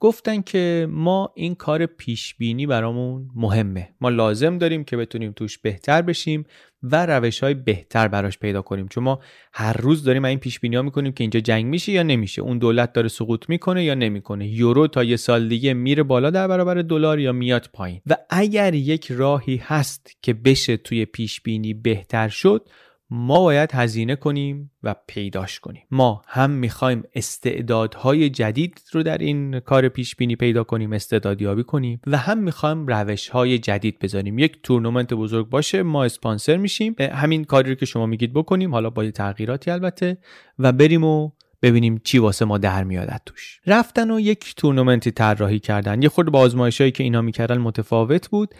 گفتن 0.00 0.42
که 0.42 0.86
ما 0.90 1.32
این 1.34 1.54
کار 1.54 1.86
پیش 1.86 2.34
بینی 2.34 2.66
برامون 2.66 3.28
مهمه. 3.34 3.88
ما 4.00 4.08
لازم 4.08 4.58
داریم 4.58 4.84
که 4.84 4.96
بتونیم 4.96 5.32
توش 5.32 5.58
بهتر 5.58 6.02
بشیم. 6.02 6.44
و 6.92 7.06
روش 7.06 7.42
های 7.42 7.54
بهتر 7.54 8.08
براش 8.08 8.38
پیدا 8.38 8.62
کنیم. 8.62 8.88
چون 8.88 9.04
ما 9.04 9.20
هر 9.52 9.72
روز 9.72 10.04
داریم 10.04 10.24
این 10.24 10.38
پیش 10.38 10.60
بینی 10.60 10.76
ها 10.76 10.82
می‌کنیم 10.82 11.12
که 11.12 11.24
اینجا 11.24 11.40
جنگ 11.40 11.66
میشه 11.66 11.92
یا 11.92 12.02
نمیشه. 12.02 12.42
اون 12.42 12.58
دولت 12.58 12.92
داره 12.92 13.08
سقوط 13.08 13.48
می‌کنه 13.48 13.84
یا 13.84 13.94
نمی‌کنه. 13.94 14.48
یورو 14.48 14.86
تا 14.86 15.04
یه 15.04 15.16
سال 15.16 15.48
دیگه 15.48 15.74
میره 15.74 16.02
بالا 16.02 16.30
در 16.30 16.48
برابر 16.48 16.74
دلار 16.74 17.18
یا 17.18 17.32
میاد 17.32 17.70
پایین. 17.72 18.00
و 18.06 18.16
اگر 18.30 18.74
یک 18.74 19.12
راهی 19.12 19.60
هست 19.64 20.16
که 20.22 20.34
بشه 20.34 20.76
توی 20.76 21.04
پیش 21.04 21.40
بینی 21.40 21.74
بهتر 21.74 22.28
شد 22.28 22.68
ما 23.10 23.40
باید 23.40 23.72
هزینه 23.72 24.16
کنیم 24.16 24.70
و 24.82 24.94
پیداش 25.06 25.60
کنیم. 25.60 25.82
ما 25.90 26.22
هم 26.26 26.50
می‌خوایم 26.50 27.02
استعدادهای 27.14 28.30
جدید 28.30 28.82
رو 28.92 29.02
در 29.02 29.18
این 29.18 29.60
کار 29.60 29.88
پیش 29.88 30.16
بینی 30.16 30.36
پیدا 30.36 30.64
کنیم 30.64 30.92
استعدادیابی 30.92 31.64
کنیم 31.64 32.00
و 32.06 32.16
هم 32.16 32.38
می‌خوایم 32.38 32.86
روش 32.86 33.28
های 33.28 33.58
جدید 33.58 33.98
بذاریم. 33.98 34.38
یک 34.38 34.62
تورنمنت 34.62 35.14
بزرگ 35.14 35.48
باشه 35.48 35.82
ما 35.82 36.04
اسپانسر 36.04 36.56
میشیم. 36.56 36.96
همین 36.98 37.44
کاری 37.44 37.68
رو 37.70 37.74
که 37.74 37.86
شما 37.86 38.06
میگید 38.06 38.32
بکنیم 38.32 38.72
حالا 38.72 38.90
با 38.90 39.10
تغییراتی 39.10 39.70
البته 39.70 40.18
و 40.58 40.72
بریم 40.72 41.04
و 41.04 41.30
ببینیم 41.64 42.00
چی 42.04 42.18
واسه 42.18 42.44
ما 42.44 42.58
در 42.58 42.84
میاد 42.84 43.20
توش. 43.26 43.60
رفتن 43.66 44.10
و 44.10 44.20
یک 44.20 44.54
تورنمنتی 44.56 45.10
طراحی 45.10 45.58
کردن. 45.58 46.02
یه 46.02 46.08
خورده 46.08 46.30
با 46.30 46.38
آزمایشایی 46.38 46.90
که 46.90 47.02
اینا 47.02 47.22
می‌کردن 47.22 47.58
متفاوت 47.58 48.28
بود 48.28 48.54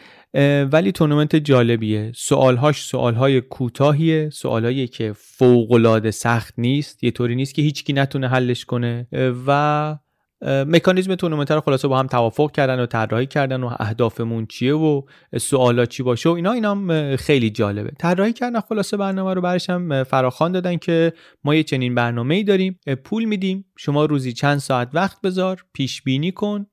ولی 0.73 0.93
تورنمنت 0.93 1.37
جالبیه. 1.37 2.13
سوالهاش 2.15 2.85
سوالهای 2.85 3.41
کوتاهیه. 3.41 4.31
سوالهایی 4.31 4.89
که 4.89 5.13
فوق 5.17 6.11
سخت 6.11 6.55
نیست. 6.59 7.05
یه 7.05 7.11
طوری 7.11 7.35
نیست 7.35 7.55
که 7.55 7.63
هیچکی 7.63 7.93
نتونه 7.93 8.29
حلش 8.29 8.65
کنه. 8.65 9.07
و 9.47 9.99
مکانیزم 10.43 11.15
تورنمنت 11.15 11.51
رو 11.51 11.61
خلاصه 11.61 11.89
با 11.89 11.99
هم 11.99 12.07
توافق 12.07 12.51
کردن 12.53 12.81
و 12.81 12.87
طراحی 12.87 13.27
کردن 13.27 13.63
و 13.63 13.71
اهدافمون 13.81 14.47
چیه 14.47 14.75
و 14.75 15.03
سوالا 15.41 15.87
چی 15.87 16.03
باشه 16.03 16.29
و 16.29 16.33
اینا 16.33 16.53
اینا 16.53 17.17
خیلی 17.17 17.51
جالبه. 17.51 17.91
طراحی 17.99 18.33
کردن 18.33 18.61
خلاصه 18.61 18.97
برنامه 18.97 19.35
رو 19.35 19.41
برش 19.41 19.71
هم 19.71 20.05
فراخوان 20.05 20.53
دادن 20.53 20.77
که 20.77 21.13
ما 21.45 21.55
یه 21.55 21.63
چنین 21.63 21.95
برنامه 21.95 22.35
ای 22.35 22.43
داریم 22.43 22.81
پول 23.05 23.25
میدیم 23.25 23.65
شما 23.77 24.05
روزی 24.05 24.33
چند 24.33 24.59
ساعت 24.59 24.89
وقت 24.93 25.21
بذار 25.21 25.65
پیش 25.73 26.03
بینی 26.03 26.33
کن 26.33 26.67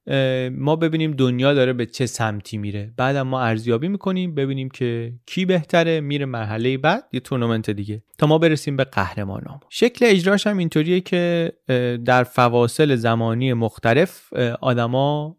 ما 0.52 0.76
ببینیم 0.76 1.12
دنیا 1.12 1.54
داره 1.54 1.74
به 1.74 1.86
چه 1.86 2.06
سمتی 2.06 2.58
میره. 2.58 2.94
بعدم 2.98 3.22
ما 3.22 3.42
ارزیابی 3.42 3.88
می‌کنیم 3.88 4.36
ببینیم 4.36 4.70
که 4.70 5.14
کی 5.26 5.46
بهتره 5.46 6.02
میره 6.02 6.26
مرحله 6.26 6.78
بعد 6.78 7.04
یه 7.14 7.20
تورنمنت 7.20 7.70
دیگه 7.70 8.04
تا 8.18 8.28
ما 8.28 8.38
برسیم 8.38 8.76
به 8.76 8.84
قهرمانام 8.84 9.60
شکل 9.70 10.06
اجراش 10.10 10.48
هم 10.48 10.58
اینطوریه 10.58 11.02
که 11.02 11.52
در 12.06 12.24
فواصل 12.24 12.96
زمانی 12.96 13.54
مختلف 13.62 14.34
آدما 14.62 15.38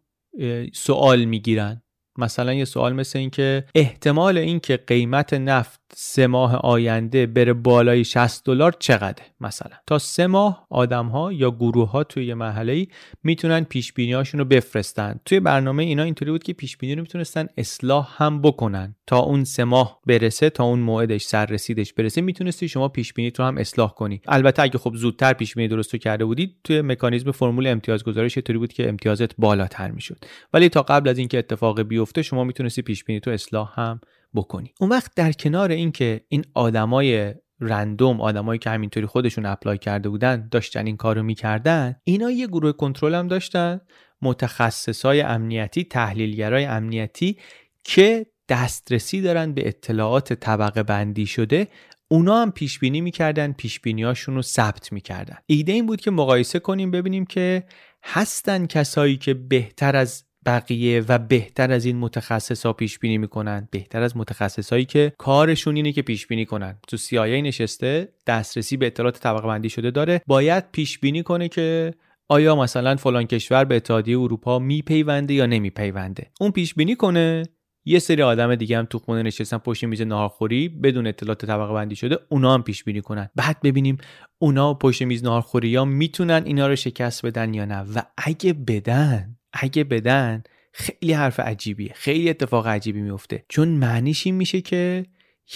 سوال 0.73 1.25
می‌گیرن. 1.25 1.82
مثلا 2.17 2.53
یه 2.53 2.65
سوال 2.65 2.93
مثل 2.93 3.19
این 3.19 3.29
که 3.29 3.65
احتمال 3.75 4.37
اینکه 4.37 4.77
قیمت 4.77 5.33
نفت 5.33 5.83
سه 5.95 6.27
ماه 6.27 6.55
آینده 6.55 7.25
بره 7.25 7.53
بالای 7.53 8.03
60 8.03 8.45
دلار 8.45 8.75
چقدره 8.79 9.25
مثلا؟ 9.41 9.77
تا 9.87 9.99
سه 9.99 10.27
ماه 10.27 10.67
آدم 10.69 11.07
ها 11.07 11.33
یا 11.33 11.51
گروه 11.51 11.91
ها 11.91 12.03
توی 12.03 12.25
یه 12.25 12.87
می‌تونن 13.23 13.63
پیش 13.63 13.93
بینی 13.93 14.13
رو 14.13 14.45
بفرستن. 14.45 15.19
توی 15.25 15.39
برنامه 15.39 15.83
اینا 15.83 16.03
اینطوری 16.03 16.31
بود 16.31 16.43
که 16.43 16.53
پیش 16.53 16.77
بینی 16.77 16.95
رو 16.95 17.01
می‌تونستن 17.01 17.47
اصلاح 17.57 18.23
هم 18.23 18.41
بکنن. 18.41 18.95
تا 19.07 19.19
اون 19.19 19.43
سه 19.43 19.63
ماه 19.63 19.99
برسه 20.05 20.49
تا 20.49 20.63
اون 20.63 20.79
موعدش 20.79 21.23
سر 21.23 21.45
رسیدش 21.45 21.93
برسه 21.93 22.21
می‌تونستی 22.21 22.67
شما 22.67 22.87
پیش 22.87 23.13
بینی 23.13 23.29
رو 23.29 23.45
هم 23.45 23.57
اصلاح 23.57 23.93
کنی. 23.93 24.21
البته 24.27 24.61
اگه 24.61 24.77
خب 24.77 24.95
زودتر 24.95 25.33
پیش 25.33 25.55
بینی 25.55 25.67
درست 25.67 25.95
کرده 25.95 26.25
بودید 26.25 26.55
توی 26.63 26.81
مکانیزم 26.81 27.31
فرمول 27.31 27.67
امتیاز 27.67 28.03
گذارش 28.03 28.37
اینطوری 28.37 28.59
بود 28.59 28.73
که 28.73 28.89
امتیازت 28.89 29.35
بالاتر 29.37 29.91
می‌شد. 29.91 30.25
ولی 30.53 30.69
تا 30.69 30.81
قبل 30.81 31.09
از 31.09 31.17
اینکه 31.17 31.37
اتفاق 31.39 31.79
بیفته 32.03 32.21
شما 32.21 32.43
می‌تونستی 32.43 32.81
پیش 32.81 33.03
بینی 33.03 33.19
تو 33.19 33.31
اصلاح 33.31 33.79
هم 33.79 34.01
بکنی. 34.35 34.73
اون 34.79 34.89
وقت 34.89 35.11
در 35.15 35.31
کنار 35.31 35.71
اینکه 35.71 36.21
این 36.27 36.45
آدمای 36.53 37.33
رندوم 37.59 38.21
آدمایی 38.21 38.59
که 38.59 38.69
همینطوری 38.69 39.05
خودشون 39.05 39.45
اپلای 39.45 39.77
کرده 39.77 40.09
بودن 40.09 40.47
داشتن 40.51 40.85
این 40.85 40.97
کارو 40.97 41.23
می‌کردن 41.23 41.95
اینا 42.03 42.31
یه 42.31 42.47
گروه 42.47 42.71
کنترل 42.71 43.15
هم 43.15 43.27
داشتن 43.27 43.81
متخصصای 44.21 45.21
امنیتی 45.21 45.83
تحلیلگرای 45.83 46.65
امنیتی 46.65 47.37
که 47.83 48.25
دسترسی 48.49 49.21
دارن 49.21 49.53
به 49.53 49.67
اطلاعات 49.67 50.33
طبقه 50.33 50.83
بندی 50.83 51.25
شده 51.25 51.67
اونا 52.07 52.41
هم 52.41 52.51
پیش 52.51 52.79
بینی 52.79 53.01
می‌کردن 53.01 53.51
پیش 53.51 53.81
رو 54.25 54.41
ثبت 54.41 54.93
می‌کردن. 54.93 55.37
ایده 55.45 55.71
این 55.71 55.85
بود 55.85 56.01
که 56.01 56.11
مقایسه 56.11 56.59
کنیم 56.59 56.91
ببینیم 56.91 57.25
که 57.25 57.63
هستن 58.03 58.65
کسایی 58.65 59.17
که 59.17 59.33
بهتر 59.33 59.95
از 59.95 60.23
بقیه 60.45 61.03
و 61.09 61.19
بهتر 61.19 61.71
از 61.71 61.85
این 61.85 61.97
متخصص 61.97 62.65
ها 62.65 62.73
پیش 62.73 62.99
بینی 62.99 63.17
می‌کنن. 63.17 63.67
بهتر 63.71 64.01
از 64.01 64.17
متخصص 64.17 64.69
هایی 64.73 64.85
که 64.85 65.13
کارشون 65.17 65.75
اینه 65.75 65.91
که 65.91 66.01
پیش 66.01 66.27
بینی 66.27 66.45
کنن. 66.45 66.77
تو 66.87 66.97
CIA 66.97 67.17
نشسته 67.17 68.13
دسترسی 68.27 68.77
به 68.77 68.85
اطلاعات 68.85 69.19
طبقه 69.19 69.47
بندی 69.47 69.69
شده 69.69 69.91
داره. 69.91 70.21
باید 70.27 70.71
پیش 70.71 70.99
بینی 70.99 71.23
کنه 71.23 71.47
که 71.47 71.93
آیا 72.29 72.55
مثلا 72.55 72.95
فلان 72.95 73.23
کشور 73.23 73.63
به 73.63 73.75
اتحادیه 73.75 74.19
اروپا 74.19 74.59
میپیونده 74.59 75.33
یا 75.33 75.45
نمیپیونده. 75.45 76.31
اون 76.41 76.51
پیش 76.51 76.73
بینی 76.73 76.95
کنه 76.95 77.43
یه 77.85 77.99
سری 77.99 78.21
آدم 78.21 78.55
دیگه 78.55 78.77
هم 78.77 78.85
تو 78.85 78.99
خونه 78.99 79.23
نشستن 79.23 79.57
پشت 79.57 79.83
میز 79.83 80.01
ناهارخوری 80.01 80.69
بدون 80.69 81.07
اطلاعات 81.07 81.45
طبقه 81.45 81.73
بندی 81.73 81.95
شده 81.95 82.19
اونا 82.29 82.53
هم 82.53 82.63
پیش 82.63 82.83
بینی 82.83 83.01
کنن. 83.01 83.29
بعد 83.35 83.57
ببینیم 83.63 83.97
اونا 84.39 84.73
پشت 84.73 85.01
میز 85.01 85.23
ناهارخوری 85.23 85.75
ها 85.75 85.85
می‌تونن 85.85 86.43
اینا 86.45 86.67
رو 86.67 86.75
شکست 86.75 87.25
بدن 87.25 87.53
یا 87.53 87.65
نه. 87.65 87.79
و 87.95 88.01
اگه 88.17 88.53
بدن 88.53 89.35
اگه 89.53 89.83
بدن 89.83 90.43
خیلی 90.71 91.13
حرف 91.13 91.39
عجیبیه. 91.39 91.93
خیلی 91.95 92.29
اتفاق 92.29 92.67
عجیبی 92.67 93.01
میفته. 93.01 93.45
چون 93.49 93.67
معنیش 93.67 94.25
این 94.25 94.35
میشه 94.35 94.61
که 94.61 95.05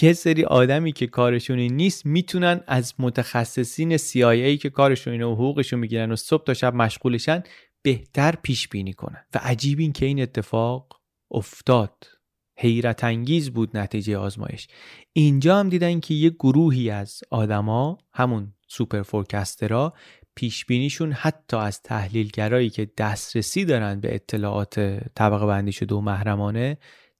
یه 0.02 0.14
سری 0.14 0.44
آدمی 0.44 0.92
که 0.92 1.08
کارشون 1.08 1.60
نیست 1.60 2.06
می‌تونن 2.06 2.62
از 2.68 2.94
متخصصین 3.00 3.98
CIA 3.98 4.60
که 4.62 4.70
کارشون 4.70 5.14
اینه 5.14 5.26
و 5.26 5.34
حقوقشون 5.34 5.80
می‌گیرن 5.80 6.12
و 6.12 6.16
صبح 6.16 6.44
تا 6.44 6.54
شب 6.54 6.76
مشغولشن 6.76 7.44
بهتر 7.82 8.36
پیش 8.44 8.68
بینی 8.68 8.94
کنن. 8.94 9.26
و 9.36 9.40
عجیب 9.42 9.80
این 9.80 9.94
که 9.94 10.06
این 10.06 10.22
اتفاق 10.22 11.02
افتاد. 11.32 12.08
حیرت 12.60 13.04
انگیز 13.04 13.50
بود 13.50 13.78
نتیجه 13.78 14.18
آزمایش. 14.18 14.68
اینجا 15.14 15.60
هم 15.60 15.70
دیدن 15.70 16.00
که 16.00 16.14
یه 16.14 16.30
گروهی 16.30 16.90
از 16.90 17.22
آدما 17.32 17.98
همون 18.14 18.54
سوپر 18.68 19.02
فورکسترا 19.02 19.94
پیش 20.38 20.66
بینیشون 20.66 21.12
حتی 21.12 21.58
از 21.58 21.82
تحلیلگرایی 21.82 22.70
که 22.70 22.92
دسترسی 22.98 23.66
دارن 23.66 24.00
به 24.00 24.16
اطلاعات 24.16 24.80
طبقه 25.16 25.46
بندی 25.46 25.72
شده 25.72 25.96
و 25.96 26.02
محرمانه 26.02 26.78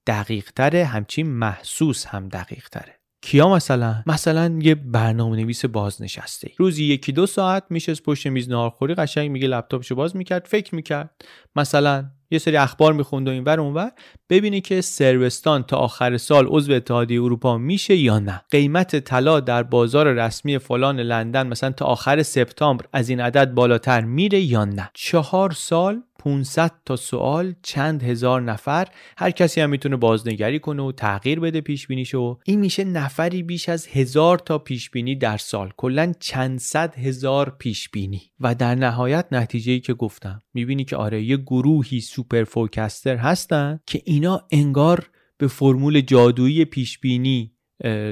دقیق 0.08 0.52
تره 0.52 0.86
همچین 0.86 1.28
محسوس 1.28 2.06
هم 2.06 2.30
دقیق 2.30 2.70
تره 2.70 3.00
کیا 3.22 3.50
مثلا؟ 3.50 4.04
مثلا 4.08 4.60
یه 4.62 4.76
برنامه 4.76 5.38
نویس 5.38 5.66
بازنشسته 5.66 6.52
روزی 6.58 6.86
یکی 6.86 7.12
دو 7.12 7.26
ساعت 7.26 7.64
میشه 7.70 7.94
پشت 7.96 8.28
میز 8.28 8.50
نهارخوری 8.50 8.96
قشنگ 8.96 9.32
میگه 9.32 9.48
لپتاپشو 9.48 9.96
باز 9.96 10.16
می‌کرد 10.16 10.46
فکر 10.46 10.76
می‌کرد. 10.76 11.22
مثلا 11.56 12.12
یه 12.32 12.40
سری 12.40 12.58
اخبار 12.58 12.94
می‌خوند 12.94 13.28
و 13.28 13.32
اینور 13.32 13.60
اونور 13.60 13.92
ببینی 14.30 14.62
که 14.62 14.82
صربستان 14.82 15.64
تا 15.64 15.78
آخر 15.78 16.18
سال 16.18 16.48
عضو 16.50 16.74
اتحادیه 16.74 17.22
اروپا 17.24 17.58
میشه 17.58 17.96
یا 17.96 18.20
نه. 18.20 18.42
قیمت 18.52 19.00
طلا 19.00 19.40
در 19.40 19.64
بازار 19.64 20.14
رسمی 20.14 20.58
فلان 20.58 21.00
لندن 21.00 21.48
مثلا 21.48 21.72
تا 21.72 21.86
آخر 21.86 22.24
سپتامبر 22.24 22.86
از 22.94 23.10
این 23.10 23.20
عدد 23.20 23.54
بالاتر 23.54 24.02
میره 24.02 24.40
یا 24.40 24.66
نه. 24.66 24.90
چهار 24.94 25.52
سال 25.52 26.02
500 26.28 26.72
تا 26.86 26.96
سوال 26.96 27.56
چند 27.64 28.04
هزار 28.04 28.42
نفر 28.42 28.88
هر 29.18 29.32
کسی 29.32 29.62
هم 29.62 29.70
می‌تونه 29.70 29.96
بازنگری 29.96 30.60
کنه 30.60 30.84
و 30.84 30.92
تغییر 30.92 31.40
بده 31.40 31.62
پیش 31.62 31.88
بینیشو 31.88 32.40
این 32.46 32.60
میشه 32.60 32.84
نفری 32.84 33.44
بیش 33.44 33.70
از 33.70 33.88
هزار 33.88 34.40
تا 34.40 34.58
پیش 34.58 34.90
بینی 34.90 35.16
در 35.16 35.38
سال. 35.38 35.74
کلا 35.78 36.14
چند 36.20 36.60
صد 36.60 36.96
هزار 36.96 37.56
پیش 37.60 37.90
بینی 37.90 38.22
و 38.40 38.56
در 38.56 38.76
نهایت 38.76 39.26
نتیجه 39.32 39.72
ای 39.72 39.80
که 39.80 39.94
گفتم 39.94 40.40
می‌بینی 40.54 40.86
که 40.86 40.96
آره 40.96 41.24
یه 41.24 41.38
گروهی 41.38 42.02
superforecaster 42.02 43.16
هستن 43.16 43.80
که 43.86 44.02
اینا 44.06 44.48
انگار 44.52 45.10
به 45.38 45.48
فرمول 45.48 46.02
جادویی 46.02 46.66
پیش 46.66 47.00
بینی 47.00 47.54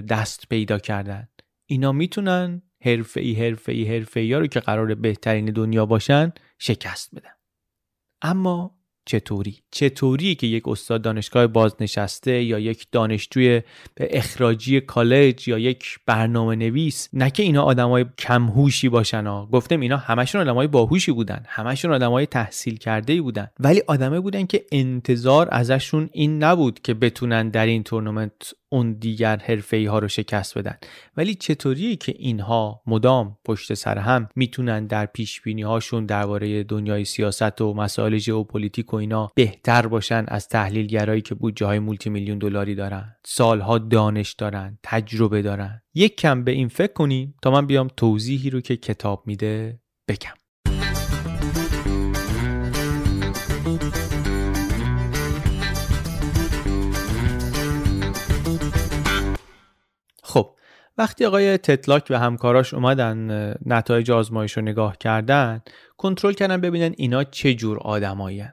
دست 0.10 0.50
پیدا 0.50 0.80
کردن. 0.80 1.28
اینا 1.66 1.92
می‌تونن 1.92 2.62
حرفه 2.82 3.22
ای 3.22 3.34
حرفه 3.34 3.72
ای 3.72 3.84
حرفه 3.84 4.20
ای 4.20 4.34
ها 4.34 4.40
رو 4.40 4.48
که 4.48 4.60
قرار 4.60 4.96
بهترین 4.96 5.46
دنیا 5.46 5.86
باشن 5.86 6.34
شکست 6.60 7.16
بدن. 7.16 7.35
اما 8.26 8.72
چطوری؟ 9.06 9.58
چطوری 9.72 10.36
که 10.36 10.48
یک 10.48 10.68
استاد 10.68 11.02
دانشگاه 11.02 11.48
بازنشسته 11.48 12.44
یا 12.44 12.60
یک 12.60 12.88
دانشجوی 12.92 13.62
اخراجی 13.98 14.82
کالج 14.82 15.48
یا 15.48 15.58
یک 15.58 16.00
برنامه 16.06 16.56
نویس 16.56 17.10
نه 17.14 17.30
که 17.30 17.44
اینا 17.44 17.64
آدمای 17.64 18.06
کمهوشی 18.18 18.90
باشن 18.90 19.28
ها 19.28 19.50
گفتم 19.52 19.80
اینا 19.80 19.98
همشون 19.98 20.42
آدمای 20.42 20.68
باهوشی 20.68 21.12
بودن 21.12 21.44
همشون 21.48 21.94
آدمای 21.94 22.26
تحصیل 22.26 22.78
کرده 22.78 23.14
ای 23.14 23.22
بودن. 23.22 23.48
ولی 23.60 23.82
آدمه 23.88 24.20
بودن 24.20 24.46
که 24.46 24.66
انتظار 24.72 25.48
ازشون 25.52 26.10
این 26.14 26.44
نبود 26.44 26.80
که 26.80 26.94
بتونن 26.94 27.50
در 27.50 27.66
این 27.66 27.84
تورنمنت 27.84 28.54
اون 28.70 28.94
دیگر 28.94 29.38
حرفه 29.38 29.90
ها 29.90 30.00
رو 30.00 30.08
شکست 30.08 30.58
بدن. 30.58 30.78
ولی 31.18 31.36
چطوریه 31.36 31.96
که 31.96 32.14
اینها 32.18 32.82
مدام 32.88 33.38
پشت 33.46 33.74
سر 33.74 33.98
هم 33.98 34.30
می‌تونن 34.36 34.88
در 34.88 35.06
پیش 35.06 35.42
بینی 35.42 35.62
هاشون 35.62 36.06
درباره 36.06 36.64
دنیای 36.64 37.06
سیاست 37.06 37.62
و 37.62 37.74
مسائل 37.74 38.18
ژئوپلیتیک 38.18 38.94
و 38.94 38.98
اینا 38.98 39.32
بهتر 39.36 39.88
باشن 39.88 40.26
از 40.28 40.48
تحلیلگرایی 40.48 41.22
که 41.22 41.36
بودجه 41.36 41.66
های 41.66 41.80
multi 41.80 42.10
million 42.10 42.38
دلاری 42.38 42.76
دارن. 42.76 43.16
سالها 43.26 43.78
دانش 43.78 44.34
دارن 44.34 44.78
تجربه 44.84 45.42
دارن. 45.42 45.82
یک 45.94 46.16
کم 46.18 46.44
به 46.44 46.52
این 46.52 46.68
فکر 46.68 46.94
کنیم 46.94 47.36
تا 47.42 47.52
من 47.52 47.68
بیام 47.68 47.88
توضیحی 47.98 48.50
رو 48.50 48.62
که 48.62 48.78
کتاب 48.78 49.24
میده 49.28 49.80
بگم. 50.08 50.45
خب 60.36 60.56
وقتی 60.98 61.26
آقای 61.26 61.58
تتلاک 61.58 62.08
و 62.10 62.20
همکاراش 62.20 62.74
اومدن 62.74 63.54
نتایج 63.66 64.12
آزمایش 64.12 64.52
رو 64.58 64.64
نگاه 64.64 64.98
کردن 64.98 65.62
کنترل 65.98 66.34
کردن 66.34 66.62
ببینن 66.62 66.94
اینا 66.98 67.24
چه 67.24 67.54
جور 67.54 67.80
آدمایی 67.80 68.46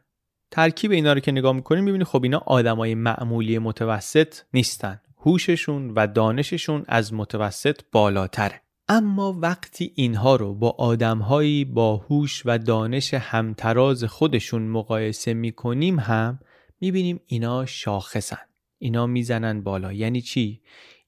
ترکیب 0.50 0.90
اینا 0.90 1.12
رو 1.12 1.20
که 1.20 1.32
نگاه 1.32 1.52
می‌کنیم 1.52 1.84
می‌بینی 1.84 2.04
خب 2.04 2.22
اینا 2.22 2.42
آدمای 2.46 2.94
معمولی 2.94 3.58
متوسط 3.58 4.34
نیستن. 4.54 5.00
هوششون 5.18 5.90
و 5.90 6.06
دانششون 6.06 6.84
از 6.88 7.14
متوسط 7.14 7.80
بالاتره. 7.92 8.60
اما 8.88 9.38
وقتی 9.42 9.92
اینها 9.94 10.36
رو 10.36 10.54
با 10.54 10.70
آدمهایی 10.70 11.64
با 11.64 11.96
هوش 11.96 12.42
و 12.44 12.58
دانش 12.58 13.14
همتراز 13.14 14.04
خودشون 14.04 14.62
مقایسه 14.62 15.34
می‌کنیم 15.34 15.98
هم 15.98 16.38
می‌بینیم 16.80 17.20
اینا 17.26 17.66
شاخصن. 17.66 18.46
اینا 18.78 19.06
می‌زنن 19.06 19.62
بالا. 19.62 19.92
یعنی 19.92 20.20
چی؟ 20.20 20.60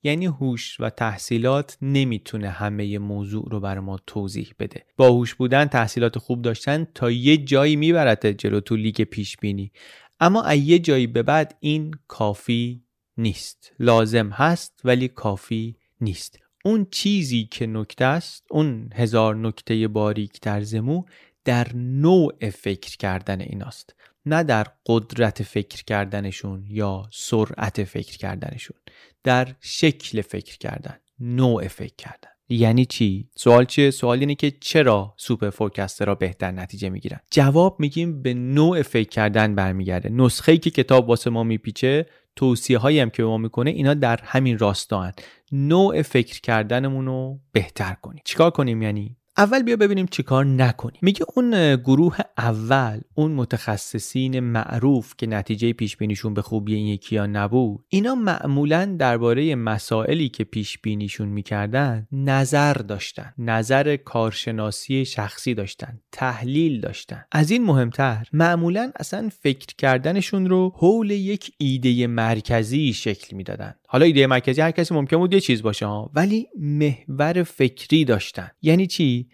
یعنی 0.05 0.27
هوش 0.27 0.81
و 0.81 0.91
تحصیلات 0.91 1.79
نمی‌تونه 1.83 2.49
همه 2.49 2.99
موضوع 2.99 3.49
رو 3.51 3.61
بر 3.61 3.81
ما 3.81 3.99
توضیح 4.07 4.53
بده. 4.59 4.87
با 4.97 5.09
هوش 5.09 5.35
بودن 5.35 5.65
تحصیلات 5.65 6.19
خوب 6.19 6.43
داشتن 6.43 6.87
تا 6.95 7.11
یه 7.11 7.37
جایی 7.37 7.77
میبرده 7.77 8.35
جلو 8.35 8.61
تو 8.61 8.77
لیگ 8.77 9.03
پیش 9.03 9.37
بینی 9.37 9.73
اما 10.21 10.43
از 10.43 10.59
یه 10.59 10.79
جایی 10.79 11.07
به 11.07 11.23
بعد 11.23 11.57
این 11.61 11.95
کافی 12.09 12.85
نیست. 13.17 13.73
لازم 13.79 14.29
هست 14.29 14.81
ولی 14.85 15.09
کافی 15.09 15.77
نیست. 16.01 16.39
اون 16.65 16.87
چیزی 16.91 17.45
که 17.51 17.67
نکته 17.67 18.05
است 18.05 18.47
اون 18.51 18.91
هزار 18.95 19.37
نکته 19.37 19.89
باریک 19.89 20.41
در 20.41 20.61
زمو 20.61 21.05
در 21.45 21.75
نوع 21.75 22.51
فکر 22.51 22.97
کردن 22.97 23.41
ایناست. 23.41 23.95
نه 24.27 24.43
در 24.43 24.67
قدرت 24.87 25.43
فکر 25.43 25.85
کردنشون 25.85 26.65
یا 26.69 27.03
سرعت 27.13 27.85
فکر 27.85 28.19
کردنشون 28.19 28.77
در 29.25 29.55
شکل 29.61 30.21
فکر 30.21 30.59
کردن 30.59 30.97
نوع 31.21 31.69
فکر 31.69 31.95
کردن. 31.99 32.29
یعنی 32.49 32.87
چی؟ 32.87 33.29
سوال 33.37 33.65
چیه؟ 33.65 33.91
سوال 33.91 34.21
اینه 34.21 34.35
که 34.35 34.51
چرا 34.51 35.15
superforecaster 35.17 35.51
ها 35.51 36.15
بهتر 36.15 36.51
نتیجه 36.51 36.89
می‌گیرن؟ 36.89 37.21
جواب 37.31 37.81
میگیم 37.81 38.23
به 38.23 38.35
نوع 38.35 38.83
فکر 38.83 39.09
کردن 39.09 39.55
برمیگرده. 39.55 40.09
نسخه 40.09 40.53
ای 40.53 40.59
که 40.59 40.71
کتاب 40.71 41.09
واسه 41.09 41.31
ما 41.31 41.43
میپیچه 41.43 42.07
توصیه 42.37 42.79
هایی 42.79 43.01
هم 43.01 43.11
که 43.11 43.23
به 43.23 43.29
ما 43.29 43.39
می‌کنه 43.39 43.71
اینا 43.71 43.95
در 43.95 44.21
همین 44.23 44.59
راستا 44.59 45.13
نوع 45.53 46.03
فکر 46.03 46.41
کردنمون 46.41 47.07
رو 47.07 47.41
بهتر 47.53 47.95
کنیم. 47.95 48.23
چیکار 48.25 48.51
کنیم 48.51 48.83
یعنی؟ 48.83 49.17
اول 49.37 49.63
بیا 49.63 49.77
ببینیم 49.77 50.07
چیکار 50.07 50.45
نکنیم. 50.45 50.99
میگه 51.03 51.27
اون 51.37 51.77
گروه 51.77 52.17
اول 52.39 53.01
اون 53.15 53.33
متخصصین 53.33 54.41
معروف 54.41 55.15
که 55.19 55.27
نتیجه 55.27 55.73
پیش 55.73 55.97
بینیشون 55.97 56.35
به 56.35 56.43
خوبی 56.43 56.75
این 56.75 56.87
یکیا 56.87 57.27
نبود 57.27 57.85
اینا 57.89 58.15
معمولا 58.15 58.97
درباره 58.99 59.55
مسائلی 59.55 60.29
که 60.29 60.45
پیش 60.45 60.79
بینیشون 60.79 61.29
می‌کردن 61.29 62.07
نظر 62.13 62.73
داشتن 62.73 63.35
نظر 63.39 63.97
کارشناسی 63.97 65.05
شخصی 65.05 65.55
داشتن 65.55 66.01
تحلیل 66.13 66.81
داشتن. 66.81 67.25
از 67.33 67.51
این 67.51 67.65
مهمتر 67.65 68.29
معمولا 68.33 68.93
اصلا 68.97 69.31
فکر 69.41 69.67
کردنشون 69.79 70.49
رو 70.49 70.73
حول 70.77 71.11
یک 71.11 71.53
ایده 71.59 72.07
مرکزی 72.07 72.93
شکل 72.93 73.37
می‌دادن. 73.37 73.75
حالا 73.95 74.07
ایده 74.07 74.27
مرکزی 74.27 74.61
هر 74.61 74.71
کسی 74.71 74.95
ممکن 74.95 75.17
بود 75.17 75.35
یه 75.35 75.41
چیز 75.41 75.63
باشه 75.63 75.87
ولی 75.87 76.49
محور 76.59 77.43
فکری 77.43 78.05
داشتن. 78.05 78.51
یعنی 78.63 78.87
چی؟ 78.87 79.29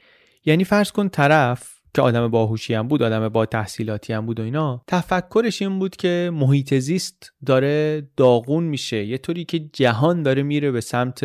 یعنی 0.45 0.65
فرض 0.65 0.93
کن 0.93 1.09
طرف 1.09 1.73
که 1.95 2.03
آدم 2.03 2.29
باهوشی 2.29 2.75
هم 2.75 2.89
بود 2.89 3.03
آدم 3.03 3.29
با 3.29 3.47
تحصیلاتی 3.47 4.13
هم 4.13 4.27
بود 4.27 4.41
و 4.41 4.43
اینا 4.43 4.85
تفکرش 4.87 5.63
این 5.63 5.79
بود 5.79 5.97
که 5.97 6.31
محیط 6.35 6.75
زیست 6.75 7.33
داره 7.47 8.09
داغون 8.17 8.65
میشه. 8.65 9.05
یه 9.05 9.19
طوری 9.19 9.45
که 9.45 9.59
جهان 9.59 10.23
داره 10.23 10.43
میره 10.43 10.71
به 10.71 10.81
سمت 10.81 11.23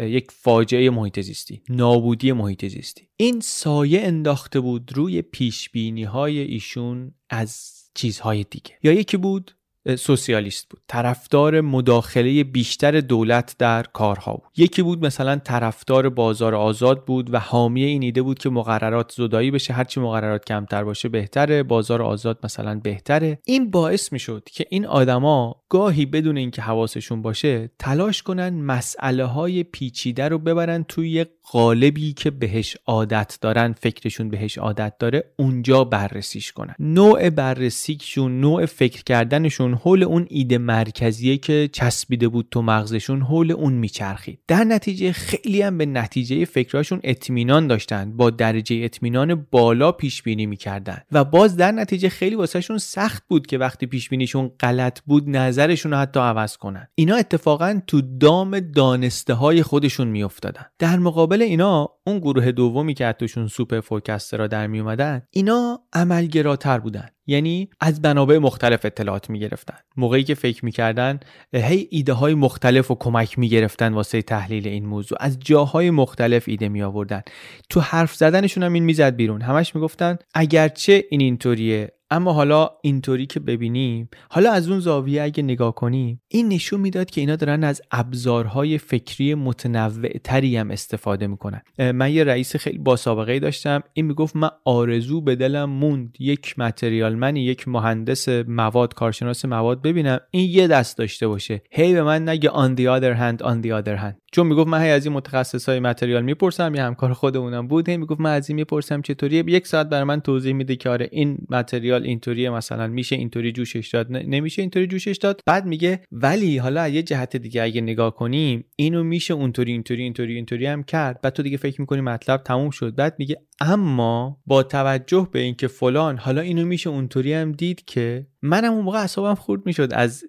یک 0.00 0.30
فاجعه 0.30 0.90
محیط 0.90 1.20
زیستی 1.20 1.62
نابودی 1.68 2.32
محیط 2.32 2.66
زیستی. 2.66 3.08
این 3.16 3.40
سایه 3.40 4.00
انداخته 4.02 4.60
بود 4.60 4.92
روی 4.94 5.22
پیش 5.22 5.70
های 6.08 6.38
ایشون 6.38 7.14
از 7.30 7.74
چیزهای 7.94 8.44
دیگه. 8.50 8.72
یا 8.82 8.92
یکی 8.92 9.16
بود 9.16 9.56
سوسیالیست 9.98 10.68
بود. 10.68 10.80
طرفدار 10.88 11.60
مداخله 11.60 12.44
بیشتر 12.44 13.00
دولت 13.00 13.54
در 13.58 13.82
کارها 13.82 14.32
بود. 14.32 14.50
یکی 14.56 14.82
بود 14.82 15.04
مثلا 15.04 15.36
طرفدار 15.36 16.08
بازار 16.08 16.54
آزاد 16.54 17.04
بود 17.04 17.34
و 17.34 17.38
حامی 17.38 17.84
این 17.84 18.02
ایده 18.02 18.22
بود 18.22 18.38
که 18.38 18.50
مقررات 18.50 19.12
زدایی 19.12 19.50
بشه 19.50 19.74
هرچی 19.74 20.00
مقررات 20.00 20.44
کمتر 20.44 20.84
باشه 20.84 21.08
بهتره 21.08 21.62
بازار 21.62 22.02
آزاد 22.02 22.38
مثلا 22.44 22.80
بهتره. 22.80 23.38
این 23.44 23.70
باعث 23.70 24.12
می‌شد 24.12 24.42
که 24.52 24.66
این 24.70 24.86
آدما 24.86 25.56
گاهی 25.68 26.06
بدون 26.06 26.36
اینکه 26.36 26.62
حواسشون 26.62 27.22
باشه 27.22 27.70
تلاش 27.78 28.22
کنن 28.22 28.48
مسئله 28.48 29.24
های 29.24 29.62
پیچیده 29.62 30.28
رو 30.28 30.38
ببرن 30.38 30.82
توی 30.82 31.10
یک 31.10 31.28
قالبی 31.50 32.12
که 32.12 32.30
بهش 32.30 32.76
عادت 32.86 33.38
دارن 33.40 33.72
فکرشون 33.72 34.28
بهش 34.28 34.58
عادت 34.58 34.98
داره 34.98 35.24
اونجا 35.38 35.84
بررسیش 35.84 36.52
کنن. 36.52 36.74
نوع 36.78 37.30
بررسیشون 37.30 38.40
نوع 38.40 38.66
فکر 38.66 39.02
کردنشون 39.02 39.74
حول 39.74 40.02
اون 40.02 40.26
ایده 40.28 40.58
مرکزیه 40.58 41.36
که 41.36 41.70
چسبیده 41.72 42.28
بود 42.28 42.48
تو 42.50 42.62
مغزشون 42.62 43.22
حول 43.22 43.52
اون 43.52 43.72
میچرخید 43.72 44.40
در 44.48 44.64
نتیجه 44.64 45.12
خیلی 45.12 45.62
هم 45.62 45.78
به 45.78 45.86
نتیجه 45.86 46.44
فکراشون 46.44 47.00
اطمینان 47.04 47.66
داشتن 47.66 48.16
با 48.16 48.30
درجه 48.30 48.80
اطمینان 48.84 49.46
بالا 49.50 49.92
پیش 49.92 50.22
بینی 50.22 50.46
می‌کردن. 50.46 50.98
و 51.12 51.24
باز 51.24 51.56
در 51.56 51.72
نتیجه 51.72 52.08
خیلی 52.08 52.36
واسهشون 52.36 52.78
سخت 52.78 53.22
بود 53.28 53.46
که 53.46 53.58
وقتی 53.58 53.86
پیش 53.86 54.08
بینیشون 54.08 54.50
غلط 54.60 55.00
بود 55.00 55.28
نظرشون 55.28 55.92
رو 55.92 55.98
حتی 55.98 56.20
عوض 56.20 56.56
کنن. 56.56 56.88
اینا 56.94 57.16
اتفاقا 57.16 57.80
تو 57.86 58.00
دام 58.20 58.60
دانسته 58.60 59.34
های 59.34 59.62
خودشون 59.62 60.08
میافتادن. 60.08 60.64
در 60.78 60.98
مقابل 60.98 61.33
اینا 61.42 61.88
اون 62.06 62.18
گروه 62.18 62.52
دومی 62.52 62.94
که 62.94 63.14
توشون 63.18 63.48
سوپر 63.48 63.80
فورکسترا 63.80 64.46
در 64.46 64.66
می 64.66 64.80
اومدن 64.80 65.22
اینا 65.30 65.80
عملگراتر 65.92 66.78
بودن. 66.78 67.08
یعنی 67.26 67.70
از 67.80 68.00
منابع 68.04 68.38
مختلف 68.38 68.84
اطلاعات 68.84 69.30
می‌گرفتن. 69.30 69.76
موقعی 69.96 70.24
که 70.24 70.34
فکر 70.34 70.64
می‌کردن 70.64 71.20
هی 71.52 71.88
ایده 71.90 72.12
های 72.12 72.34
مختلف 72.34 72.90
و 72.90 72.94
کمک 72.94 73.38
می‌گرفتن 73.38 73.92
واسه 73.92 74.22
تحلیل 74.22 74.68
این 74.68 74.86
موضوع. 74.86 75.18
از 75.20 75.38
جاهای 75.40 75.90
مختلف 75.90 76.44
ایده 76.46 76.68
می 76.68 76.82
آوردن 76.82 77.22
تو 77.70 77.80
حرف 77.80 78.14
زدنشون 78.14 78.62
هم 78.62 78.72
این 78.72 78.84
می‌زد 78.84 79.16
بیرون. 79.16 79.42
همش 79.42 79.74
می‌گفتن 79.74 80.18
اگرچه 80.34 81.04
این 81.10 81.20
اینطوریه 81.20 81.92
اما 82.14 82.32
حالا 82.32 82.70
اینطوری 82.82 83.26
که 83.26 83.40
ببینیم 83.40 84.08
حالا 84.30 84.52
از 84.52 84.68
اون 84.68 84.80
زاویه 84.80 85.22
اگه 85.22 85.42
نگاه 85.42 85.74
کنیم 85.74 86.22
این 86.28 86.48
نشون 86.48 86.80
می‌داد 86.80 87.10
که 87.10 87.20
اینا 87.20 87.36
دارن 87.36 87.64
از 87.64 87.82
ابزارهای 87.90 88.78
فکری 88.78 89.34
متنوع 89.34 90.08
تری 90.24 90.56
هم 90.56 90.70
استفاده 90.70 91.26
می‌کنن. 91.26 91.62
من 91.78 92.12
یه 92.12 92.24
رئیس 92.24 92.56
خیلی 92.56 92.78
با 92.78 92.96
سابقه 92.96 93.38
داشتم 93.38 93.82
این 93.92 94.06
می‌گفت 94.06 94.36
من 94.36 94.50
آرزو 94.64 95.20
به 95.20 95.36
دلم 95.36 95.70
موند 95.70 96.16
یک 96.18 96.58
متریال 96.58 97.14
من 97.14 97.36
یک 97.36 97.68
مهندس 97.68 98.28
مواد 98.28 98.94
کارشناس 98.94 99.44
مواد 99.44 99.82
ببینم 99.82 100.20
این 100.30 100.50
یه 100.50 100.66
دست 100.66 100.98
داشته 100.98 101.28
باشه. 101.28 101.62
هی 101.70 101.92
به 101.92 102.02
من 102.02 102.28
نگه 102.28 102.50
on 102.50 102.76
the 102.76 103.00
other 103.00 103.18
hand 103.18 103.46
on 103.46 103.66
the 103.66 103.82
other 103.82 103.96
hand. 103.96 104.23
چون 104.34 104.46
می‌گفت 104.46 104.68
من 104.68 104.82
هی 104.82 104.90
از 104.90 105.06
این 105.06 105.14
متخصص 105.14 105.68
های 105.68 105.80
متریال 105.80 106.22
می‌پرسم 106.22 106.74
یه 106.74 106.82
همکار 106.82 107.12
خودمونم 107.12 107.68
بود 107.68 107.88
هی 107.88 107.96
می‌گفت 107.96 108.20
من 108.20 108.34
از 108.34 108.50
این 108.50 108.56
می‌پرسم 108.56 109.02
چطوریه؟ 109.02 109.44
یک 109.46 109.66
ساعت 109.66 109.88
برای 109.88 110.04
من 110.04 110.20
توضیح 110.20 110.52
میده 110.52 110.76
که 110.76 110.88
آره 110.88 111.08
این 111.12 111.38
متریال 111.50 112.02
اینطوریه 112.02 112.50
مثلا 112.50 112.86
میشه 112.86 113.16
اینطوری 113.16 113.52
جوشش 113.52 113.88
داد 113.92 114.12
نمیشه 114.12 114.62
اینطوری 114.62 114.86
جوشش 114.86 115.16
داد. 115.16 115.40
بعد 115.46 115.66
میگه 115.66 116.00
ولی 116.12 116.58
حالا 116.58 116.88
یه 116.88 117.02
جهت 117.02 117.36
دیگه 117.36 117.62
اگه 117.62 117.80
نگاه 117.80 118.14
کنیم 118.14 118.64
اینو 118.76 119.04
میشه 119.04 119.34
اونطوری 119.34 119.72
اینطوری 119.72 120.02
اینطوری 120.02 120.34
اینطوری 120.34 120.66
هم 120.66 120.82
کرد. 120.82 121.20
بعد 121.20 121.32
تو 121.32 121.42
دیگه 121.42 121.56
فکر 121.56 121.80
می‌کنی 121.80 122.00
مطلب 122.00 122.42
تموم 122.42 122.70
شد. 122.70 122.94
بعد 122.94 123.14
میگه 123.18 123.36
اما 123.60 124.40
با 124.46 124.62
توجه 124.62 125.28
به 125.32 125.38
اینکه 125.38 125.66
فلان 125.68 126.18
حالا 126.18 126.40
اینو 126.40 126.66
میشه 126.66 126.90
اونطوری 126.90 127.32
هم 127.32 127.52
دید 127.52 127.84
که 127.84 128.26
منم 128.46 128.72
اون 128.72 128.84
موقع 128.84 128.98
اعصابم 128.98 129.34
خورد 129.34 129.66
می‌شد 129.66 129.88
از 129.92 130.24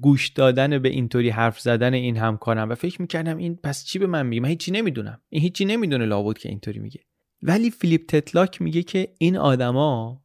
گوش 0.00 0.28
دادن 0.28 0.78
به 0.78 0.88
اینطوری 0.88 1.30
حرف 1.30 1.60
زدن 1.60 1.94
این 1.94 2.16
همکارم 2.16 2.70
و 2.70 2.74
فکر 2.74 3.02
می‌کردم 3.02 3.36
این 3.36 3.56
پس 3.56 3.84
چی 3.84 3.98
به 3.98 4.06
من 4.06 4.26
میگه؟ 4.26 4.42
من 4.42 4.48
هیچی 4.48 4.70
نمی‌دونم. 4.70 5.20
این 5.28 5.42
هیچی 5.42 5.64
نمی‌دونه 5.64 6.04
لابد 6.04 6.38
که 6.38 6.48
اینطوری 6.48 6.78
میگه. 6.78 7.00
ولی 7.42 7.70
فیلیپ 7.70 8.06
تتلاک 8.06 8.62
میگه 8.62 8.82
که 8.82 9.08
این 9.18 9.36
آدما 9.36 10.22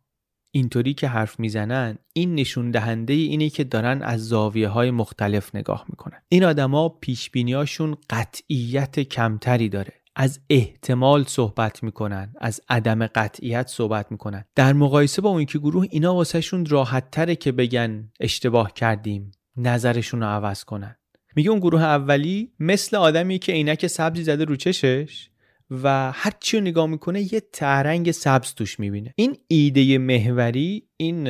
اینطوری 0.51 0.93
که 0.93 1.07
حرف 1.07 1.39
می‌زنن 1.39 1.97
این 2.13 2.35
نشون 2.35 2.71
دهنده 2.71 3.13
اینه 3.13 3.49
که 3.49 3.63
دارن 3.63 4.01
از 4.01 4.27
زاویه 4.27 4.67
های 4.67 4.91
مختلف 4.91 5.55
نگاه 5.55 5.85
می‌کنن. 5.89 6.21
این 6.29 6.43
آدما 6.43 6.89
پیش 6.89 7.29
بینیاشون 7.29 7.97
قطعیت 8.09 8.99
کمتری 8.99 9.69
داره. 9.69 9.93
از 10.15 10.39
احتمال 10.49 11.23
صحبت 11.23 11.83
می‌کنن 11.83 12.33
از 12.41 12.61
عدم 12.69 13.07
قطعیت 13.07 13.67
صحبت 13.67 14.11
می‌کنن. 14.11 14.45
در 14.55 14.73
مقایسه 14.73 15.21
با 15.21 15.29
اون 15.29 15.45
که 15.45 15.59
گروه 15.59 15.87
اینا 15.89 16.15
واسهشون 16.15 16.65
راحت 16.65 17.11
تره 17.11 17.35
که 17.35 17.51
بگن 17.51 18.11
اشتباه 18.19 18.73
کردیم 18.73 19.31
نظرشون 19.57 20.19
رو 20.19 20.25
عوض 20.25 20.63
کنن. 20.63 20.95
میگه 21.35 21.49
اون 21.49 21.59
گروه 21.59 21.83
اولی 21.83 22.51
مثل 22.59 22.97
آدمی 22.97 23.39
که 23.39 23.51
عینک 23.51 23.87
سبزی 23.87 24.23
زده 24.23 24.43
رو 24.43 24.55
چشش 24.55 25.29
و 25.71 26.11
هر 26.11 26.31
چی 26.39 26.57
رو 26.57 26.63
نگاه 26.63 26.87
می‌کنه 26.87 27.33
یه 27.33 27.41
ترنگ 27.53 28.11
سبز 28.11 28.53
توش 28.53 28.79
می‌بینه. 28.79 29.13
این 29.15 29.37
ایده 29.47 29.97
محوری 29.97 30.87
این 30.97 31.29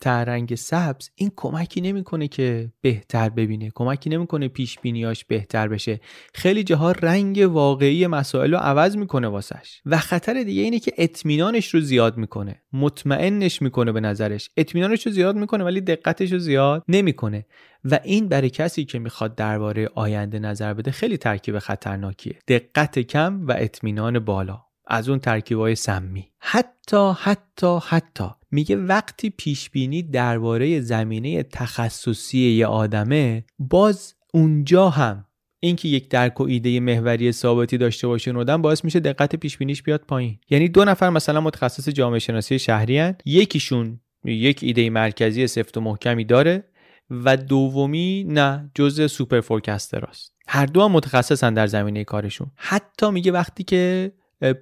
ترنگ 0.00 0.54
سبز 0.54 1.10
این 1.14 1.32
کمکی 1.36 1.80
نمی‌کنه 1.80 2.28
که 2.28 2.72
بهتر 2.80 3.28
ببینه 3.28 3.70
کمکی 3.74 4.10
نمی‌کنه 4.10 4.48
پیش 4.48 4.78
بینیاش 4.78 5.24
بهتر 5.24 5.68
بشه. 5.68 6.00
خیلی 6.34 6.64
جاها 6.64 6.92
رنگ 6.92 7.48
واقعی 7.50 8.06
مسائل 8.06 8.52
رو 8.52 8.58
عوض 8.58 8.96
می‌کنه 8.96 9.28
واسش. 9.28 9.80
و 9.86 9.98
خطر 9.98 10.42
دیگه 10.42 10.62
اینه 10.62 10.78
که 10.78 10.92
اطمینانش 10.98 11.74
رو 11.74 11.80
زیاد 11.80 12.16
می‌کنه. 12.16 12.62
مطمئنش 12.72 13.62
می‌کنه 13.62 13.92
به 13.92 14.00
نظرش. 14.00 14.50
اطمینانش 14.56 15.06
رو 15.06 15.12
زیاد 15.12 15.36
می‌کنه 15.36 15.64
ولی 15.64 15.80
دقتش 15.80 16.32
رو 16.32 16.38
زیاد 16.38 16.84
نمی‌کنه. 16.88 17.46
و 17.84 18.00
این 18.04 18.28
برای 18.28 18.50
کسی 18.50 18.84
که 18.84 18.98
می‌خواد 18.98 19.34
درباره 19.34 19.88
آینده 19.94 20.38
نظر 20.38 20.74
بده 20.74 20.90
خیلی 20.90 21.16
ترکیب 21.16 21.58
خطرناکیه. 21.58 22.38
دقت 22.48 22.98
کم 22.98 23.46
و 23.46 23.54
اطمینان 23.58 24.18
بالا. 24.18 24.62
از 24.86 25.08
اون 25.08 25.18
ترکیبای 25.18 25.74
سمی. 25.74 26.28
حتی 26.38 27.12
حتی 27.18 27.78
حتی 27.88 28.24
میگه 28.52 28.76
وقتی 28.76 29.30
پیش 29.30 29.70
بینی 29.70 30.02
درباره 30.02 30.80
زمینه 30.80 31.42
تخصصی 31.42 32.38
یه 32.38 32.66
آدمه 32.66 33.44
باز 33.58 34.14
اونجا 34.34 34.90
هم 34.90 35.24
اینکه 35.60 35.88
یک 35.88 36.08
درک 36.08 36.40
و 36.40 36.44
ایده 36.44 36.80
محوری 36.80 37.32
ثابتی 37.32 37.78
داشته 37.78 38.06
باشه 38.06 38.32
نودن 38.32 38.62
باعث 38.62 38.84
میشه 38.84 39.00
دقت 39.00 39.36
پیش 39.36 39.58
بینیش 39.58 39.82
بیاد 39.82 40.00
پایین 40.00 40.38
یعنی 40.50 40.68
دو 40.68 40.84
نفر 40.84 41.10
مثلا 41.10 41.40
متخصص 41.40 41.88
جامعه 41.88 42.18
شناسی 42.18 42.58
شهری 42.58 42.98
هن. 42.98 43.14
یکیشون 43.24 44.00
یک 44.24 44.62
ایده 44.62 44.90
مرکزی 44.90 45.46
سفت 45.46 45.76
و 45.76 45.80
محکمی 45.80 46.24
داره 46.24 46.64
و 47.10 47.36
دومی 47.36 48.24
نه 48.28 48.70
جزء 48.74 49.06
superforecaster 49.06 49.40
است 49.40 50.32
هر 50.48 50.66
دو 50.66 50.82
هم 50.82 50.92
متخصصن 50.92 51.54
در 51.54 51.66
زمینه 51.66 52.04
کارشون 52.04 52.50
حتی 52.56 53.10
میگه 53.10 53.32
وقتی 53.32 53.64
که 53.64 54.12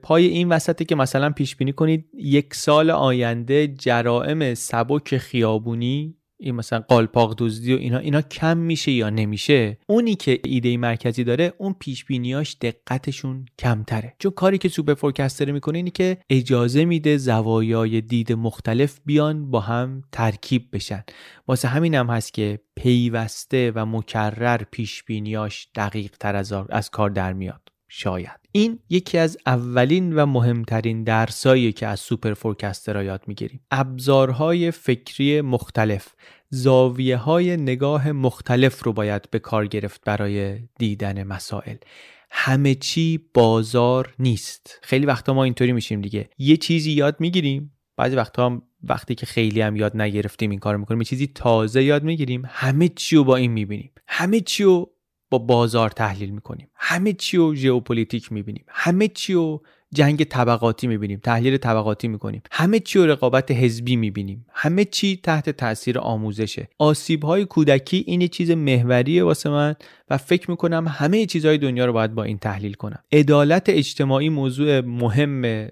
پای 0.03 0.27
این 0.27 0.49
وسطه 0.49 0.85
که 0.85 0.95
مثلا 0.95 1.31
پیش 1.31 1.57
بینی 1.57 1.73
کنید 1.73 2.05
یک 2.15 2.55
سال 2.55 2.91
آینده 2.91 3.69
جرائم 3.69 4.55
سبک 4.55 5.17
خیابونی 5.17 6.17
این 6.41 6.55
مثلا 6.55 6.81
قالپاق 6.81 7.35
دزدی 7.39 7.75
و 7.75 7.79
اینا 7.79 7.99
اینا 7.99 8.23
کم 8.23 8.57
میشه 8.57 8.93
یا 8.93 9.11
نمیشه؟ 9.11 9.79
اونی 9.87 10.15
که 10.15 10.41
ایده 10.45 10.77
مرکزی 10.77 11.25
داره 11.25 11.53
اون 11.59 11.75
پیش 11.79 12.05
بینیاش 12.05 12.57
دقتشون 12.61 13.47
کمتره. 13.59 14.15
چون 14.19 14.33
کاری 14.33 14.59
که 14.59 14.69
superforecaster 14.69 15.51
می‌کنه 15.51 15.79
اینی 15.79 15.91
که 15.91 16.19
اجازه 16.31 16.85
میده 16.85 17.17
زوایای 17.17 18.01
دید 18.01 18.33
مختلف 18.33 19.01
بیان 19.07 19.51
با 19.51 19.61
هم 19.61 20.03
ترکیب 20.13 20.69
بشن. 20.73 21.05
واسه 21.49 21.69
همین 21.69 21.95
هم 21.95 22.11
هست 22.11 22.35
که 22.35 22.61
پیوسته 22.77 23.73
و 23.75 23.87
مکرر 23.87 24.63
پیش 24.71 25.05
بینیاش 25.05 25.69
دقیق 25.75 26.17
تر 26.21 26.37
از, 26.37 26.53
از 26.53 26.91
کار 26.91 27.11
در 27.11 27.33
میاد. 27.33 27.70
شاید. 27.93 28.41
این 28.53 28.79
یکی 28.89 29.19
از 29.19 29.39
اولین 29.47 30.13
و 30.13 30.27
مهمترین 30.27 31.05
درسایی 31.05 31.73
که 31.73 31.87
از 31.87 32.01
superforecaster 32.01 33.05
یاد 33.05 33.23
می‌گیریم. 33.27 33.61
ابزارهای 33.71 34.71
فکری 34.71 35.41
مختلف 35.41 36.09
زاویه 36.51 37.17
های 37.17 37.57
نگاه 37.57 38.13
مختلف 38.13 38.85
رو 38.85 38.93
باید 38.93 39.31
به 39.31 39.39
کار 39.39 39.67
گرفت 39.67 40.01
برای 40.05 40.59
دیدن 40.79 41.23
مسائل. 41.23 41.77
همه 42.31 42.75
چی 42.75 43.21
بازار 43.35 44.15
نیست. 44.19 44.79
خیلی 44.83 45.07
وقتا 45.07 45.35
ما 45.35 45.45
اینطوری 45.45 45.73
میشیم 45.73 46.01
دیگه. 46.01 46.31
یه 46.39 46.57
چیزی 46.57 46.93
یاد 46.93 47.17
می‌گیریم 47.21 47.73
بعضی 47.97 48.17
وقتا 48.17 48.47
هم 48.47 48.63
وقتی 48.83 49.15
که 49.15 49.27
خیلی 49.27 49.61
هم 49.61 49.77
یاد 49.77 49.97
نگرفتیم 49.97 50.51
این 50.51 50.59
کار 50.59 50.77
می‌کنیم 50.77 51.01
یه 51.01 51.05
چیزی 51.05 51.27
تازه 51.27 51.83
یاد 51.83 52.03
می‌گیریم 52.03 52.43
همه 52.47 52.89
چی 52.89 53.17
رو 53.17 53.25
با 53.25 53.37
این 53.37 53.53
می‌بینیم. 53.53 53.93
همه 54.07 54.41
چی 54.41 54.65
رو 54.65 54.93
با 55.31 55.39
بازار 55.39 55.91
تحلیل 55.91 56.31
می‌کنیم. 56.31 56.69
همه 56.75 57.13
چی 57.13 57.37
رو 57.37 57.55
ژئوپلیتیک 57.55 58.33
می‌بینیم. 58.33 58.65
همه 58.69 59.09
چی 59.09 59.35
رو 59.35 59.63
جنگ 59.95 60.25
طبقاتی 60.25 60.87
می‌بینیم. 60.87 61.21
تحلیل 61.23 61.57
طبقاتی 61.57 62.09
می‌کنیم. 62.09 62.43
همه 62.51 62.81
چی 62.81 62.99
رو 62.99 63.07
رقابت 63.07 63.51
حزبی 63.51 63.97
می‌بینیم. 63.97 64.47
همه 64.53 64.85
چی 64.85 65.21
تحت 65.23 65.51
تاثیر 65.51 65.99
آموزشه. 65.99 66.69
آسیب 66.79 67.25
های 67.25 67.45
کودکی 67.45 68.05
این 68.07 68.29
چیز 68.29 68.51
محوریه 68.51 69.25
واسه 69.25 69.51
من 69.51 69.75
و 70.11 70.17
فکر 70.17 70.51
می‌کنم 70.51 70.89
همه 70.89 71.27
چیزهای 71.27 71.59
دنیا 71.59 71.87
رو 71.87 71.93
باید 71.93 72.15
با 72.15 72.23
این 72.23 72.39
تحلیل 72.39 72.75
کنم. 72.75 73.03
عدالت 73.13 73.69
اجتماعی 73.69 74.29
موضوع 74.29 74.81
مهم 74.81 75.69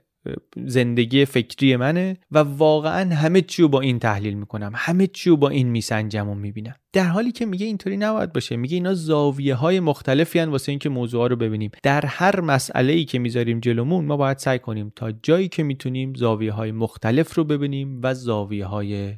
زندگی 0.56 1.24
فکری 1.24 1.76
منه 1.76 2.16
و 2.30 2.38
واقعا 2.38 3.14
همه 3.14 3.42
چی 3.42 3.62
رو 3.62 3.68
با 3.68 3.80
این 3.80 3.98
تحلیل 3.98 4.34
می‌کنم. 4.34 4.72
همه 4.74 5.06
چی 5.06 5.30
رو 5.30 5.36
با 5.36 5.48
این 5.48 5.68
میسنجم 5.68 6.28
و 6.28 6.34
می‌بینم. 6.34 6.74
در 6.92 7.04
حالی 7.04 7.32
که 7.32 7.46
میگه 7.46 7.66
اینطوری 7.66 7.96
نباید 7.96 8.32
باشه. 8.32 8.56
میگه 8.56 8.74
اینا 8.74 8.94
زاویه 8.94 9.54
های 9.54 9.80
مختلفی 9.80 10.38
هن 10.38 10.48
واسه 10.48 10.72
اینکه 10.72 10.88
موضوع 10.88 11.28
رو 11.28 11.36
ببینیم. 11.36 11.70
در 11.82 12.06
هر 12.06 12.40
مسئله 12.40 12.92
ای 12.92 13.04
که 13.04 13.18
می‌ذاریم 13.18 13.60
جلومون 13.60 14.04
ما 14.04 14.16
باید 14.16 14.38
سعی 14.38 14.58
کنیم 14.58 14.92
تا 14.96 15.12
جایی 15.12 15.48
که 15.48 15.62
می‌تونیم 15.62 16.14
زاویه 16.14 16.52
های 16.52 16.72
مختلف 16.72 17.34
رو 17.34 17.44
ببینیم 17.44 18.00
و 18.02 18.14
زاویه 18.14 18.66
های 18.66 19.14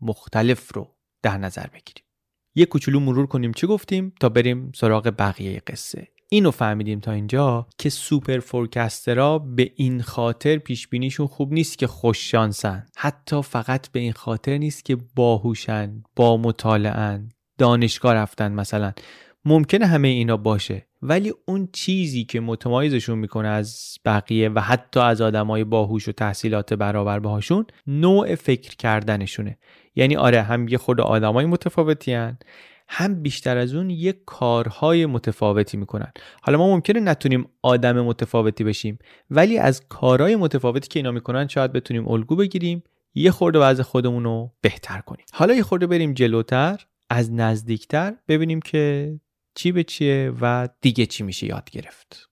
مختلف 0.00 0.74
رو 0.74 0.88
در 1.22 1.38
نظر 1.38 1.66
بگیریم. 1.66 2.04
یه 2.54 2.66
کوچولو 2.66 3.00
مرور 3.00 3.26
کنیم. 3.26 3.52
چی 3.52 3.66
گفتیم؟ 3.66 4.12
تا 4.20 4.28
بریم 4.28 4.72
سراغ 4.74 5.14
بقیه 5.18 5.62
قصه. 5.66 6.08
اینو 6.32 6.50
فهمیدیم 6.50 7.00
تا 7.00 7.12
اینجا 7.12 7.66
که 7.78 7.90
سوپر 7.90 8.38
فورکسترا 8.38 9.38
به 9.38 9.72
این 9.76 10.02
خاطر 10.02 10.56
پیش 10.56 10.88
بینیشون 10.88 11.26
خوب 11.26 11.52
نیست 11.52 11.78
که 11.78 11.86
خوش 11.86 12.30
شانسن. 12.30 12.86
حتی 12.96 13.42
فقط 13.42 13.88
به 13.88 14.00
این 14.00 14.12
خاطر 14.12 14.58
نیست 14.58 14.84
که 14.84 14.96
باهوشن 15.16 16.02
با 16.16 16.36
مطالعن 16.36 17.28
دانشگاه 17.58 18.14
رفتن 18.14 18.52
مثلا. 18.52 18.92
ممکنه 19.44 19.86
همه 19.86 20.08
اینا 20.08 20.36
باشه. 20.36 20.86
ولی 21.02 21.32
اون 21.46 21.68
چیزی 21.72 22.24
که 22.24 22.40
متمایزشون 22.40 23.18
می‌کنه 23.18 23.48
از 23.48 23.98
بقیه 24.04 24.48
و 24.48 24.60
حتی 24.60 25.00
از 25.00 25.20
آدمای 25.20 25.64
باهوش 25.64 26.08
و 26.08 26.12
تحصیلات 26.12 26.74
برابر 26.74 27.18
باهاشون 27.18 27.66
نوع 27.86 28.34
فکر 28.34 28.76
کردنشونه. 28.76 29.58
یعنی 29.94 30.16
آره 30.16 30.42
هم 30.42 30.68
یه 30.68 30.78
خود 30.78 31.00
آدمای 31.00 31.46
متفاوتی 31.46 32.12
هن 32.12 32.38
هم 32.88 33.22
بیشتر 33.22 33.56
از 33.56 33.74
اون 33.74 33.90
یک 33.90 34.16
کارهای 34.26 35.06
متفاوتی 35.06 35.76
می‌کنن. 35.76 36.12
حالا 36.42 36.58
ما 36.58 36.68
ممکنه 36.68 37.00
نتونیم 37.00 37.48
آدم 37.62 38.00
متفاوتی 38.00 38.64
بشیم 38.64 38.98
ولی 39.30 39.58
از 39.58 39.88
کارهای 39.88 40.36
متفاوتی 40.36 40.88
که 40.88 40.98
اینا 40.98 41.10
می‌کنن 41.10 41.48
شاید 41.48 41.72
بتونیم 41.72 42.08
الگو 42.08 42.36
بگیریم 42.36 42.82
یه 43.14 43.30
خورده 43.30 43.58
وضع 43.58 43.82
خودمون 43.82 44.24
رو 44.24 44.52
بهتر 44.60 45.00
کنیم. 45.00 45.24
حالا 45.32 45.54
یه 45.54 45.62
خورده 45.62 45.86
بریم 45.86 46.12
جلوتر 46.12 46.86
از 47.10 47.32
نزدیکتر 47.32 48.14
ببینیم 48.28 48.60
که 48.60 49.14
چی 49.54 49.72
به 49.72 49.84
چیه 49.84 50.32
و 50.40 50.68
دیگه 50.80 51.06
چی 51.06 51.24
میشه 51.24 51.46
یاد 51.46 51.70
گرفت. 51.70 52.28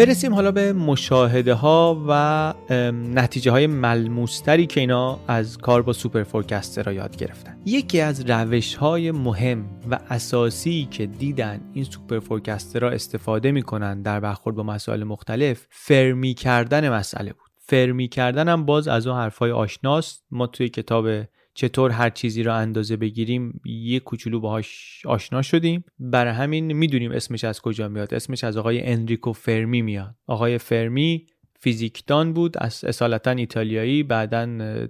برسیم 0.00 0.34
حالا 0.34 0.52
به 0.52 0.72
مشاهده 0.72 1.54
ها 1.54 2.04
و 2.08 2.54
نتیجه 2.92 3.50
های 3.50 3.66
ملموستری 3.66 4.66
که 4.66 4.80
اینا 4.80 5.18
از 5.28 5.58
کار 5.58 5.82
با 5.82 5.92
superforecaster 5.92 6.82
ا 6.82 6.92
یاد 6.92 7.16
گرفتن. 7.16 7.56
یکی 7.66 8.00
از 8.00 8.30
روش 8.30 8.74
های 8.74 9.10
مهم 9.10 9.64
و 9.90 9.98
اساسی 10.10 10.88
که 10.90 11.06
دیدن 11.06 11.60
این 11.72 11.84
superforecaster 11.84 12.80
ا 12.80 12.90
استفاده 12.90 13.52
می‌کنن 13.52 14.02
در 14.02 14.20
برخورد 14.20 14.56
با 14.56 14.62
مسائل 14.62 15.04
مختلف 15.04 15.66
فرمی 15.70 16.34
کردن 16.34 16.92
مسئله 16.92 17.32
بود. 17.32 17.50
فرمی 17.58 18.08
کردن 18.08 18.48
هم 18.48 18.64
باز 18.64 18.88
از 18.88 19.06
اون 19.06 19.16
حرفای 19.16 19.50
آشناست. 19.50 20.24
ما 20.30 20.46
توی 20.46 20.68
کتاب 20.68 21.06
چطور 21.54 21.90
هر 21.90 22.10
چیزی 22.10 22.42
را 22.42 22.54
اندازه 22.54 22.96
بگیریم 22.96 23.60
یه 23.64 24.00
کوچولو 24.00 24.40
باهاش 24.40 25.02
آشنا 25.06 25.42
شدیم. 25.42 25.84
برای 25.98 26.32
همین 26.32 26.72
می‌دونیم 26.72 27.12
اسمش 27.12 27.44
از 27.44 27.60
کجا 27.60 27.88
میاد. 27.88 28.14
اسمش 28.14 28.44
از 28.44 28.56
آقای 28.56 28.86
انریکو 28.86 29.32
فرمی 29.32 29.82
میاد. 29.82 30.14
آقای 30.26 30.58
فرمی 30.58 31.26
فیزیکدان 31.62 32.32
بود 32.32 32.56
از 32.58 32.84
اصالتا 32.84 33.30
ایتالیایی 33.30 34.02
بعدا 34.02 34.48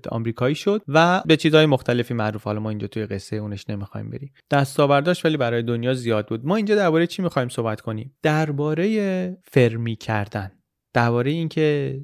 آمریکایی 0.09 0.55
شد 0.55 0.83
و 0.89 1.23
به 1.27 1.37
چیزهای 1.37 1.67
مختلفی 1.67 2.15
معروف. 2.15 2.45
حالا 2.45 2.61
ما 2.61 2.69
اینجا 2.69 2.87
توی 2.87 3.07
قصه 3.07 3.37
اونش 3.37 3.71
نمی‌خوایم 3.71 4.11
بریم. 4.11 4.33
دستاورداش 4.51 5.25
ولی 5.25 5.37
برای 5.37 5.63
دنیا 5.63 5.95
زیاد 5.95 6.29
بود. 6.29 6.47
ما 6.47 6.57
اینجا 6.57 6.75
درباره 6.75 7.07
چی 7.07 7.23
می‌خوایم 7.23 7.49
صحبت 7.49 7.81
کنیم؟ 7.81 8.15
درباره 8.23 9.39
فرمی 9.45 9.97
کردن. 9.97 10.53
درباره 10.93 11.31
اینکه 11.31 12.01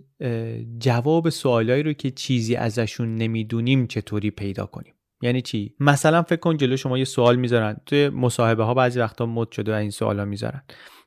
جواب 0.78 1.28
سوالایی 1.28 1.82
رو 1.82 1.93
که 1.93 2.11
چیزی 2.11 2.57
ازشون 2.57 3.14
نمی‌دونیم 3.14 3.87
چطوری 3.87 4.30
پیدا 4.30 4.66
کنیم. 4.66 4.95
یعنی 5.22 5.43
چی؟ 5.43 5.74
مثلا 5.80 6.22
فکر 6.22 6.41
کن 6.41 6.57
جلو 6.57 6.76
شما 6.76 6.99
یه 6.99 7.05
سوال 7.05 7.37
می‌ذارن. 7.37 7.76
توی 7.87 8.09
مصاحبه 8.09 8.64
ها 8.64 8.74
بعضی 8.74 9.01
وقتا 9.01 9.26
مد 9.26 9.53
شده 9.53 9.72
و 9.72 9.74
این 9.74 9.91
سوالا 9.91 10.24
می‌ذارن. 10.24 10.62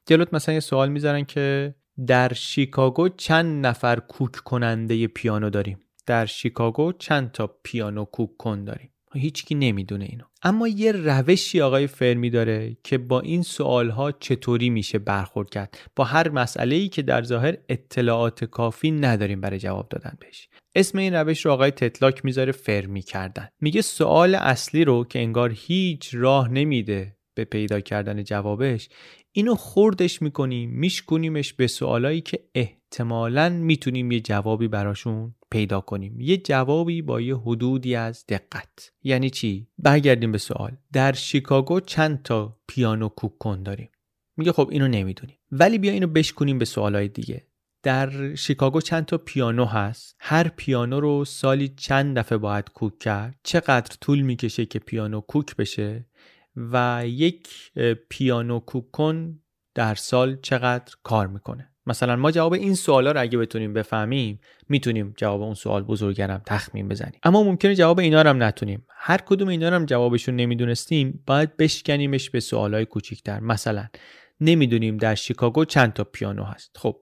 جلوت 0.06 0.34
مثلا 0.34 0.54
یه 0.54 0.60
سوال 0.60 0.90
می‌ذارن 0.90 1.26
که 1.26 1.76
در 2.08 2.34
شیکاگو 2.34 3.10
چند 3.10 3.66
نفر 3.66 4.00
کوک 4.00 4.32
کننده 4.32 5.08
پیانو 5.08 5.50
داریم؟ 5.50 5.80
در 6.06 6.26
شیکاگو 6.26 6.92
چند 6.92 7.32
تا 7.32 7.56
پیانو 7.64 8.06
کوک 8.06 8.38
کن 8.38 8.64
داریم؟ 8.64 8.90
هیچکی 9.14 9.56
نمی‌دونه 9.56 10.06
اینو. 10.06 10.24
اما 10.44 10.68
یه 10.68 10.92
روشی 10.92 11.62
آقای 11.62 11.88
فرمی 11.88 12.30
داره 12.30 12.78
که 12.84 12.98
با 12.98 13.20
این 13.20 13.44
سوالها 13.44 14.12
چطوری 14.12 14.70
میشه 14.70 15.00
برخورد 15.00 15.50
کرد. 15.50 15.78
با 15.96 16.04
هر 16.04 16.30
مسئله 16.30 16.76
ای 16.76 16.90
که 16.90 17.02
در 17.02 17.24
ظاهر 17.24 17.58
اطلاعات 17.70 18.46
کافی 18.46 18.92
نداریم 18.92 19.42
برای 19.42 19.60
جواب 19.60 19.90
دادن 19.90 20.18
بهش. 20.20 20.50
اسم 20.76 20.98
این 20.98 21.14
روش 21.14 21.46
رو 21.46 21.52
آقای 21.52 21.72
تتلاک 21.72 22.26
می‌ذاره 22.26 22.52
فرمی 22.52 23.02
کردن. 23.02 23.50
میگه 23.62 23.82
سوال 23.82 24.36
اصلی 24.36 24.86
رو 24.86 25.04
که 25.04 25.20
انگار 25.20 25.52
هیچ 25.56 26.10
راه 26.14 26.52
نمیده 26.52 27.16
به 27.34 27.46
پیدا 27.46 27.80
کردن 27.80 28.24
جوابش 28.24 28.90
اینو 29.32 29.56
خوردش 29.56 30.22
می‌کنیم 30.22 30.70
میشکنیمش 30.70 31.54
به 31.54 31.68
سوالایی 31.68 32.22
که 32.22 32.40
احتمالا 32.56 33.50
می‌تونیم 33.50 34.12
یه 34.12 34.20
جوابی 34.20 34.68
براشون 34.68 35.36
پیدا 35.52 35.82
کنیم. 35.82 36.22
یه 36.22 36.38
جوابی 36.38 37.02
با 37.02 37.22
یه 37.22 37.38
حدودی 37.38 37.96
از 37.96 38.26
دقت. 38.30 38.92
یعنی 39.04 39.30
چی؟ 39.30 39.68
برگردیم 39.78 40.32
به 40.32 40.38
سوال. 40.38 40.78
در 40.94 41.14
شیکاگو 41.14 41.80
چند 41.80 42.24
تا 42.24 42.60
پیانو 42.68 43.10
کوک 43.10 43.66
داریم. 43.66 43.90
میگه 44.38 44.52
خب 44.52 44.70
اینو 44.72 44.88
نمی‌دونیم. 44.88 45.38
ولی 45.52 45.78
بیا 45.78 45.92
اینو 45.92 46.08
بشکنیم 46.08 46.60
به 46.60 46.66
سوالای 46.66 47.08
دیگه. 47.08 47.46
در 47.84 48.36
شیکاگو 48.36 48.82
چند 48.82 49.06
تا 49.06 49.18
پیانو 49.18 49.66
هست؟ 49.66 50.16
هر 50.20 50.48
پیانو 50.48 51.00
رو 51.00 51.26
سالی 51.26 51.68
چند 51.68 52.18
دفعه 52.18 52.38
باید 52.38 52.70
کوک 52.70 53.00
کرد؟ 53.00 53.40
چقدر 53.44 53.96
طول 54.02 54.22
می‌کشه 54.22 54.66
که 54.66 54.80
پیانو 54.80 55.22
کوک 55.22 55.56
بشه؟ 55.56 56.06
و 56.56 57.04
یک 57.06 57.72
پیانو 58.10 58.60
کوک 58.60 58.92
کن 58.92 59.40
در 59.76 59.96
سال 59.96 60.38
چقدر 60.42 60.94
کار 61.04 61.28
می‌کنه؟ 61.28 61.72
مثلا 61.90 62.16
ما 62.16 62.32
جواب 62.32 62.54
این 62.54 62.76
سوالا 62.76 63.12
رو 63.12 63.22
اگه 63.22 63.38
بتونیم 63.38 63.74
بفهمیم 63.74 64.40
می‌تونیم 64.70 65.14
جواب 65.18 65.42
اون 65.42 65.54
سوال 65.54 65.84
بزرگرم 65.84 66.42
تخمین 66.46 66.88
بزنیم. 66.88 67.20
اما 67.24 67.44
ممکنه 67.44 67.76
جواب 67.76 68.00
اینا 68.00 68.22
رو 68.22 68.30
هم 68.30 68.44
نتونیم. 68.44 68.86
هر 68.90 69.18
کدوم 69.18 69.48
اینا 69.48 69.70
رو 69.70 69.76
هم 69.76 69.86
جوابشون 69.86 70.36
نمی‌دونستیم 70.36 71.24
باید 71.26 71.58
بشکنیمش 71.58 72.30
به 72.30 72.40
سوالای 72.40 72.86
کوچیکتر. 72.86 73.40
مثلا 73.40 73.86
نمی‌دونیم 74.42 74.98
در 74.98 75.16
شیکاگو 75.16 75.66
چند 75.66 75.94
تا 75.94 76.04
پیانو 76.04 76.44
هست. 76.44 76.78
خب 76.78 77.00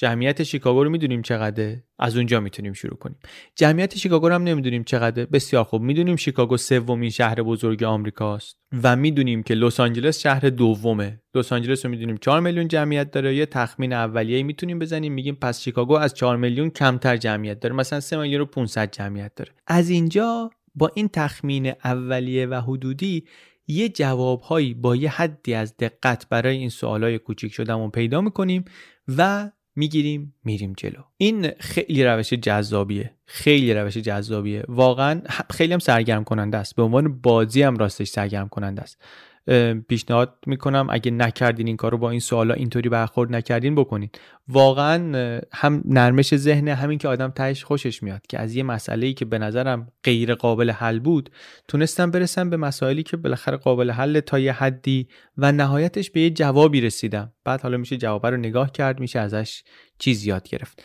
جمعیت 0.00 0.42
شیکاگو 0.42 0.84
رو 0.84 0.90
می‌دونیم 0.90 1.22
چقدره؟ 1.22 1.84
از 1.98 2.16
اونجا 2.16 2.40
می‌تونیم 2.40 2.72
شروع 2.72 2.96
کنیم. 2.96 3.18
جمعیت 3.54 3.96
شیکاگو 3.96 4.28
رو 4.28 4.34
هم 4.34 4.42
نمی‌دونیم 4.42 4.84
چقدره. 4.84 5.26
بسیار 5.26 5.64
خوب. 5.64 5.82
می‌دونیم 5.82 6.16
شیکاگو 6.16 6.56
سومین 6.56 7.10
شهر 7.10 7.42
بزرگ 7.42 7.82
آمریکاست 7.82 8.56
و 8.82 8.96
می‌دونیم 8.96 9.42
که 9.42 9.54
لس 9.54 9.80
آنجلس 9.80 10.20
شهر 10.20 10.40
دومه. 10.40 11.20
لس 11.34 11.52
آنجلس 11.52 11.84
رو 11.84 11.90
می‌دونیم 11.90 12.16
4 12.16 12.40
میلیون 12.40 12.68
جمعیت 12.68 13.10
داره. 13.10 13.36
یه 13.36 13.46
تخمین 13.46 13.92
اولیه‌ای 13.92 14.42
می‌تونیم 14.42 14.78
بزنیم. 14.78 15.12
میگیم 15.12 15.34
پس 15.34 15.60
شیکاگو 15.60 15.94
از 15.94 16.14
4 16.14 16.36
میلیون 16.36 16.70
کمتر 16.70 17.16
جمعیت 17.16 17.60
داره. 17.60 17.74
مثلا 17.74 18.00
3 18.00 18.16
میلیون 18.16 18.40
و 18.40 18.44
500 18.44 18.90
جمعیت 18.90 19.34
داره. 19.34 19.52
از 19.66 19.90
اینجا 19.90 20.50
با 20.74 20.90
این 20.94 21.08
تخمین 21.08 21.72
اولیه 21.84 22.46
و 22.46 22.54
حدودی 22.54 23.24
یه 23.66 23.88
جوابهایی 23.88 24.74
با 24.74 24.96
یه 24.96 25.10
حدی 25.10 25.54
از 25.54 25.76
دقت 25.76 26.28
برای 26.28 26.56
این 26.56 26.68
سوالای 26.68 27.18
کوچیک 27.18 27.54
شدمون 27.54 27.90
پیدا 27.90 28.20
می‌کنیم 28.20 28.64
و 29.16 29.50
می‌گیریم. 29.78 30.34
میریم 30.44 30.72
جلو. 30.76 31.02
این 31.16 31.50
خیلی 31.60 32.04
روش 32.04 32.32
جذابیه. 32.32 33.10
خیلی 33.26 33.74
روش 33.74 33.96
جذابیه. 33.96 34.64
واقعا 34.68 35.20
خیلی 35.50 35.72
هم 35.72 35.78
سرگرم 35.78 36.24
کننده 36.24 36.58
است. 36.58 36.76
به 36.76 36.82
عنوان 36.82 37.20
بازی 37.20 37.62
هم 37.62 37.76
راستش 37.76 38.08
سرگرم 38.08 38.48
کننده 38.48 38.82
است. 38.82 39.02
پیشنهاد 39.88 40.34
می‌کنم. 40.46 40.86
اگه 40.90 41.10
نکردین 41.10 41.66
این 41.66 41.76
کار 41.76 41.92
رو 41.92 41.98
با 41.98 42.10
این 42.10 42.20
سوالا 42.20 42.54
اینطوری 42.54 42.88
برخورد 42.88 43.34
نکردین 43.34 43.74
بکنین. 43.74 44.10
واقعا 44.48 45.40
هم 45.52 45.82
نرمش 45.84 46.36
ذهن 46.36 46.68
همین 46.68 46.98
که 46.98 47.08
آدم 47.08 47.30
تهش 47.30 47.64
خوشش 47.64 48.02
میاد 48.02 48.26
که 48.28 48.38
از 48.38 48.54
یه 48.54 48.62
مسئله 48.62 49.06
ای 49.06 49.14
که 49.14 49.24
به 49.24 49.38
نظرم 49.38 49.92
غیر 50.04 50.34
قابل 50.34 50.70
حل 50.70 50.98
بود 50.98 51.30
تونستم 51.68 52.10
برسم 52.10 52.50
به 52.50 52.56
مسائلی 52.56 53.02
که 53.02 53.16
بالاخره 53.16 53.56
قابل 53.56 53.90
حل 53.90 54.20
تا 54.20 54.38
یه 54.38 54.52
حدی 54.52 55.08
و 55.36 55.52
نهایتش 55.52 56.10
به 56.10 56.20
یه 56.20 56.30
جوابی 56.30 56.80
رسیدم. 56.80 57.32
بعد 57.44 57.60
حالا 57.60 57.76
میشه 57.76 57.96
جواب 57.96 58.26
رو 58.26 58.36
نگاه 58.36 58.72
کرد 58.72 59.00
میشه 59.00 59.18
ازش 59.18 59.62
چیز 59.98 60.24
یاد 60.24 60.48
گرفت. 60.48 60.82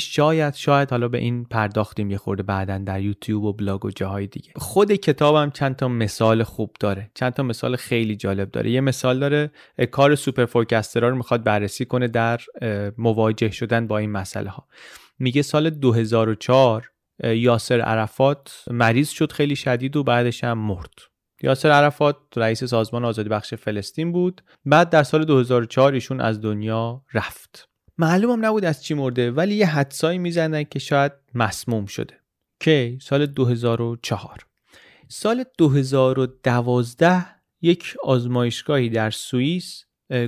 شاید 0.00 0.54
شاید 0.54 0.90
حالا 0.90 1.08
به 1.08 1.18
این 1.18 1.44
پرداختیم 1.44 2.10
یه 2.10 2.16
خورده 2.16 2.42
بعدا 2.42 2.78
در 2.78 3.00
یوتیوب 3.00 3.44
و 3.44 3.52
بلاگ 3.52 3.84
و 3.84 3.90
جاهای 3.90 4.26
دیگه. 4.26 4.52
خود 4.56 4.92
کتابم 4.92 5.50
چند 5.50 5.76
تا 5.76 5.88
مثال 5.88 6.42
خوب 6.42 6.76
داره. 6.80 7.10
چند 7.14 7.32
تا 7.32 7.42
مثال 7.42 7.76
خیلی 7.76 8.16
جالب 8.16 8.50
داره. 8.50 8.70
یه 8.70 8.80
مثال 8.80 9.18
داره 9.18 9.50
کار 9.90 10.14
superforecaster 10.14 10.44
ها 10.44 11.08
رو 11.08 11.16
می‌خواد 11.16 11.44
بررسی 11.44 11.84
کنه 11.84 12.08
در 12.08 12.40
مواجه 12.98 13.50
شدن 13.50 13.86
با 13.86 13.98
این 13.98 14.10
مسئله 14.10 14.50
ها 14.50 14.68
میگه 15.18 15.42
سال 15.42 15.70
2004 15.70 16.90
یاسر 17.24 17.80
عرفات 17.80 18.64
مریض 18.70 19.10
شد 19.10 19.32
خیلی 19.32 19.56
شدید 19.56 19.96
و 19.96 20.02
بعدش 20.04 20.44
هم 20.44 20.58
مرد. 20.58 20.94
یاسر 21.42 21.70
عرفات 21.70 22.16
رئیس 22.36 22.64
سازمان 22.64 23.04
آزادی 23.04 23.28
بخش 23.28 23.54
فلسطین 23.54 24.12
بود. 24.12 24.42
بعد 24.64 24.90
در 24.90 25.02
سال 25.02 25.24
2004 25.24 25.92
ایشون 25.92 26.20
از 26.20 26.40
دنیا 26.40 27.02
رفت. 27.14 27.68
معلومم 27.98 28.44
نبود 28.44 28.64
از 28.64 28.84
چی 28.84 28.94
مرده 28.94 29.30
ولی 29.30 29.54
یه 29.54 29.66
حدسایی 29.66 30.18
می‌زنن 30.18 30.64
که 30.64 30.78
شاید 30.78 31.12
مسموم 31.34 31.86
شده. 31.86 32.14
که 32.60 32.98
سال 33.00 33.26
2004 33.26 34.46
سال 35.08 35.44
2012 35.58 37.26
یک 37.62 37.94
آزمایشگاهی 38.04 38.88
در 38.88 39.10
سوئیس 39.10 39.84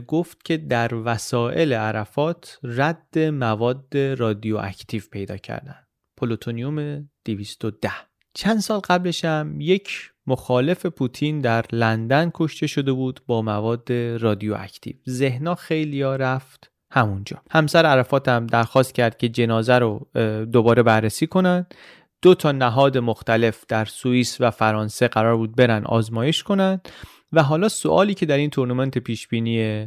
گفت 0.06 0.44
که 0.44 0.56
در 0.56 0.94
وسایل 0.94 1.72
عرفات 1.72 2.58
رد 2.62 3.18
مواد 3.18 3.96
رادیواکتیو 3.96 5.02
پیدا 5.12 5.36
کردن. 5.36 5.86
پلوتونیوم 6.16 7.10
210 7.24 7.90
چند 8.34 8.60
سال 8.60 8.80
قبلش 8.80 9.24
هم 9.24 9.60
یک 9.60 10.12
مخالف 10.26 10.86
پوتین 10.86 11.40
در 11.40 11.64
لندن 11.72 12.30
کشته 12.34 12.66
شده 12.66 12.92
بود 12.92 13.20
با 13.26 13.42
مواد 13.42 13.92
رادیواکتیو. 13.92 14.96
ذهنا 15.08 15.54
خیلی 15.54 16.02
رفت. 16.02 16.72
همونجا. 16.96 17.42
همسر 17.50 17.86
عرفات 17.86 18.28
هم 18.28 18.46
درخواست 18.46 18.94
کرد 18.94 19.18
که 19.18 19.28
جنازه 19.28 19.78
رو 19.78 20.06
دوباره 20.52 20.82
بررسی 20.82 21.26
کنند 21.26 21.74
دو 22.22 22.34
تا 22.34 22.52
نهاد 22.52 22.98
مختلف 22.98 23.64
در 23.68 23.84
سوئیس 23.84 24.36
و 24.40 24.50
فرانسه 24.50 25.08
قرار 25.08 25.36
بود 25.36 25.56
برن 25.56 25.84
آزمایش 25.84 26.42
کنند 26.42 26.88
و 27.32 27.42
حالا 27.42 27.68
سوالی 27.68 28.14
که 28.14 28.26
در 28.26 28.36
این 28.36 28.50
تورنمنت 28.50 28.98
پیشبینی 28.98 29.86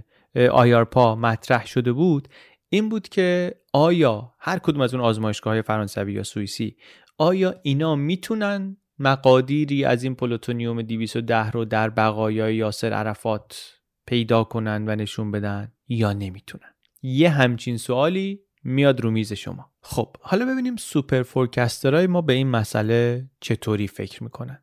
IARPA 0.51 1.15
مطرح 1.15 1.65
شده 1.65 1.91
بود 1.91 2.27
این 2.69 2.89
بود 2.89 3.09
که 3.09 3.55
آیا 3.73 4.33
هر 4.39 4.59
کدوم 4.59 4.81
از 4.81 4.93
اون 4.93 5.03
آزمایشگاه 5.03 5.61
فرانسوی 5.61 6.13
یا 6.13 6.23
سوئیسی 6.23 6.77
آیا 7.17 7.55
اینا 7.63 7.95
می‌تونن 7.95 8.77
مقادیری 8.99 9.85
از 9.85 10.03
این 10.03 10.15
پلوتونیوم 10.15 10.81
210 10.81 11.51
رو 11.51 11.65
در 11.65 11.89
بقایای 11.89 12.55
یاسر 12.55 12.93
عرفات 12.93 13.73
پیدا 14.07 14.43
کنن 14.43 14.85
و 14.87 14.95
نشون 14.95 15.31
بدن 15.31 15.71
یا 15.87 16.13
نمی‌تونن؟ 16.13 16.73
یه 17.01 17.29
همچین 17.29 17.77
سوالی 17.77 18.39
میاد 18.63 19.01
رو 19.01 19.11
میز 19.11 19.33
شما. 19.33 19.71
خب 19.81 20.15
حالا 20.21 20.45
ببینیم 20.45 20.75
superforecaster 20.75 21.23
های 21.23 22.07
ما 22.07 22.21
به 22.21 22.33
این 22.33 22.47
مسئله 22.47 23.29
چطوری 23.39 23.87
فکر 23.87 24.23
می‌کنن؟ 24.23 24.61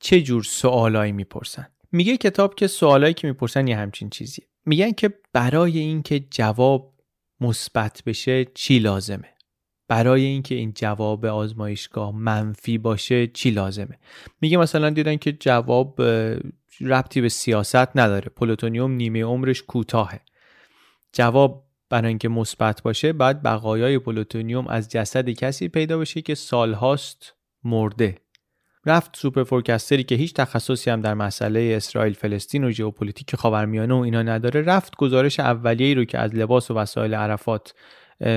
چه 0.00 0.20
جور 0.20 0.42
سوالایی 0.42 1.12
می‌پرسن؟ 1.12 1.66
میگه 1.92 2.16
کتاب 2.16 2.54
که 2.54 2.66
سوالایی 2.66 3.14
که 3.14 3.26
می‌پرسن 3.26 3.66
یه 3.66 3.76
همچین 3.76 4.10
چیزیه. 4.10 4.46
میگن 4.66 4.90
که 4.92 5.14
برای 5.32 5.78
اینکه 5.78 6.20
جواب 6.20 6.94
مثبت 7.40 8.02
بشه 8.06 8.44
چی 8.44 8.78
لازمه؟ 8.78 9.28
برای 9.88 10.24
اینکه 10.24 10.54
این 10.54 10.72
جواب 10.74 11.26
آزمایشگاه 11.26 12.16
منفی 12.16 12.78
باشه 12.78 13.26
چی 13.26 13.50
لازمه؟ 13.50 13.98
میگه 14.40 14.56
مثلا 14.56 14.90
دیدن 14.90 15.16
که 15.16 15.32
جواب 15.32 16.02
ربطی 16.80 17.20
به 17.20 17.28
سیاست 17.28 17.96
نداره. 17.96 18.28
پلوتونیوم 18.36 18.92
نیمه 18.92 19.24
عمرش 19.24 19.62
کوتاهه. 19.62 20.20
جواب 21.12 21.71
برای 21.92 22.08
اینکه 22.08 22.28
مثبت 22.28 22.82
باشه 22.82 23.12
بعد 23.12 23.42
بقایای 23.42 23.98
پلوتونیوم 23.98 24.66
از 24.66 24.88
جسد 24.88 25.28
کسی 25.28 25.68
پیدا 25.68 25.98
بشه 25.98 26.22
که 26.22 26.34
سالهاست 26.34 27.34
مرده. 27.64 28.18
رفت 28.86 29.16
superforecaster 29.16 29.44
ی 29.44 30.04
که 30.04 30.14
هیچ 30.14 30.34
تخصصی 30.34 30.90
هم 30.90 31.00
در 31.00 31.14
مسئله 31.14 31.74
اسرائیل 31.76 32.12
فلسطین 32.12 32.64
و 32.64 32.70
ژئوپلیتیک 32.70 33.36
خاورمیانه 33.36 33.94
و 33.94 33.96
اینا 33.96 34.22
نداره. 34.22 34.62
رفت 34.62 34.96
گزارش 34.96 35.40
اولیه‌ای 35.40 35.94
رو 35.94 36.04
که 36.04 36.18
از 36.18 36.34
لباس 36.34 36.70
و 36.70 36.74
وسایل 36.74 37.14
عرفات 37.14 37.74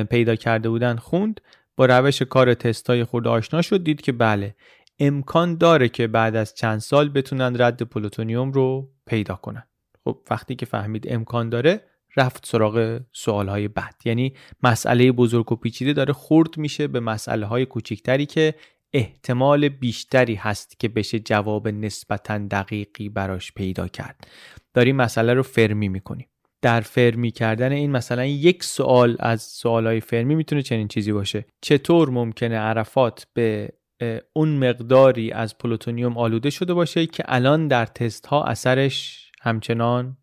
پیدا 0.10 0.36
کرده 0.36 0.70
بودن 0.70 0.96
خوند. 0.96 1.42
با 1.78 1.86
روش 1.86 2.22
کار 2.22 2.54
تستای 2.54 3.04
خون 3.04 3.28
آشنا 3.28 3.62
شد 3.62 3.84
دید 3.84 4.02
که 4.02 4.12
بله 4.12 4.56
امکان 5.00 5.58
داره 5.58 5.90
که 5.90 6.08
بعد 6.08 6.36
از 6.36 6.56
چند 6.56 6.80
سال 6.80 7.10
بتونن 7.10 7.62
رد 7.62 7.82
پلوتونیوم 7.82 8.52
رو 8.52 8.90
پیدا 9.06 9.36
کنن. 9.36 9.64
خب 10.04 10.18
وقتی 10.32 10.56
که 10.56 10.66
فهمید 10.66 11.06
امکان 11.10 11.50
داره 11.50 11.82
رفت 12.18 12.46
سراغ 12.46 13.00
سوال 13.12 13.50
های 13.50 13.68
بد 13.68 13.96
یعنی 14.06 14.34
مسئله 14.64 15.12
بزرگ 15.12 15.52
و 15.52 15.56
پیچیده 15.56 15.94
داره 15.94 16.14
خورد 16.14 16.58
میشه 16.58 16.88
به 16.88 17.00
مسئله 17.00 17.46
های 17.46 17.66
کوچکتری 17.66 18.26
که 18.26 18.56
احتمال 18.94 19.70
بیشتری 19.70 20.36
هست 20.36 20.80
که 20.80 20.88
بشه 20.88 21.20
جواب 21.20 21.68
نسبتا 21.68 22.38
دقیقی 22.38 23.10
براش 23.10 23.52
پیدا 23.52 23.88
کرد. 23.88 24.28
داریم 24.74 24.96
مسئله 24.96 25.34
رو 25.34 25.44
فرمی 25.44 25.90
می‌کنیم. 25.90 26.28
در 26.62 26.82
فرمی 26.82 27.32
کردن 27.32 27.72
این 27.72 27.92
مثلا 27.92 28.26
یک 28.26 28.64
سوال 28.64 29.16
از 29.20 29.42
سوال 29.42 29.88
های 29.88 30.00
فرمی 30.00 30.36
می‌تونه 30.36 30.62
چنین 30.62 30.88
چیزی 30.88 31.12
باشه. 31.12 31.46
چطور 31.62 32.10
ممکنه 32.10 32.58
عرفات 32.58 33.28
به 33.34 33.74
اون 34.34 34.58
مقداری 34.70 35.32
از 35.32 35.58
پلوتونیوم 35.58 36.18
آلوده 36.18 36.50
شده 36.50 36.74
باشه 36.74 37.06
که 37.06 37.24
الان 37.28 37.68
در 37.68 37.86
تست 37.86 38.26
ها 38.26 38.44
اثرش 38.44 39.32
همچنان 39.42 40.18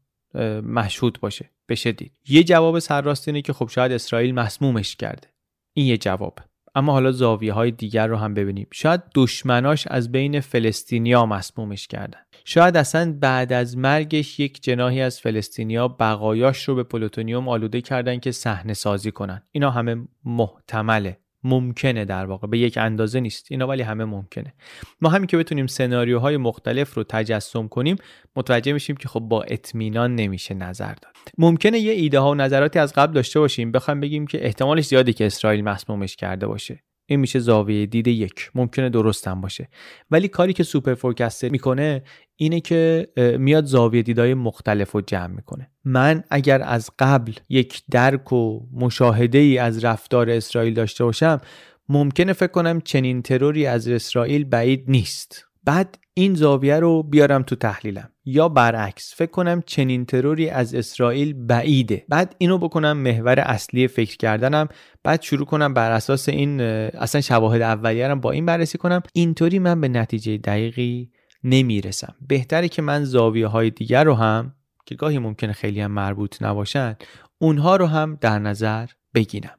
مشهود 0.64 1.18
باشه؟ 1.20 1.50
بشه 1.72 1.92
دید. 1.92 2.12
یه 2.28 2.44
جواب 2.44 2.78
سرراست 2.78 3.28
اینه 3.28 3.42
که 3.42 3.52
خب 3.52 3.68
شاید 3.68 3.92
اسرائیل 3.92 4.34
مسمومش 4.34 4.96
کرده. 4.96 5.28
این 5.72 5.86
یه 5.86 5.98
جواب. 5.98 6.38
اما 6.74 6.92
حالا 6.92 7.12
زاویه 7.12 7.52
های 7.52 7.70
دیگر 7.70 8.06
رو 8.06 8.16
هم 8.16 8.34
ببینیم. 8.34 8.66
شاید 8.72 9.00
دشمناش 9.14 9.86
از 9.86 10.12
بین 10.12 10.40
فلسطینیا 10.40 11.26
مسمومش 11.26 11.86
کردن. 11.86 12.18
شاید 12.44 12.76
اصلا 12.76 13.16
بعد 13.20 13.52
از 13.52 13.76
مرگش 13.76 14.40
یک 14.40 14.62
جناحی 14.62 15.00
از 15.00 15.20
فلسطینیا 15.20 15.88
بقایاش 15.88 16.68
رو 16.68 16.74
به 16.74 16.82
پلوتونیوم 16.82 17.48
آلوده 17.48 17.80
کردن 17.80 18.18
که 18.18 18.30
صحنه 18.30 18.74
سازی 18.74 19.10
کنن. 19.10 19.42
اینا 19.52 19.70
همه 19.70 20.08
محتمله. 20.24 21.21
ممکنه 21.44 22.04
در 22.04 22.26
واقع 22.26 22.46
به 22.46 22.58
یک 22.58 22.78
اندازه 22.78 23.20
نیست. 23.20 23.46
اینا 23.50 23.66
ولی 23.66 23.82
همه 23.82 24.04
ممکنه. 24.04 24.54
ما 25.00 25.08
همین 25.08 25.26
که 25.26 25.36
بتونیم 25.36 25.66
سناریوهای 25.66 26.36
مختلف 26.36 26.94
رو 26.94 27.04
تجسم 27.04 27.68
کنیم 27.68 27.96
متوجه 28.36 28.72
میشیم 28.72 28.96
که 28.96 29.08
خب 29.08 29.20
با 29.20 29.42
اطمینان 29.42 30.14
نمیشه 30.14 30.54
نظر 30.54 30.94
داد. 30.94 31.12
ممکنه 31.38 31.78
یه 31.78 31.92
ایده 31.92 32.18
ها 32.18 32.30
و 32.30 32.34
نظراتی 32.34 32.78
از 32.78 32.92
قبل 32.92 33.12
داشته 33.12 33.40
باشیم. 33.40 33.72
بخوایم 33.72 34.00
بگیم 34.00 34.26
که 34.26 34.46
احتمالش 34.46 34.86
زیاده 34.86 35.12
که 35.12 35.26
اسرائیل 35.26 35.64
مسمومش 35.64 36.16
کرده 36.16 36.46
باشه. 36.46 36.82
این 37.06 37.20
میشه 37.20 37.38
زاویه 37.38 37.86
دید 37.86 38.06
یک. 38.06 38.50
ممکنه 38.54 38.88
درستم 38.88 39.40
باشه. 39.40 39.68
ولی 40.10 40.28
کاری 40.28 40.52
که 40.52 40.62
سوپر 40.62 40.94
فورکستر 40.94 41.48
می‌کنه 41.48 42.02
اینه 42.42 42.60
که 42.60 43.08
میاد 43.38 43.64
زاویه 43.64 44.02
دیدای 44.02 44.34
مختلف 44.34 44.90
رو 44.90 45.00
جمع 45.00 45.34
می‌کنه. 45.34 45.70
من 45.84 46.24
اگر 46.30 46.62
از 46.62 46.90
قبل 46.98 47.32
یک 47.48 47.82
درک 47.90 48.32
و 48.32 48.60
مشاهده 48.72 49.38
ای 49.38 49.58
از 49.58 49.84
رفتار 49.84 50.30
اسرائیل 50.30 50.74
داشته 50.74 51.04
باشم 51.04 51.40
ممکنه 51.88 52.32
فکر 52.32 52.50
کنم 52.50 52.80
چنین 52.80 53.22
تروری 53.22 53.66
از 53.66 53.88
اسرائیل 53.88 54.44
بعید 54.44 54.84
نیست. 54.88 55.44
بعد 55.64 55.98
این 56.14 56.34
زاویه 56.34 56.80
رو 56.80 57.02
بیارم 57.02 57.42
تو 57.42 57.56
تحلیلم. 57.56 58.08
یا 58.24 58.48
برعکس 58.48 59.14
فکر 59.16 59.30
کنم 59.30 59.62
چنین 59.66 60.04
تروری 60.04 60.48
از 60.48 60.74
اسرائیل 60.74 61.32
بعیده. 61.46 62.04
بعد 62.08 62.34
اینو 62.38 62.58
بکنم 62.58 62.96
محور 62.96 63.40
اصلی 63.40 63.88
فکر 63.88 64.16
کردنم. 64.16 64.68
بعد 65.04 65.22
شروع 65.22 65.46
کنم 65.46 65.74
بر 65.74 65.90
اساس 65.90 66.28
این 66.28 66.60
اصلا 66.60 67.20
شواهد 67.20 67.62
اولیه 67.62 68.14
با 68.14 68.30
این 68.30 68.46
بررسی 68.46 68.78
کنم. 68.78 69.02
اینطوری 69.12 69.58
من 69.58 69.80
به 69.80 69.88
نتیجه 69.88 70.36
دقیقی 70.36 71.10
نمی‌رسم. 71.44 72.14
بهتره 72.28 72.68
که 72.68 72.82
من 72.82 73.04
زاویه 73.04 73.46
های 73.46 73.70
دیگر 73.70 74.04
رو 74.04 74.14
هم 74.14 74.54
که 74.86 74.94
گاهی 74.94 75.18
ممکنه 75.18 75.52
خیلی 75.52 75.80
هم 75.80 75.90
مربوط 75.90 76.42
نباشن 76.42 76.96
اونها 77.38 77.76
رو 77.76 77.86
هم 77.86 78.18
در 78.20 78.38
نظر 78.38 78.86
بگیرم. 79.14 79.58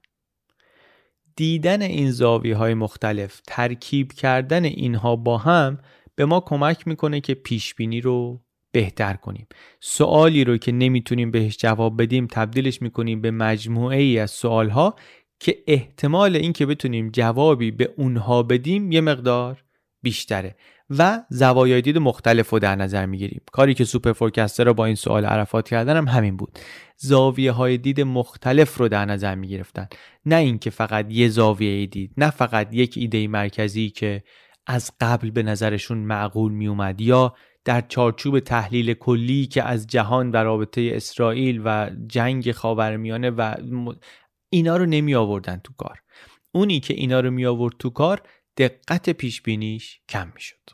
دیدن 1.35 1.81
این 1.81 2.11
زاویه 2.11 2.55
های 2.55 2.73
مختلف 2.73 3.41
ترکیب 3.47 4.11
کردن 4.11 4.65
اینها 4.65 5.15
با 5.15 5.37
هم 5.37 5.79
به 6.15 6.25
ما 6.25 6.39
کمک 6.39 6.87
می‌کنه 6.87 7.21
که 7.21 7.33
پیش 7.33 7.75
بینی 7.75 8.01
رو 8.01 8.41
بهتر 8.71 9.13
کنیم. 9.13 9.47
سوالی 9.79 10.43
رو 10.43 10.57
که 10.57 10.71
نمی‌تونیم 10.71 11.31
بهش 11.31 11.57
جواب 11.57 12.01
بدیم 12.01 12.27
تبدیلش 12.27 12.81
می‌کنیم 12.81 13.21
به 13.21 13.31
مجموعه 13.31 13.97
ای 13.97 14.19
از 14.19 14.31
سوال 14.31 14.69
ها 14.69 14.95
که 15.39 15.63
احتمال 15.67 16.35
اینکه 16.35 16.65
بتونیم 16.65 17.09
جوابی 17.09 17.71
به 17.71 17.93
اونها 17.97 18.43
بدیم 18.43 18.91
یه 18.91 19.01
مقدار 19.01 19.63
بیشتره. 20.01 20.55
و 20.89 21.21
زوایای 21.29 21.81
دید 21.81 21.97
مختلف 21.97 22.49
رو 22.49 22.59
در 22.59 22.75
نظر 22.75 23.05
می‌گیریم. 23.05 23.41
کاری 23.51 23.73
که 23.73 23.85
سوپر 23.85 24.13
فورکستر 24.13 24.63
رو 24.63 24.73
با 24.73 24.85
این 24.85 24.95
سوال 24.95 25.25
عرفات 25.25 25.69
کردن 25.69 25.97
هم 25.97 26.07
همین 26.07 26.37
بود. 26.37 26.59
زاویه 26.97 27.51
های 27.51 27.77
دید 27.77 28.01
مختلف 28.01 28.77
رو 28.77 28.87
در 28.87 29.05
نظر 29.05 29.35
می‌گرفتن. 29.35 29.87
نه 30.25 30.35
اینکه 30.35 30.69
فقط 30.69 31.05
یه 31.09 31.29
زاویه 31.29 31.85
دید 31.85 32.13
نه 32.17 32.29
فقط 32.29 32.67
یک 32.71 32.93
ایده 32.97 33.27
مرکزی 33.27 33.89
که 33.89 34.23
از 34.67 34.91
قبل 35.01 35.31
به 35.31 35.43
نظرشون 35.43 35.97
معقول 35.97 36.51
می 36.51 36.67
اومد 36.67 37.01
یا 37.01 37.35
در 37.65 37.81
چارچوب 37.81 38.39
تحلیل 38.39 38.93
کلی 38.93 39.45
که 39.45 39.63
از 39.63 39.87
جهان 39.87 40.31
و 40.31 40.35
رابطه 40.35 40.91
اسرائیل 40.93 41.61
و 41.65 41.89
جنگ 42.07 42.51
خاورمیانه 42.51 43.29
و 43.29 43.55
اینا 44.49 44.77
رو 44.77 44.85
نمی 44.85 45.15
آوردن 45.15 45.61
تو 45.63 45.73
کار. 45.77 45.99
اونی 46.51 46.79
که 46.79 46.93
اینا 46.93 47.19
رو 47.19 47.31
می 47.31 47.45
آورد 47.45 47.73
تو 47.79 47.89
کار 47.89 48.21
دقت 48.57 49.09
پیش 49.09 49.41
بینیش 49.41 49.99
کم 50.09 50.31
می 50.35 50.41
شد 50.41 50.69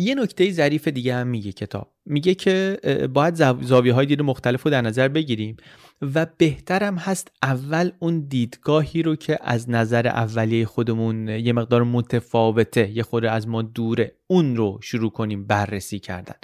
یه 0.00 0.14
نکته 0.14 0.50
ظریف 0.50 0.88
دیگه 0.88 1.14
هم 1.14 1.26
میگه 1.26 1.52
کتاب. 1.52 1.94
میگه 2.06 2.34
که 2.34 2.78
باید 3.12 3.34
زاویه 3.62 3.92
های 3.92 4.06
دید 4.06 4.22
مختلف 4.22 4.62
رو 4.62 4.70
در 4.70 4.82
نظر 4.82 5.08
بگیریم 5.08 5.56
و 6.02 6.26
بهترم 6.38 6.96
هست 6.96 7.32
اول 7.42 7.90
اون 7.98 8.20
دیدگاهی 8.20 9.02
رو 9.02 9.16
که 9.16 9.38
از 9.40 9.70
نظر 9.70 10.06
اولیه 10.06 10.66
خودمون 10.66 11.28
یه 11.28 11.52
مقدار 11.52 11.82
متفاوته 11.82 12.90
یه 12.90 13.02
خورده 13.02 13.30
از 13.30 13.48
ما 13.48 13.62
دوره 13.62 14.16
اون 14.26 14.56
رو 14.56 14.78
شروع 14.82 15.10
کنیم 15.10 15.46
بررسی 15.46 15.98
کردن. 15.98 16.34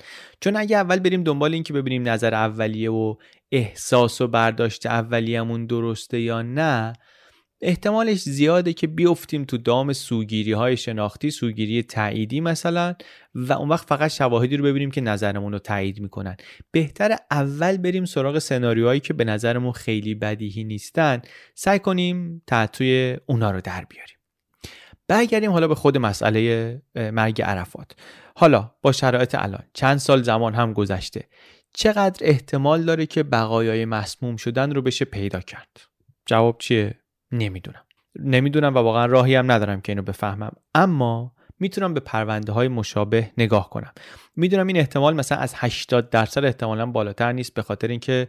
چون 0.40 0.56
اگه 0.56 0.76
اول 0.76 0.98
بریم 0.98 1.24
دنبال 1.24 1.54
این 1.54 1.62
که 1.62 1.72
ببینیم 1.72 2.08
نظر 2.08 2.34
اولیه 2.34 2.90
و 2.90 3.14
احساس 3.52 4.20
و 4.20 4.28
برداشت 4.28 4.86
اولیه‌مون 4.86 5.66
درسته 5.66 6.20
یا 6.20 6.42
نه 6.42 6.92
احتمالش 7.66 8.20
زیاده 8.20 8.72
که 8.72 8.86
بیفتیم 8.86 9.44
تو 9.44 9.58
دام 9.58 9.92
سوگیری 9.92 10.52
های 10.52 10.76
شناختی 10.76 11.30
سوگیری 11.30 11.82
تعییدی 11.82 12.40
مثلا 12.40 12.94
و 13.34 13.52
اون 13.52 13.68
وقت 13.68 13.88
فقط 13.88 14.10
شواهدی 14.10 14.56
رو 14.56 14.64
ببینیم 14.64 14.90
که 14.90 15.00
نظرمون 15.00 15.52
رو 15.52 15.58
تایید 15.58 16.00
می‌کنن. 16.00 16.36
بهتر 16.70 17.16
اول 17.30 17.76
بریم 17.76 18.04
سراغ 18.04 18.38
سناریوهایی 18.38 19.00
که 19.00 19.14
به 19.14 19.24
نظرمون 19.24 19.72
خیلی 19.72 20.14
بدیهی 20.14 20.64
نیستن 20.64 21.22
سعی 21.54 21.78
کنیم 21.78 22.42
تحتوی 22.46 23.16
اونا 23.26 23.50
رو 23.50 23.60
در 23.60 23.84
بیاریم. 23.84 24.16
برگردیم 25.08 25.50
حالا 25.50 25.68
به 25.68 25.74
خود 25.74 25.98
مسئله 25.98 26.82
مرگ 26.94 27.42
عرفات. 27.42 27.92
حالا 28.36 28.70
با 28.82 28.92
شرایط 28.92 29.34
الان 29.34 29.62
چند 29.72 29.98
سال 29.98 30.22
زمان 30.22 30.54
هم 30.54 30.72
گذشته 30.72 31.28
چقدر 31.72 32.26
احتمال 32.26 32.82
داره 32.82 33.06
که 33.06 33.22
بقایای 33.22 33.84
مسموم 33.84 34.36
شدن 34.36 34.74
رو 34.74 34.82
بشه 34.82 35.04
پیدا 35.04 35.40
کرد؟ 35.40 35.80
جواب 36.26 36.58
چیه؟ 36.58 37.03
نمی‌دونم. 37.34 37.84
نمی‌دونم 38.18 38.74
و 38.74 38.78
واقعا 38.78 39.06
راهی 39.06 39.34
هم 39.34 39.52
ندارم 39.52 39.80
که 39.80 39.92
اینو 39.92 40.02
بفهمم. 40.02 40.52
اما 40.74 41.32
می‌تونم 41.58 41.94
به 41.94 42.00
پرونده 42.00 42.52
های 42.52 42.68
مشابه 42.68 43.30
نگاه 43.38 43.70
کنم. 43.70 43.92
می‌دونم 44.36 44.66
این 44.66 44.76
احتمال 44.76 45.16
مثلا 45.16 45.38
از 45.38 45.54
80 45.56 46.10
درصد 46.10 46.44
احتمالا 46.44 46.86
بالاتر 46.86 47.32
نیست 47.32 47.54
به 47.54 47.62
خاطر 47.62 47.88
اینکه 47.88 48.28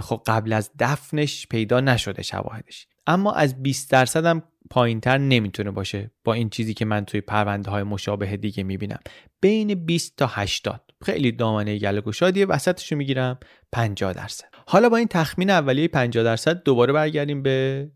خب 0.00 0.22
قبل 0.26 0.52
از 0.52 0.70
دفنش 0.78 1.46
پیدا 1.46 1.80
نشده 1.80 2.22
شواهدش. 2.22 2.86
اما 3.06 3.32
از 3.32 3.62
20 3.62 3.90
درصد 3.90 4.26
هم 4.26 4.42
پایینتر 4.70 5.18
نمی‌تونه 5.18 5.70
باشه 5.70 6.10
با 6.24 6.32
این 6.32 6.50
چیزی 6.50 6.74
که 6.74 6.84
من 6.84 7.04
توی 7.04 7.20
پرونده 7.20 7.70
های 7.70 7.82
مشابه 7.82 8.36
دیگه 8.36 8.62
می‌بینم. 8.62 9.00
بین 9.40 9.74
20 9.74 10.16
تا 10.16 10.26
80 10.26 10.82
خیلی 11.04 11.32
دامنه 11.32 11.78
گله 11.78 12.00
گشادیه 12.00 12.46
وسطش 12.46 12.92
می‌گیرم 12.92 13.38
50 13.72 14.12
درصد. 14.12 14.44
حالا 14.66 14.88
با 14.88 14.96
این 14.96 15.08
تخمین 15.08 15.50
اولیه 15.50 15.88
50 15.88 16.24
درصد 16.24 16.62
دوباره 16.62 16.92
برگردیم 16.92 17.42
به 17.42 17.88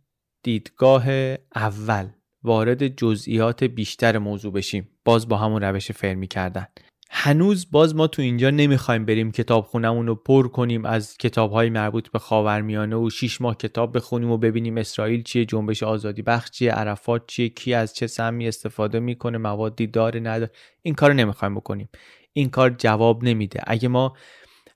دیدگاه 0.43 1.11
اول 1.55 2.09
وارد 2.43 2.89
جزئیات 2.89 3.65
بیشتر 3.65 4.19
موضوع 4.19 4.53
بشیم. 4.53 4.89
باز 5.05 5.29
با 5.29 5.37
همون 5.37 5.63
روش 5.63 5.93
فرمی 5.93 6.27
کردن 6.27 6.67
هنوز 7.13 7.71
باز 7.71 7.95
ما 7.95 8.07
تو 8.07 8.23
اینجا 8.23 8.51
نمی‌خوایم 8.51 9.05
بریم 9.05 9.33
کتاب 9.33 9.65
خونمون 9.65 10.07
رو 10.07 10.15
پر 10.15 10.49
کنیم 10.49 10.85
از 10.85 11.17
کتاب 11.17 11.53
های 11.53 11.71
مربوط 11.71 12.09
به 12.09 12.19
خاورمیانه 12.19 12.97
و 12.97 13.11
شیش 13.11 13.41
ماه 13.41 13.57
کتاب 13.57 13.97
بخونیم 13.97 14.31
و 14.31 14.39
ببینیم 14.39 14.77
اسرائیل 14.77 15.23
چیه 15.23 15.45
جنبش 15.45 15.83
آزادی 15.83 16.23
بخش 16.23 16.51
چیه 16.51 16.73
عرفات 16.73 17.27
چیه 17.27 17.49
کی 17.49 17.75
از 17.75 17.95
چه 17.95 18.07
سمی 18.07 18.49
استفاده 18.49 19.01
می‌کنه 19.01 19.39
موادی 19.39 19.87
داره 19.87 20.21
نداره. 20.21 20.51
این 20.83 20.95
کار 20.95 21.13
نمی‌خوایم 21.13 21.55
بکنیم. 21.55 21.89
این 22.33 22.51
کار 22.51 22.71
جواب 22.79 23.25
نمیده. 23.25 23.61
اگه 23.67 23.89
ما 23.89 24.17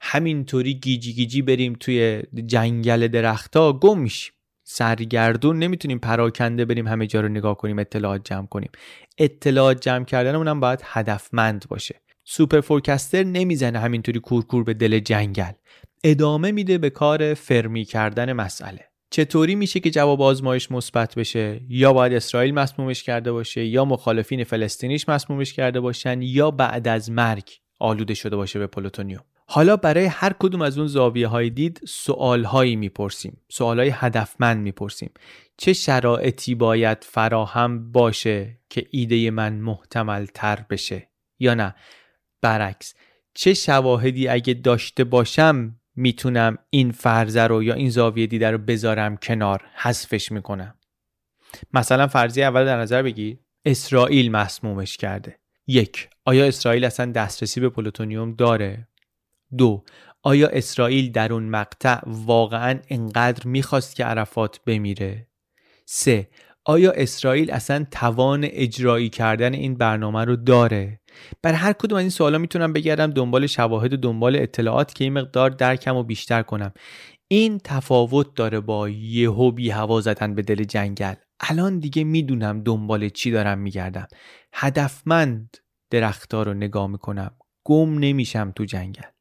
همینطوری 0.00 0.74
گیجی 0.74 1.12
گیجی 1.12 1.42
بریم 1.42 1.72
توی 1.80 2.22
جنگل 2.46 3.08
درختها 3.08 3.72
گم 3.72 3.98
میشیم. 3.98 4.32
سرگردون 4.64 5.58
نمی‌تونیم 5.58 5.98
پراکنده 5.98 6.64
بریم 6.64 6.88
همه 6.88 7.06
جا 7.06 7.20
رو 7.20 7.28
نگاه 7.28 7.56
کنیم 7.56 7.78
اطلاعات 7.78 8.24
جمع 8.24 8.46
کنیم. 8.46 8.70
اطلاعات 9.18 9.80
جمع 9.80 10.04
کردنمون 10.04 10.48
هم 10.48 10.60
باید 10.60 10.80
هدفمند 10.82 11.64
باشه. 11.68 12.00
superforecaster 12.24 13.22
نمی‌زنه 13.22 13.78
همینطوری 13.78 14.20
کورکور 14.20 14.64
به 14.64 14.74
دل 14.74 14.98
جنگل. 14.98 15.52
ادامه 16.04 16.52
میده 16.52 16.78
به 16.78 16.90
کار 16.90 17.34
فرمی 17.34 17.84
کردن 17.84 18.32
مسئله. 18.32 18.80
چطوری 19.10 19.54
میشه 19.54 19.80
که 19.80 19.90
جواب 19.90 20.22
آزمایش 20.22 20.70
مثبت 20.70 21.14
بشه؟ 21.14 21.60
یا 21.68 21.92
باید 21.92 22.12
اسرائیل 22.12 22.54
مسمومش 22.54 23.02
کرده 23.02 23.32
باشه 23.32 23.64
یا 23.64 23.84
مخالفین 23.84 24.44
فلسطینیش 24.44 25.08
مسمومش 25.08 25.52
کرده 25.52 25.80
باشن 25.80 26.22
یا 26.22 26.50
بعد 26.50 26.88
از 26.88 27.10
مرگ 27.10 27.50
آلوده 27.80 28.14
شده 28.14 28.36
باشه 28.36 28.58
به 28.58 28.66
پلوتونیوم. 28.66 29.24
حالا 29.54 29.76
برای 29.76 30.04
هر 30.04 30.32
کدوم 30.38 30.62
از 30.62 30.78
اون 30.78 30.86
زاویه 30.86 31.28
های 31.28 31.50
دید 31.50 31.80
سوال 31.88 32.44
هایی 32.44 32.76
می‌پرسیم. 32.76 33.40
سوال 33.48 33.78
های 33.78 33.92
هدفمند 33.94 34.62
می‌پرسیم. 34.62 35.10
چه 35.56 35.72
شرایطی 35.72 36.54
باید 36.54 37.04
فراهم 37.04 37.92
باشه 37.92 38.58
که 38.70 38.86
ایده 38.90 39.30
من 39.30 39.52
محتمل 39.52 40.26
تر 40.26 40.64
بشه 40.70 41.08
یا 41.38 41.54
نه؟ 41.54 41.74
برعکس 42.40 42.94
چه 43.34 43.54
شواهدی 43.54 44.28
اگه 44.28 44.54
داشته 44.54 45.04
باشم 45.04 45.80
می‌تونم 45.96 46.58
این 46.70 46.90
فرضه 46.90 47.42
رو 47.42 47.62
یا 47.62 47.74
این 47.74 47.90
زاویه 47.90 48.26
دیده 48.26 48.50
رو 48.50 48.58
بذارم 48.58 49.16
کنار 49.16 49.64
حذفش 49.74 50.32
می‌کنم؟ 50.32 50.74
مثلا 51.72 52.06
فرضیه 52.06 52.44
اول 52.44 52.64
در 52.64 52.78
نظر 52.80 53.02
بگیر 53.02 53.38
اسرائیل 53.64 54.30
مسمومش 54.30 54.96
کرده. 54.96 55.38
یک 55.66 56.08
آیا 56.24 56.44
اسرائیل 56.44 56.84
اصلا 56.84 57.12
دسترسی 57.12 57.60
به 57.60 57.68
پلوتونیوم 57.68 58.34
داره؟ 58.34 58.88
دو 59.56 59.84
آیا 60.22 60.48
اسرائیل 60.48 61.12
در 61.12 61.32
اون 61.32 61.48
مقطع 61.48 61.98
واقعا 62.06 62.80
انقدر 62.88 63.46
می‌خواست 63.46 63.96
که 63.96 64.04
عرفات 64.04 64.60
بمیره؟ 64.66 65.28
سه 65.86 66.28
آیا 66.64 66.92
اسرائیل 66.92 67.50
اصلا 67.50 67.86
توان 67.90 68.46
اجرایی 68.50 69.08
کردن 69.08 69.54
این 69.54 69.74
برنامه 69.74 70.24
رو 70.24 70.36
داره؟ 70.36 71.00
برای 71.42 71.56
هر 71.56 71.72
کدوم 71.72 71.96
از 71.96 72.02
این 72.02 72.10
سوالا 72.10 72.38
می‌تونم 72.38 72.72
بگردم 72.72 73.10
دنبال 73.10 73.46
شواهد 73.46 73.92
و 73.92 73.96
دنبال 73.96 74.36
اطلاعات 74.36 74.94
که 74.94 75.04
این 75.04 75.12
مقدار 75.12 75.50
درکم 75.50 75.96
و 75.96 76.02
بیشتر 76.02 76.42
کنم. 76.42 76.72
این 77.28 77.60
تفاوت 77.64 78.34
داره 78.34 78.60
با 78.60 78.88
یهو 78.88 79.50
بی 79.50 79.70
هوا 79.70 80.00
زدن 80.00 80.34
به 80.34 80.42
دل 80.42 80.64
جنگل. 80.64 81.14
الان 81.40 81.78
دیگه 81.78 82.04
می‌دونم 82.04 82.62
دنبال 82.62 83.08
چی 83.08 83.30
دارم 83.30 83.58
میگردم. 83.58 84.06
هدفمند 84.54 85.56
درختار 85.90 86.46
رو 86.46 86.54
نگاه 86.54 86.86
می‌کنم. 86.86 87.30
گم 87.64 87.98
نمیشم 87.98 88.52
تو 88.56 88.64
جنگل. 88.64 89.13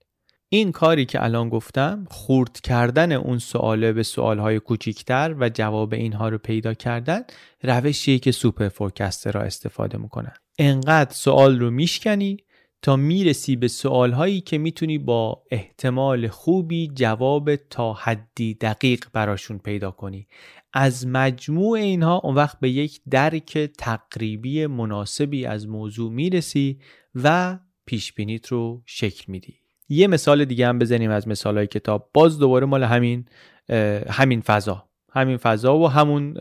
این 0.54 0.72
کاری 0.72 1.06
که 1.06 1.24
الان 1.24 1.50
گفتم 1.50 2.06
خورد 2.10 2.62
کردن 2.62 3.12
اون 3.12 3.38
سواله 3.38 3.94
به 3.94 4.04
سوالهای 4.04 4.60
کوچیکتر 4.60 5.36
و 5.40 5.50
جواب 5.50 5.94
اینها 5.94 6.30
رو 6.30 6.38
پیدا 6.38 6.74
کردن 6.74 7.22
روشیه 7.64 8.20
که 8.20 8.32
سوپر 8.32 8.70
فورکستر 8.70 9.32
را 9.32 9.42
استفاده 9.42 9.98
می‌کنن. 9.98 10.34
انقدر 10.60 11.14
سوال 11.14 11.60
رو 11.60 11.72
میشکنی 11.72 12.38
تا 12.82 12.96
می‌رسی 12.96 13.56
به 13.56 13.68
سوالهایی 13.68 14.42
که 14.42 14.58
می‌تونی 14.58 14.98
با 14.98 15.44
احتمال 15.52 16.28
خوبی 16.28 16.92
جواب 16.96 17.56
تا 17.56 17.94
حدی 17.94 18.54
دقیق 18.54 19.06
براشون 19.14 19.58
پیدا 19.58 19.92
کنی. 19.92 20.28
از 20.74 21.08
مجموع 21.08 21.80
اینها 21.80 22.22
اون 22.24 22.36
وقت 22.36 22.60
به 22.60 22.70
یک 22.70 23.02
درک 23.10 23.58
تقریبی 23.58 24.66
مناسبی 24.66 25.46
از 25.46 25.68
موضوع 25.68 26.12
می‌رسی 26.12 26.80
و 27.16 27.60
پیش 27.86 28.14
بینیت 28.14 28.48
رو 28.48 28.84
شکل 28.86 29.24
میدی. 29.28 29.63
یه 29.94 30.08
مثال 30.08 30.46
دیگه 30.46 30.68
هم 30.68 30.80
بزنیم 30.80 31.12
از 31.12 31.28
مثال 31.28 31.58
های 31.58 31.68
کتاب. 31.68 32.10
باز 32.14 32.40
دوباره 32.40 32.66
مال 32.66 32.84
همین 32.84 33.26
همین 34.10 34.42
فضا. 34.42 34.84
همین 35.14 35.38
فضا 35.38 35.78
و 35.78 35.90
همون 35.90 36.34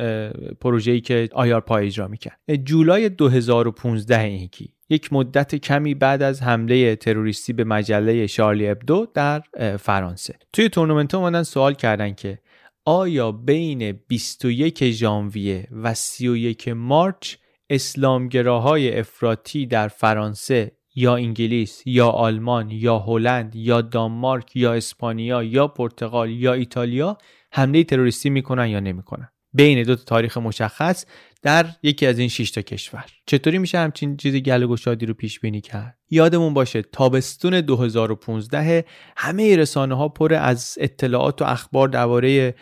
پروژه‌ای 0.60 1.00
که 1.00 1.28
آیار 1.32 1.60
پای 1.60 1.86
اجرا 1.86 2.08
می‌کرد. 2.08 2.38
جولای 2.64 3.08
2015 3.08 4.20
اینکی. 4.20 4.74
یک 4.88 5.12
مدت 5.12 5.54
کمی 5.54 5.94
بعد 5.94 6.22
از 6.22 6.42
حمله 6.42 6.96
تروریستی 6.96 7.52
به 7.52 7.64
مجله 7.64 8.26
شارلی 8.26 8.68
ابدو 8.68 9.06
در 9.14 9.42
فرانسه. 9.76 10.34
توی 10.52 10.68
تورنمنت 10.68 11.14
اومدن 11.14 11.42
سوال 11.42 11.74
کردن 11.74 12.14
که 12.14 12.38
آیا 12.84 13.32
بین 13.32 13.92
21 13.92 14.90
ژانویه 14.90 15.68
و 15.72 15.94
31 15.94 16.68
مارچ 16.68 17.36
اسلامگراهای 17.70 18.98
افراطی 18.98 19.66
در 19.66 19.88
فرانسه 19.88 20.72
یا 20.94 21.16
انگلیس 21.16 21.82
یا 21.86 22.08
آلمان 22.08 22.70
یا 22.70 22.98
هلند 22.98 23.56
یا 23.56 23.80
دانمارک 23.80 24.56
یا 24.56 24.74
اسپانیا 24.74 25.42
یا 25.42 25.68
پرتغال 25.68 26.30
یا 26.30 26.52
ایتالیا 26.52 27.18
حمله 27.52 27.84
تروریستی 27.84 28.30
می‌کنن 28.30 28.68
یا 28.68 28.80
نمی‌کنن. 28.80 29.28
بین 29.54 29.82
دو 29.82 29.96
تا 29.96 30.04
تاریخ 30.04 30.38
مشخص 30.38 31.06
در 31.42 31.66
یکی 31.82 32.06
از 32.06 32.18
این 32.18 32.28
6 32.28 32.50
تا 32.50 32.62
کشور. 32.62 33.04
چطوری 33.26 33.58
میشه 33.58 33.78
همچین 33.78 34.16
چیزی 34.16 34.40
گل 34.40 34.66
گشادی 34.66 35.06
رو 35.06 35.14
پیش 35.14 35.40
بینی 35.40 35.60
کرد؟ 35.60 35.98
یادمون 36.10 36.54
باشه 36.54 36.82
تابستون 36.82 37.60
2015 37.60 38.84
همه 39.16 39.56
رسانه 39.56 39.94
ها 39.94 40.08
پر 40.08 40.34
از 40.34 40.78
اطلاعات 40.80 41.42
و 41.42 41.44
اخبار 41.44 41.88
درباره 41.88 42.54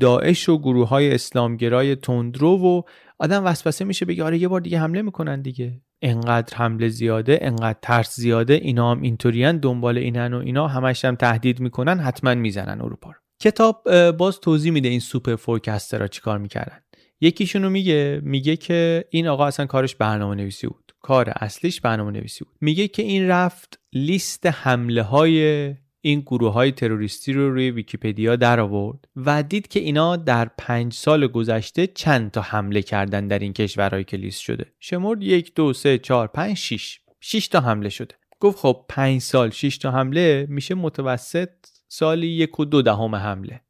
داعش 0.00 0.48
و 0.48 0.58
گروه 0.58 0.88
های 0.88 1.14
اسلامگرای 1.14 1.96
تندرو 1.96 2.58
و 2.58 2.82
آدم 3.18 3.44
وسوسه 3.44 3.84
میشه 3.84 4.04
بگه 4.06 4.24
آره 4.24 4.38
یه 4.38 4.48
بار 4.48 4.60
دیگه 4.60 4.78
حمله 4.78 5.02
می‌کنن 5.02 5.42
دیگه. 5.42 5.80
انقدر 6.04 6.56
حمله 6.56 6.88
زیاده 6.88 7.38
انقدر 7.42 7.78
ترس 7.82 8.16
زیاده 8.16 8.54
اینا 8.54 8.90
هم 8.90 9.02
اینطورین 9.02 9.58
دنبال 9.58 9.98
اینن 9.98 10.34
و 10.34 10.38
اینا 10.38 10.68
همش 10.68 11.04
هم 11.04 11.14
تهدید 11.14 11.60
می‌کنن 11.60 11.98
حتما 11.98 12.34
می‌زنن 12.34 12.80
اروپا 12.80 13.10
رو. 13.10 13.16
کتاب 13.42 14.10
باز 14.10 14.40
توضیح 14.40 14.72
میده 14.72 14.88
این 14.88 15.00
superforecaster 15.00 15.36
ها 15.36 16.06
چیکار 16.06 16.38
می‌کردن. 16.38 16.80
یکیشونو 17.20 17.70
میگه 17.70 18.20
میگه 18.22 18.56
که 18.56 19.04
این 19.10 19.28
آقا 19.28 19.46
اصلا 19.46 19.66
کارش 19.66 19.96
برنامه 19.96 20.34
نویسی 20.34 20.66
بود. 20.66 20.92
کار 21.00 21.32
اصلیش 21.36 21.80
برنامه 21.80 22.10
نویسی 22.10 22.44
بود. 22.44 22.54
میگه 22.60 22.88
که 22.88 23.02
این 23.02 23.28
رفت 23.28 23.80
لیست 23.92 24.46
حمله 24.46 25.02
های 25.02 25.74
این 26.06 26.20
گروه 26.20 26.52
های 26.52 26.72
تروریستی 26.72 27.32
رو 27.32 27.50
روی 27.50 27.70
ویکیپدیا 27.70 28.36
در 28.36 28.60
آورد 28.60 29.08
و 29.16 29.42
دید 29.42 29.68
که 29.68 29.80
اینا 29.80 30.16
در 30.16 30.50
پنج 30.58 30.92
سال 30.92 31.26
گذشته 31.26 31.86
چند 31.86 32.30
تا 32.30 32.40
حمله 32.40 32.82
کردن 32.82 33.28
در 33.28 33.38
این 33.38 33.52
کشورهایی 33.52 34.04
که 34.04 34.16
لیست 34.16 34.40
شده. 34.40 34.72
شمرد 34.80 35.22
یک 35.22 35.54
دو 35.54 35.72
سه 35.72 35.98
چهار 35.98 36.26
پنج 36.26 36.56
شیش. 36.56 37.00
شیش 37.20 37.48
تا 37.48 37.60
حمله 37.60 37.88
شده. 37.88 38.14
گفت 38.40 38.58
خب 38.58 38.84
پنج 38.88 39.20
سال 39.20 39.50
شیش 39.50 39.78
تا 39.78 39.90
حمله 39.90 40.46
میشه 40.48 40.74
متوسط 40.74 41.50
سالی 41.88 42.26
یک 42.26 42.60
و 42.60 42.64
دو 42.64 42.82
دهم 42.82 43.14
حمله. 43.14 43.60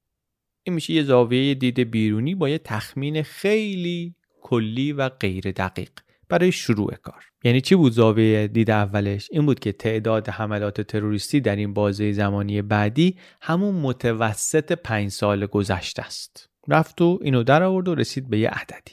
این 0.63 0.75
میشه 0.75 0.93
یه 0.93 1.03
زاویه 1.03 1.55
دید 1.55 1.81
بیرونی 1.81 2.35
با 2.35 2.49
یه 2.49 2.59
تخمین 2.59 3.23
خیلی 3.23 4.15
کلی 4.43 4.93
و 4.93 5.09
غیر 5.09 5.53
دقیق. 5.53 5.91
برای 6.29 6.53
شروع 6.53 6.95
کار. 6.95 7.25
یعنی 7.45 7.61
چی 7.61 7.75
بود 7.75 7.93
زاویه 7.93 8.49
دید 8.49 8.71
اولش؟ 8.71 9.29
این 9.33 9.47
بود 9.47 9.61
که 9.61 9.73
تعداد 9.73 10.29
حملات 10.29 10.81
تروریستی 10.81 11.41
در 11.41 11.57
این 11.57 11.75
بازه 11.75 12.13
زمانی 12.13 12.63
بعدی 12.63 13.17
همون 13.41 13.75
متوسط 13.75 14.73
پنج 14.73 15.11
سال 15.11 15.47
گذشته 15.47 16.03
است. 16.03 16.51
رفت 16.69 17.03
و 17.03 17.19
اینو 17.23 17.43
در 17.43 17.63
آورد 17.63 17.89
و 17.89 17.95
رسید 17.95 18.31
به 18.31 18.39
یه 18.39 18.49
عددی. 18.49 18.93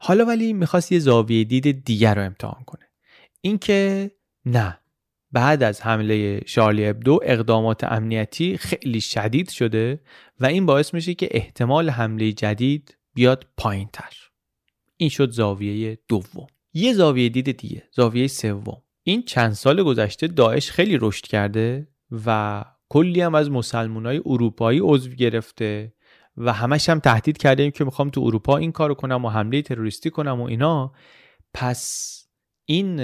حالا 0.00 0.24
ولی 0.24 0.52
می‌خواست 0.52 0.92
یه 0.92 0.98
زاویه 0.98 1.44
دید 1.44 1.84
دیگر 1.84 2.14
رو 2.14 2.22
امتحان 2.22 2.64
کنه. 2.64 2.84
اینکه 3.40 4.10
نه. 4.46 4.78
بعد 5.32 5.62
از 5.62 5.82
حمله 5.82 6.40
شارلی 6.46 6.86
ابدو 6.86 7.20
اقدامات 7.22 7.84
امنیتی 7.84 8.56
خیلی 8.56 9.00
شدید 9.00 9.50
شده 9.50 10.00
و 10.40 10.46
این 10.46 10.66
باعث 10.66 10.94
میشه 10.94 11.14
که 11.14 11.28
احتمال 11.30 11.90
حمله 11.90 12.32
جدید 12.32 12.96
بیاد 13.14 13.46
پایین 13.56 13.88
تر. 13.92 14.16
این 14.96 15.08
شد 15.08 15.30
زاویه 15.30 15.98
دوم. 16.08 16.46
یه 16.72 16.92
زاویه 16.92 17.28
دید 17.28 17.56
دیگه 17.56 17.88
زاویه 17.92 18.26
سوم. 18.26 18.82
این 19.02 19.22
چند 19.22 19.52
سال 19.52 19.82
گذشته 19.82 20.26
داعش 20.26 20.70
خیلی 20.70 20.98
رشد 21.00 21.24
کرده 21.24 21.88
و 22.26 22.64
کلی 22.88 23.20
هم 23.20 23.34
از 23.34 23.50
مسلمانای 23.50 24.22
اروپایی 24.26 24.80
عضو 24.82 25.10
گرفته 25.10 25.94
و 26.36 26.52
همش 26.52 26.88
هم 26.88 27.00
تهدید 27.00 27.38
کرده 27.38 27.70
که 27.70 27.84
می‌خوام 27.84 28.10
تو 28.10 28.20
اروپا 28.20 28.56
این 28.56 28.72
کارو 28.72 28.94
کنم 28.94 29.24
و 29.24 29.28
حمله 29.28 29.62
تروریستی 29.62 30.10
کنم 30.10 30.40
و 30.40 30.44
اینا. 30.44 30.92
پس 31.54 32.14
این 32.64 33.00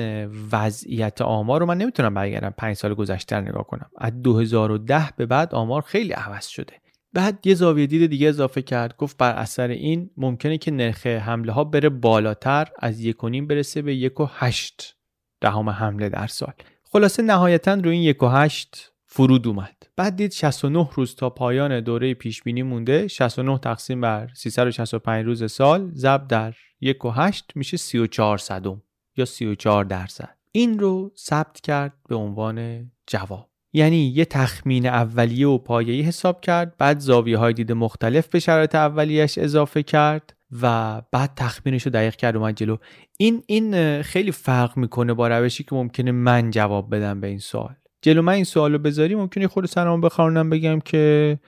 وضعیت 0.52 1.22
آمار 1.22 1.60
رو 1.60 1.66
من 1.66 1.78
نمی‌تونم 1.78 2.14
برگردم 2.14 2.54
پنج 2.58 2.76
سال 2.76 2.94
گذشته 2.94 3.40
نگاه 3.40 3.66
کنم. 3.66 3.90
از 3.98 4.22
2010 4.22 5.10
به 5.16 5.26
بعد 5.26 5.54
آمار 5.54 5.82
خیلی 5.82 6.12
عوض 6.12 6.46
شده. 6.46 6.83
بعد 7.14 7.46
یه 7.46 7.54
زاویه 7.54 7.86
دید 7.86 8.10
دیگه 8.10 8.28
اضافه 8.28 8.62
کرد. 8.62 8.96
گفت 8.96 9.16
بر 9.16 9.32
اثر 9.32 9.68
این 9.68 10.10
ممکنه 10.16 10.58
که 10.58 10.70
نرخ 10.70 11.06
حمله 11.06 11.52
ها 11.52 11.64
بره 11.64 11.88
بالاتر 11.88 12.68
از 12.78 13.00
یک 13.00 13.24
و 13.24 13.28
نیم 13.28 13.46
برسه 13.46 13.82
به 13.82 13.94
یک 13.94 14.20
و 14.20 14.26
هشت 14.30 14.96
دهم 15.40 15.70
حمله 15.70 16.08
در 16.08 16.26
سال. 16.26 16.52
خلاصه 16.82 17.22
نهایتا 17.22 17.74
روی 17.74 17.92
این 17.92 18.02
یک 18.02 18.22
و 18.22 18.28
هشت 18.28 18.92
فرود 19.06 19.46
اومد. 19.46 19.76
بعد 19.96 20.16
دید 20.16 20.32
69 20.32 20.88
روز 20.94 21.14
تا 21.14 21.30
پایان 21.30 21.80
دوره 21.80 22.14
پیش 22.14 22.42
بینی 22.42 22.62
مونده 22.62 23.08
69 23.08 23.58
تقسیم 23.58 24.00
بر 24.00 24.30
365 24.34 25.24
روز 25.24 25.52
سال 25.52 25.90
ضرب 25.94 26.28
در 26.28 26.54
یک 26.80 27.04
و 27.04 27.10
هشت 27.10 27.52
میشه 27.54 27.76
34 27.76 28.38
صدم 28.38 28.82
یا 29.16 29.24
34 29.24 29.84
درصد. 29.84 30.36
این 30.52 30.78
رو 30.78 31.12
ثبت 31.16 31.60
کرد 31.60 31.92
به 32.08 32.14
عنوان 32.14 32.90
جواب. 33.06 33.53
یعنی 33.76 33.96
یه 33.96 34.24
تخمین 34.24 34.86
اولیه 34.86 35.46
و 35.46 35.58
پایه‌ای 35.58 36.02
حساب 36.02 36.40
کرد 36.40 36.76
بعد 36.78 36.98
زاویه 36.98 37.38
های 37.38 37.52
دید 37.52 37.72
مختلف 37.72 38.28
به 38.28 38.38
شرایط 38.38 38.74
اولیش 38.74 39.38
اضافه 39.38 39.82
کرد 39.82 40.36
و 40.62 41.02
بعد 41.12 41.30
تخمینش 41.36 41.82
رو 41.82 41.92
دقیق 41.92 42.16
کرد 42.16 42.36
اومد 42.36 42.56
جلو. 42.56 42.76
این 43.18 43.42
این 43.46 44.02
خیلی 44.02 44.32
فرق 44.32 44.76
می‌کنه 44.76 45.14
با 45.14 45.28
روشی 45.28 45.64
که 45.64 45.74
ممکنه 45.74 46.12
من 46.12 46.50
جواب 46.50 46.94
بدم 46.94 47.20
به 47.20 47.26
این 47.26 47.38
سوال. 47.38 47.74
جلو 48.02 48.22
من 48.22 48.32
این 48.32 48.44
سوال 48.44 48.72
رو 48.72 48.78
بذاری 48.78 49.14
ممکنه 49.14 49.48
خود 49.48 49.66
سرام 49.66 50.00
بخوانم 50.00 50.50
بگم 50.50 50.80
که 50.80 51.38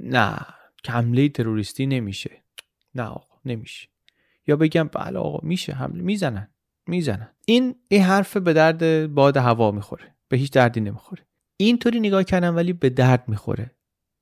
نه 0.00 0.36
حمله 0.88 1.28
تروریستی 1.28 1.86
نمیشه. 1.86 2.30
نه 2.94 3.02
آقا 3.02 3.36
نمیشه. 3.44 3.88
یا 4.46 4.56
بگم 4.56 4.90
بله 4.92 5.18
آقا 5.18 5.38
میشه 5.42 5.72
حمله 5.72 6.02
می‌زنن 6.02 6.48
می‌زنن. 6.86 7.28
این 7.46 7.74
این 7.88 8.02
حرف 8.02 8.36
به 8.36 8.52
درد 8.52 9.14
باد 9.14 9.36
هوا 9.36 9.70
می‌خوره 9.70 10.14
به 10.28 10.36
هیچ 10.36 10.52
دردی 10.52 10.80
نمی‌خوره. 10.80 11.22
اینطوری 11.56 12.00
نگاه 12.00 12.24
کردن 12.24 12.54
ولی 12.54 12.72
به 12.72 12.90
درد 12.90 13.24
می‌خوره. 13.28 13.70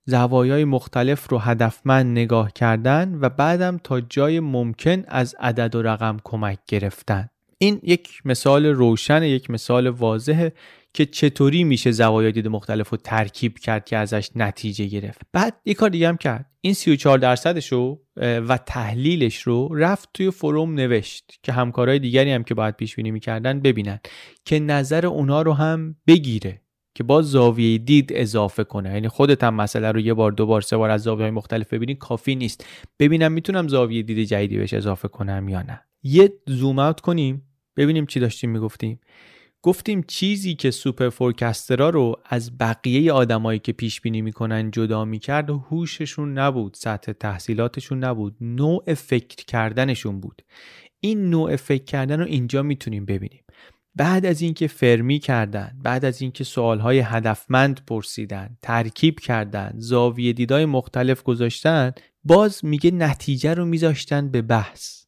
زوایای 0.06 0.64
مختلف 0.64 1.30
رو 1.30 1.38
هدفمند 1.38 2.06
نگاه 2.06 2.52
کردن 2.52 3.18
و 3.20 3.28
بعدم 3.28 3.80
تا 3.84 4.00
جای 4.00 4.40
ممکن 4.40 5.04
از 5.08 5.34
عدد 5.40 5.74
و 5.74 5.82
رقم 5.82 6.16
کمک 6.24 6.58
گرفتن. 6.66 7.28
این 7.58 7.80
یک 7.82 8.08
مثال 8.24 8.66
روشن 8.66 9.22
یک 9.22 9.50
مثال 9.50 9.88
واضحه 9.88 10.52
که 10.94 11.06
چطوری 11.06 11.64
میشه 11.64 11.90
زوایای 11.90 12.32
دید 12.32 12.48
مختلف 12.48 12.88
رو 12.88 12.98
ترکیب 12.98 13.58
کرد 13.58 13.84
که 13.84 13.96
ازش 13.96 14.30
نتیجه 14.36 14.86
گرفت. 14.86 15.20
بعد 15.32 15.56
یک 15.64 15.76
کار 15.76 15.90
دیگه 15.90 16.08
هم 16.08 16.16
کرد. 16.16 16.46
این 16.60 16.74
34 16.74 17.18
درصدش 17.18 17.72
رو 17.72 18.00
و 18.16 18.58
تحلیلش 18.66 19.42
رو 19.42 19.74
رفت 19.74 20.08
توی 20.14 20.30
فروم 20.30 20.74
نوشت 20.74 21.38
که 21.42 21.52
همکارای 21.52 21.98
دیگری 21.98 22.32
هم 22.32 22.44
که 22.44 22.54
باید 22.54 22.76
پیش 22.76 22.96
بینی 22.96 23.10
می‌کردن 23.10 23.60
ببینن 23.60 24.00
که 24.44 24.60
نظر 24.60 25.06
اونا 25.06 25.42
رو 25.42 25.52
هم 25.52 25.96
بگیره. 26.06 26.60
که 26.95 27.05
با 27.05 27.22
زاویه 27.22 27.78
دید 27.78 28.12
اضافه 28.14 28.64
کنه. 28.64 28.93
یعنی 28.93 29.09
خودت 29.09 29.45
هم 29.45 29.55
مسئله 29.55 29.93
رو 29.93 30.01
یه 30.01 30.14
بار 30.14 30.32
دو 30.32 30.47
بار 30.47 30.61
سه 30.61 30.76
بار 30.76 30.91
از 30.91 31.03
زاویه 31.03 31.30
مختلف 31.30 31.72
ببینی 31.72 31.95
کافی 31.95 32.34
نیست. 32.34 32.66
ببینم 32.99 33.32
می‌تونم 33.32 33.68
زاویه 33.68 34.03
دید 34.03 34.18
جدیدی 34.18 34.57
بهش 34.57 34.74
اضافه 34.74 35.09
کنم 35.09 35.49
یا 35.49 35.62
نه. 35.62 35.80
یه 36.03 36.32
زوم 36.47 36.78
اوت 36.78 37.01
کنیم 37.01 37.43
ببینیم 37.76 38.07
چی 38.07 38.20
داشتیم 38.20 38.51
می‌گفتیم. 38.51 39.01
گفتیم 39.62 40.05
چیزی 40.09 40.55
که 40.55 40.70
سوپر 40.70 41.09
فورکسترا 41.09 41.91
رو 41.91 42.16
از 42.24 42.59
بقیه 42.59 43.12
آدمایی 43.12 43.59
که 43.59 43.72
پیش 43.72 44.01
بینی 44.01 44.22
می‌کنن 44.22 44.70
جدا 44.70 45.05
می‌کرد 45.05 45.51
و 45.51 45.59
هوششون 45.59 46.38
نبود 46.38 46.74
سطح 46.74 47.12
تحصیلاتشون 47.12 48.05
نبود 48.05 48.36
نوع 48.41 48.95
فکر 48.95 49.45
کردنشون 49.45 50.20
بود. 50.20 50.43
این 51.01 51.30
نوع 51.30 51.57
فکر 51.57 51.84
کردن 51.84 52.20
رو 52.20 52.26
اینجا 52.26 52.62
می‌تونیم 52.62 53.05
ببینیم. 53.05 53.43
بعد 53.95 54.26
از 54.26 54.43
اینکه 54.43 54.66
فرمی 54.66 55.18
کردن 55.18 55.78
بعد 55.82 56.05
از 56.05 56.22
اینکه 56.22 56.45
سوالهای 56.45 56.99
هدفمند 56.99 57.80
پرسیدن 57.86 58.57
ترکیب 58.62 59.20
کردن 59.20 59.72
زاویه 59.76 60.32
دیدای 60.32 60.64
مختلف 60.64 61.22
گذاشتن 61.22 61.93
باز 62.24 62.64
میگه 62.64 62.91
نتیجه 62.91 63.55
رو 63.55 63.64
میذاشتن 63.64 64.28
به 64.30 64.43
بحث. 64.43 65.05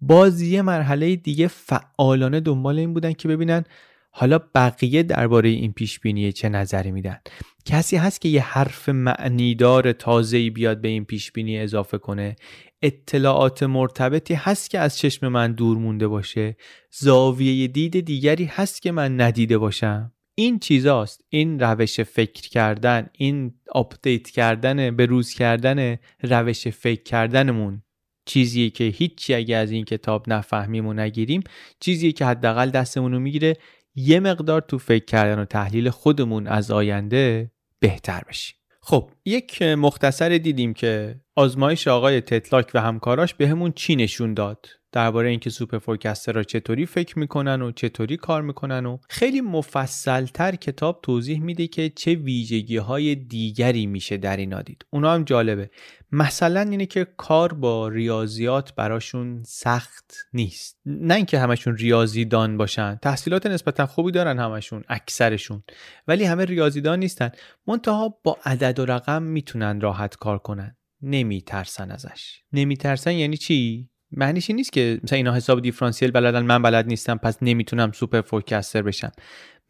باز 0.00 0.42
یه 0.42 0.62
مرحله 0.62 1.16
دیگه 1.16 1.48
فعالانه 1.48 2.40
دنبال 2.40 2.78
این 2.78 2.94
بودن 2.94 3.12
که 3.12 3.28
ببینن 3.28 3.64
حالا 4.10 4.38
بقیه 4.54 5.02
درباره 5.02 5.48
این 5.48 5.72
پیش 5.72 6.00
بینی 6.00 6.32
چه 6.32 6.48
نظری 6.48 6.90
میدن. 6.90 7.18
کسی 7.64 7.96
هست 7.96 8.20
که 8.20 8.28
یه 8.28 8.42
حرف 8.42 8.88
معنیدار 8.88 9.92
تازه‌ای 9.92 10.50
بیاد 10.50 10.80
به 10.80 10.88
این 10.88 11.04
پیش 11.04 11.32
بینی 11.32 11.58
اضافه 11.58 11.98
کنه؟ 11.98 12.36
اطلاعات 12.84 13.62
مرتبطی 13.62 14.34
هست 14.34 14.70
که 14.70 14.78
از 14.78 14.98
چشم 14.98 15.28
من 15.28 15.52
دور 15.52 15.78
مونده 15.78 16.08
باشه؟ 16.08 16.56
زاویه 16.90 17.66
دید 17.66 18.00
دیگری 18.00 18.44
هست 18.44 18.82
که 18.82 18.92
من 18.92 19.20
ندیده 19.20 19.58
باشم؟ 19.58 20.12
این 20.34 20.58
چیزاست. 20.58 21.24
این 21.28 21.60
روش 21.60 22.00
فکر 22.00 22.48
کردن 22.48 23.08
این 23.12 23.54
آپدیت 23.70 24.30
کردن 24.30 24.96
به 24.96 25.06
روز 25.06 25.34
کردن 25.34 25.98
روش 26.22 26.68
فکر 26.68 27.02
کردنمون. 27.02 27.82
چیزیه 28.26 28.70
که 28.70 28.84
هیچی 28.84 29.34
اگه 29.34 29.56
از 29.56 29.70
این 29.70 29.84
کتاب 29.84 30.32
نفهمیم 30.32 30.86
و 30.86 30.92
نگیریم 30.92 31.42
چیزیه 31.80 32.12
که 32.12 32.24
حداقل 32.24 32.70
دستمون 32.70 33.12
رو 33.12 33.20
می‌گیره 33.20 33.56
یه 33.94 34.20
مقدار 34.20 34.60
تو 34.60 34.78
فکر 34.78 35.04
کردن 35.04 35.38
و 35.42 35.44
تحلیل 35.44 35.90
خودمون 35.90 36.46
از 36.46 36.70
آینده 36.70 37.50
بهتر 37.78 38.22
بشیم. 38.28 38.56
خب 38.80 39.10
یک 39.26 39.62
مختصر 39.62 40.28
دیدیم 40.28 40.74
که 40.74 41.20
آزمایش 41.36 41.88
آقای 41.88 42.20
تتلاک 42.20 42.70
و 42.74 42.80
همکاراش 42.80 43.34
به 43.34 43.72
چی 43.74 43.96
نشون 43.96 44.34
داد. 44.34 44.66
درباره 44.92 45.30
اینکه 45.30 45.50
سوپر 45.50 45.78
فورکستر 45.78 46.32
را 46.32 46.42
چطوری 46.42 46.86
فکر 46.86 47.18
می‌کنن 47.18 47.62
و 47.62 47.72
چطوری 47.72 48.16
کار 48.16 48.42
می‌کنن 48.42 48.86
و 48.86 48.98
خیلی 49.08 49.40
مفصلتر 49.40 50.54
کتاب 50.54 51.00
توضیح 51.02 51.40
میده 51.40 51.66
که 51.66 51.90
چه 51.90 52.14
ویژگی 52.14 52.76
های 52.76 53.14
دیگری 53.14 53.86
میشه 53.86 54.16
در 54.16 54.36
اینا 54.36 54.62
دید. 54.62 54.86
اونا 54.90 55.14
هم 55.14 55.24
جالبه. 55.24 55.70
مثلا 56.12 56.60
اینه 56.60 56.86
که 56.86 57.06
کار 57.16 57.52
با 57.52 57.88
ریاضیات 57.88 58.74
براشون 58.74 59.42
سخت 59.46 60.14
نیست. 60.32 60.80
نه 60.86 61.14
اینکه 61.14 61.38
همشون 61.38 61.76
ریاضیدان 61.76 62.56
باشن. 62.56 62.98
تحصیلات 63.02 63.46
نسبتا 63.46 63.86
خوبی 63.86 64.12
دارن 64.12 64.38
همشون 64.38 64.84
اکثرشون. 64.88 65.62
ولی 66.08 66.24
همه 66.24 66.44
ریاضیدان 66.44 66.98
نیستن. 66.98 67.30
منتها 67.66 68.18
با 68.24 68.38
عدد 68.44 68.78
و 68.78 68.84
رقم 68.84 69.13
می‌تونن 69.22 69.80
راحت 69.80 70.16
کار 70.16 70.38
کنن. 70.38 70.76
نمیترسن 71.02 71.90
ازش. 71.90 72.42
نمیترسن 72.52 73.12
یعنی 73.12 73.36
چی؟ 73.36 73.88
معنیش 74.10 74.50
این 74.50 74.56
نیست 74.56 74.72
که 74.72 75.00
مثلا 75.04 75.16
اینا 75.16 75.34
حساب 75.34 75.62
دیفرانسیل 75.62 76.10
بلدن 76.10 76.42
من 76.42 76.62
بلد 76.62 76.86
نیستم 76.86 77.16
پس 77.16 77.38
نمی‌تونم 77.42 77.92
سوپر 77.92 78.20
فورکستر 78.20 78.82
بشم. 78.82 79.12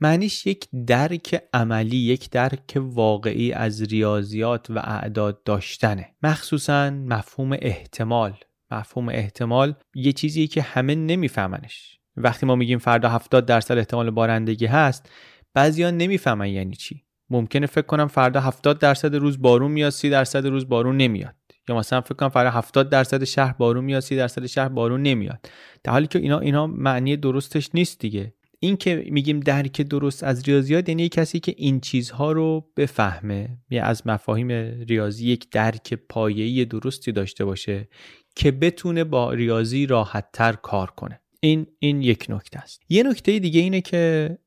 معنیش 0.00 0.46
یک 0.46 0.68
درک 0.86 1.42
عملی 1.52 1.96
یک 1.96 2.30
درک 2.30 2.72
واقعی 2.76 3.52
از 3.52 3.82
ریاضیات 3.82 4.70
و 4.70 4.78
اعداد 4.78 5.42
داشتنه. 5.42 6.14
مخصوصا 6.22 6.90
مفهوم 6.90 7.56
احتمال. 7.62 8.36
مفهوم 8.70 9.08
احتمال 9.08 9.74
یه 9.94 10.12
چیزی 10.12 10.46
که 10.46 10.62
همه 10.62 10.94
نمیفهمنش. 10.94 11.98
وقتی 12.16 12.46
ما 12.46 12.56
میگیم 12.56 12.78
فردا 12.78 13.08
70 13.08 13.46
درصد 13.46 13.78
احتمال 13.78 14.10
بارندگی 14.10 14.66
هست 14.66 15.10
بعضیا 15.54 15.90
نمی‌فهمن 15.90 16.48
یعنی 16.48 16.76
چی. 16.76 17.04
ممکنه 17.34 17.66
فکر 17.66 17.86
کنم 17.86 18.08
فردا 18.08 18.40
70 18.40 18.78
درصد 18.78 19.14
روز 19.14 19.42
بارون 19.42 19.70
میاد 19.70 19.90
30 19.90 20.10
درصد 20.10 20.46
روز 20.46 20.68
بارون 20.68 20.96
نمیاد. 20.96 21.34
یا 21.68 21.76
مثلا 21.76 22.00
فکر 22.00 22.14
کنم 22.14 22.28
فردا 22.28 22.50
70 22.50 22.88
درصد 22.88 23.24
شهر 23.24 23.52
بارون 23.52 23.84
میاد 23.84 24.00
30 24.00 24.16
درصد 24.16 24.46
شهر 24.46 24.68
بارون 24.68 25.02
نمیاد. 25.02 25.48
در 25.84 25.92
حالی 25.92 26.06
که 26.06 26.18
اینا 26.18 26.38
اینا 26.38 26.66
معنی 26.66 27.16
درستش 27.16 27.70
نیست 27.74 28.00
دیگه. 28.00 28.34
این 28.60 28.76
که 28.76 29.04
میگیم 29.10 29.40
درک 29.40 29.80
درست 29.80 30.24
از 30.24 30.48
ریاضیات 30.48 30.88
یعنی 30.88 31.08
کسی 31.08 31.40
که 31.40 31.54
این 31.56 31.80
چیزها 31.80 32.32
رو 32.32 32.70
بفهمه 32.76 33.58
یا 33.70 33.84
از 33.84 34.06
مفاهیم 34.06 34.48
ریاضی 34.88 35.26
یک 35.26 35.50
درک 35.50 35.94
پایه‌ای 35.94 36.64
درستی 36.64 37.12
داشته 37.12 37.44
باشه 37.44 37.88
که 38.36 38.50
بتونه 38.50 39.04
با 39.04 39.32
ریاضی 39.32 39.86
راحتتر 39.86 40.52
کار 40.52 40.90
کنه. 40.90 41.20
این 41.40 41.66
این 41.78 42.02
یک 42.02 42.26
نکته 42.28 42.58
است. 42.58 42.82
یه 42.88 43.02
نکته 43.02 43.38
دیگه 43.38 43.60
اینه 43.60 43.80
که 43.80 44.38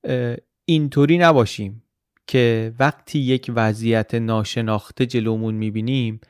اینطوری 0.66 1.18
نباشیم. 1.18 1.84
که 2.28 2.74
وقتی 2.80 3.20
یک 3.20 3.52
وضعیت 3.56 4.16
ناشناخته 4.16 5.06
جلومون 5.06 5.56
می‌بینیم 5.56 6.22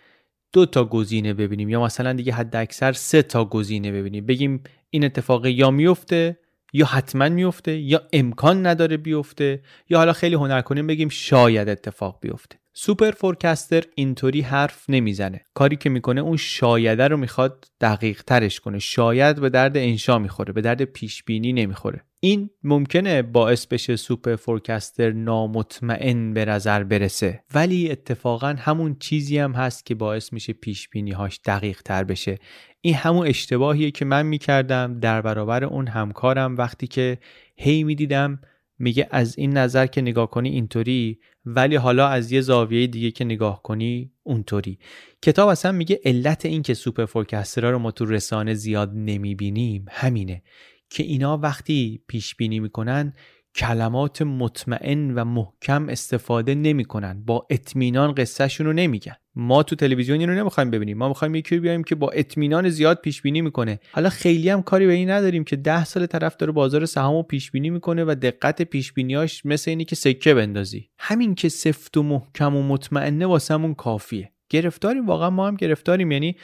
دو 0.54 0.66
تا 0.66 0.86
گزینه 0.86 1.34
ببینیم 1.34 1.70
یا 1.70 1.84
مثلا 1.84 2.14
دیگه 2.14 2.34
حد 2.34 2.56
اکثر 2.56 2.92
سه 2.92 3.22
تا 3.22 3.46
گزینه 3.46 3.92
ببینیم. 3.92 4.26
بگیم 4.26 4.64
این 4.90 5.06
اتفاق 5.06 5.46
یا 5.46 5.72
میفته 5.72 6.40
یا 6.74 6.86
حتما 6.86 7.30
میفته 7.30 7.78
یا 7.78 8.02
امکان 8.14 8.66
نداره 8.66 8.98
بیفته 8.98 9.62
یا 9.90 9.98
حالا 9.98 10.14
خیلی 10.14 10.36
هنر 10.36 10.62
کنیم 10.62 10.88
بگیم 10.88 11.10
شاید 11.10 11.70
اتفاق 11.70 12.20
بیفته. 12.22 12.60
superforecaster 12.74 13.84
اینطوری 13.96 14.42
حرف 14.42 14.90
نمی‌زنه. 14.90 15.42
کاری 15.54 15.76
که 15.76 15.90
می‌کنه 15.90 16.22
اون 16.22 16.38
شایده 16.38 17.08
رو 17.08 17.18
می‌خواد 17.18 17.66
دقیق 17.82 18.24
ترش 18.24 18.60
کنه. 18.60 18.80
شاید 18.80 19.40
به 19.40 19.50
درد 19.50 19.78
انشا 19.78 20.20
می‌خوره 20.20 20.54
به 20.54 20.62
درد 20.62 20.84
پیش 20.84 21.24
بینی 21.24 21.54
نمی‌خوره. 21.54 22.02
این 22.20 22.50
ممکنه 22.64 23.22
باعث 23.22 23.68
بشه 23.68 23.96
superforecaster 23.96 25.12
نامطمئن 25.12 26.34
به 26.34 26.46
نظر 26.46 26.84
برسه. 26.84 27.44
ولی 27.54 27.92
اتفاقا 27.92 28.56
همون 28.60 28.96
چیزی 29.00 29.38
هم 29.38 29.52
هست 29.52 29.86
که 29.86 29.96
باعث 29.96 30.34
میشه 30.34 30.54
پیش 30.54 30.90
بینی 30.90 31.12
هاش 31.12 31.40
دقیق 31.46 31.82
تر 31.82 32.04
بشه. 32.04 32.38
این 32.82 32.94
همون 32.94 33.28
اشتباهیه 33.28 33.92
که 33.92 34.06
من 34.06 34.26
می‌کردم 34.26 35.00
در 35.00 35.22
برابر 35.22 35.64
اون 35.64 35.88
همکارم 35.88 36.58
وقتی 36.58 36.88
که 36.88 37.18
هی 37.56 37.84
می‌دیدم 37.84 38.40
میگه 38.80 39.08
از 39.12 39.38
این 39.38 39.58
نظر 39.58 39.86
که 39.86 40.02
نگاه 40.02 40.30
کنی 40.30 40.50
اینطوری 40.50 41.20
ولی 41.46 41.76
حالا 41.76 42.08
از 42.08 42.32
یه 42.32 42.42
زاویه 42.42 42.88
دیگه 42.88 43.12
که 43.12 43.26
نگاه 43.26 43.64
کنی 43.64 44.12
اونطوری. 44.24 44.80
کتاب 45.22 45.50
اصلا 45.50 45.72
میگه 45.72 46.00
علت 46.06 46.46
این 46.46 46.62
که 46.62 46.74
superforecaster 46.74 47.06
ها 47.06 47.70
رو 47.70 47.80
ما 47.80 47.92
تو 47.92 48.06
رسانه 48.06 48.54
زیاد 48.54 48.92
نمی‌بینیم 48.96 49.86
همینه. 49.90 50.44
که 50.90 51.04
اینا 51.04 51.38
وقتی 51.38 52.02
پیش 52.08 52.36
بینی 52.36 52.60
می‌کنن 52.60 53.14
کلمات 53.56 54.22
مطمئن 54.22 55.12
و 55.12 55.26
محکم 55.26 55.90
استفاده 55.90 56.56
نمی‌کنن. 56.56 57.24
با 57.26 57.48
اطمینان 57.50 58.12
قصهشون 58.12 58.68
رو 58.68 58.74
نمیگن. 58.74 59.16
ما 59.36 59.64
تو 59.64 59.76
تلویزیون 59.76 60.22
اینو 60.22 60.36
نمی‌خوایم 60.36 60.72
ببینیم. 60.72 60.98
ما 60.98 61.08
می‌خوایم 61.08 61.36
یکی 61.36 61.60
بیاد 61.60 61.84
که 61.84 61.96
با 61.96 62.10
اطمینان 62.10 62.70
زیاد 62.70 63.02
پیش 63.02 63.22
بینی 63.22 63.42
می‌کنه. 63.42 63.80
حالا 63.92 64.10
خیلی 64.10 64.50
هم 64.50 64.62
کاری 64.62 64.88
به 64.88 64.94
این 64.94 65.10
نداریم 65.10 65.44
که 65.44 65.56
ده 65.56 65.86
سال 65.86 66.06
طرف 66.06 66.36
داره 66.36 66.52
بازار 66.52 66.86
سهامو 66.86 67.24
پیش 67.24 67.52
بینی 67.52 67.70
می‌کنه 67.70 68.04
و 68.04 68.16
دقت 68.22 68.62
پیش 68.62 68.94
بینیاش 68.94 69.46
مثل 69.46 69.72
اینی 69.72 69.86
که 69.86 69.96
سکه 69.96 70.34
بندازی. 70.34 70.90
همین 71.00 71.36
که 71.36 71.50
سفت 71.50 71.98
و 71.98 72.04
محکم 72.04 72.56
و 72.56 72.64
مطمئنه 72.64 73.26
واسمون 73.26 73.74
کافیه. 73.74 74.32
گرفتاریم 74.50 75.06
واقعا 75.06 75.30
ما 75.30 75.48
هم 75.48 75.56
گرفتاریم. 75.56 76.12
یعنی 76.12 76.36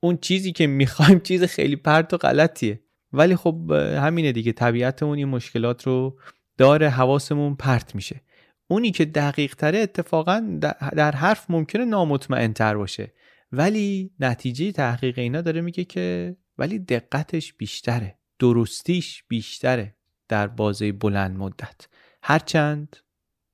اون 0.00 0.16
چیزی 0.16 0.52
که 0.52 0.66
می‌خوایم 0.66 1.20
چیز 1.20 1.44
خیلی 1.44 1.76
پرت 1.76 2.14
و 2.14 2.16
غلطیه. 2.16 2.80
ولی 3.12 3.36
خب 3.36 3.70
همینه 3.72 4.32
دیگه. 4.32 4.52
طبیعتمون 4.52 5.18
این 5.18 5.28
مشکلات 5.28 5.86
رو 5.86 6.18
داره 6.58 6.88
حواسمون 6.88 7.56
پرت 7.56 7.94
میشه. 7.94 8.20
اونی 8.68 8.90
که 8.90 9.04
دقیق 9.04 9.54
تره 9.54 9.78
اتفاقا 9.78 10.58
در 10.96 11.12
حرف 11.12 11.50
ممکنه 11.50 11.84
نامطمئن 11.84 12.52
تر 12.52 12.76
باشه. 12.76 13.12
ولی 13.52 14.10
نتیجه 14.20 14.72
تحقیق 14.72 15.18
اینا 15.18 15.40
داره 15.40 15.60
میگه 15.60 15.84
که 15.84 16.36
ولی 16.58 16.78
دقتش 16.78 17.52
بیشتره. 17.52 18.18
درستیش 18.38 19.24
بیشتره 19.28 19.96
در 20.28 20.46
بازه 20.46 20.92
بلند 20.92 21.36
مدت. 21.36 21.88
هرچند 22.22 22.96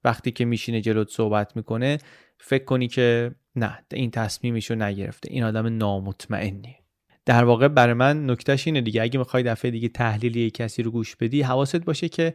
وقتی 0.05 0.31
که 0.31 0.45
میشینه 0.45 0.81
جلوت 0.81 1.11
صحبت 1.11 1.57
می‌کنه 1.57 1.99
فکر 2.39 2.65
کنی 2.65 2.89
که 2.89 3.35
نه 3.57 3.79
این 3.93 4.11
تصمیمشو 4.11 4.75
نگرفته. 4.75 5.33
این 5.33 5.45
آدم 5.45 5.77
نامطمئنیه. 5.77 6.79
در 7.29 7.45
واقع 7.45 7.69
برای 7.69 7.95
من 7.95 8.31
نکتهش 8.31 8.67
اینه 8.67 8.81
دیگه. 8.81 9.03
اگه 9.03 9.19
می‌خوای 9.19 9.43
دفعه 9.43 9.71
دیگه 9.71 9.89
تحلیل 9.89 10.49
کسی 10.49 10.83
رو 10.83 10.91
گوش 10.91 11.17
بدی 11.17 11.43
حواست 11.43 11.77
باشه 11.77 12.09
که 12.09 12.35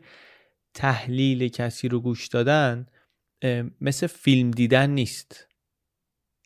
تحلیل 0.74 1.48
کسی 1.48 1.88
رو 1.88 2.00
گوش 2.00 2.28
دادن 2.28 2.88
مثل 3.82 4.08
فیلم 4.08 4.52
دیدن 4.52 4.90
نیست. 4.90 5.48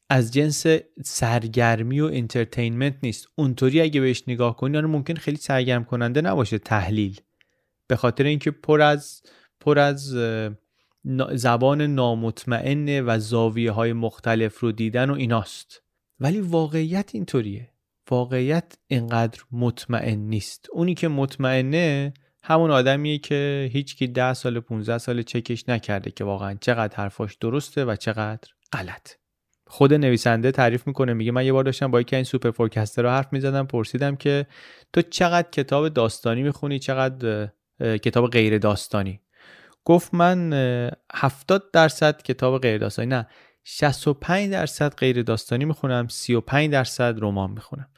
از 0.09 0.33
جنس 0.33 0.65
سرگرمی 1.03 1.99
و 1.99 2.05
انترتینمنت 2.05 2.95
نیست. 3.03 3.27
اونطوری 3.35 3.81
اگه 3.81 4.01
بهش 4.01 4.23
نگاه 4.27 4.57
کنی 4.57 4.77
آره 4.77 4.87
ممکن 4.87 5.13
خیلی 5.13 5.37
سرگرم 5.37 5.85
کننده 5.85 6.21
نباشه 6.21 6.57
تحلیل. 6.57 7.19
به 7.87 7.95
خاطر 7.95 8.23
اینکه 8.23 8.51
پر 8.51 8.81
از 8.81 9.21
پر 9.59 9.79
از 9.79 10.15
زبان 11.33 11.81
نامطمئنه 11.81 13.01
و 13.01 13.19
زاویه 13.19 13.71
های 13.71 13.93
مختلف 13.93 14.59
رو 14.59 14.71
دیدن 14.71 15.09
و 15.09 15.13
ایناست. 15.13 15.81
ولی 16.19 16.41
واقعیت 16.41 17.09
اینطوریه. 17.13 17.76
واقعیت 18.09 18.77
اینقدر 18.87 19.39
مطمئن 19.51 20.19
نیست. 20.19 20.67
اونی 20.71 20.93
که 20.93 21.07
مطمئنه 21.07 22.13
همون 22.43 22.71
آدمیه 22.71 23.17
که 23.17 23.69
هیچکی 23.73 24.07
ده 24.07 24.33
سال 24.33 24.59
15 24.59 24.97
سال 24.97 25.21
چکش 25.21 25.69
نکرده 25.69 26.11
که 26.11 26.23
واقعا 26.23 26.57
چقدر 26.61 26.95
حرفاش 26.95 27.35
درسته 27.35 27.85
و 27.85 27.95
چقدر 27.95 28.49
غلط. 28.71 29.11
خود 29.67 29.93
نویسنده 29.93 30.51
تعریف 30.51 30.87
می‌کنه 30.87 31.13
میگه 31.13 31.31
من 31.31 31.45
یه 31.45 31.53
بار 31.53 31.63
داشتم 31.63 31.91
با 31.91 32.01
یکی 32.01 32.15
این 32.15 32.25
سوپر 32.25 32.51
فورکستر 32.51 33.01
رو 33.01 33.09
حرف 33.09 33.33
می‌زدم 33.33 33.65
پرسیدم 33.65 34.15
که 34.15 34.47
تو 34.93 35.01
چقدر 35.01 35.49
کتاب 35.49 35.89
داستانی 35.89 36.43
می‌خونی؟ 36.43 36.79
چقدر 36.79 37.49
کتاب 37.81 38.29
غیر 38.29 38.57
داستانی؟ 38.57 39.21
گفت 39.85 40.13
من 40.13 40.53
70 41.13 41.71
درصد 41.71 42.21
کتاب 42.21 42.61
غیر 42.61 42.77
داستانی 42.77 43.07
نه 43.07 43.27
65 43.63 44.51
درصد 44.51 44.95
غیر 44.95 45.21
داستانی 45.21 45.65
می‌خونم 45.65 46.07
35 46.07 46.71
درصد 46.71 47.15
رمان 47.21 47.51
می‌خونم. 47.51 47.89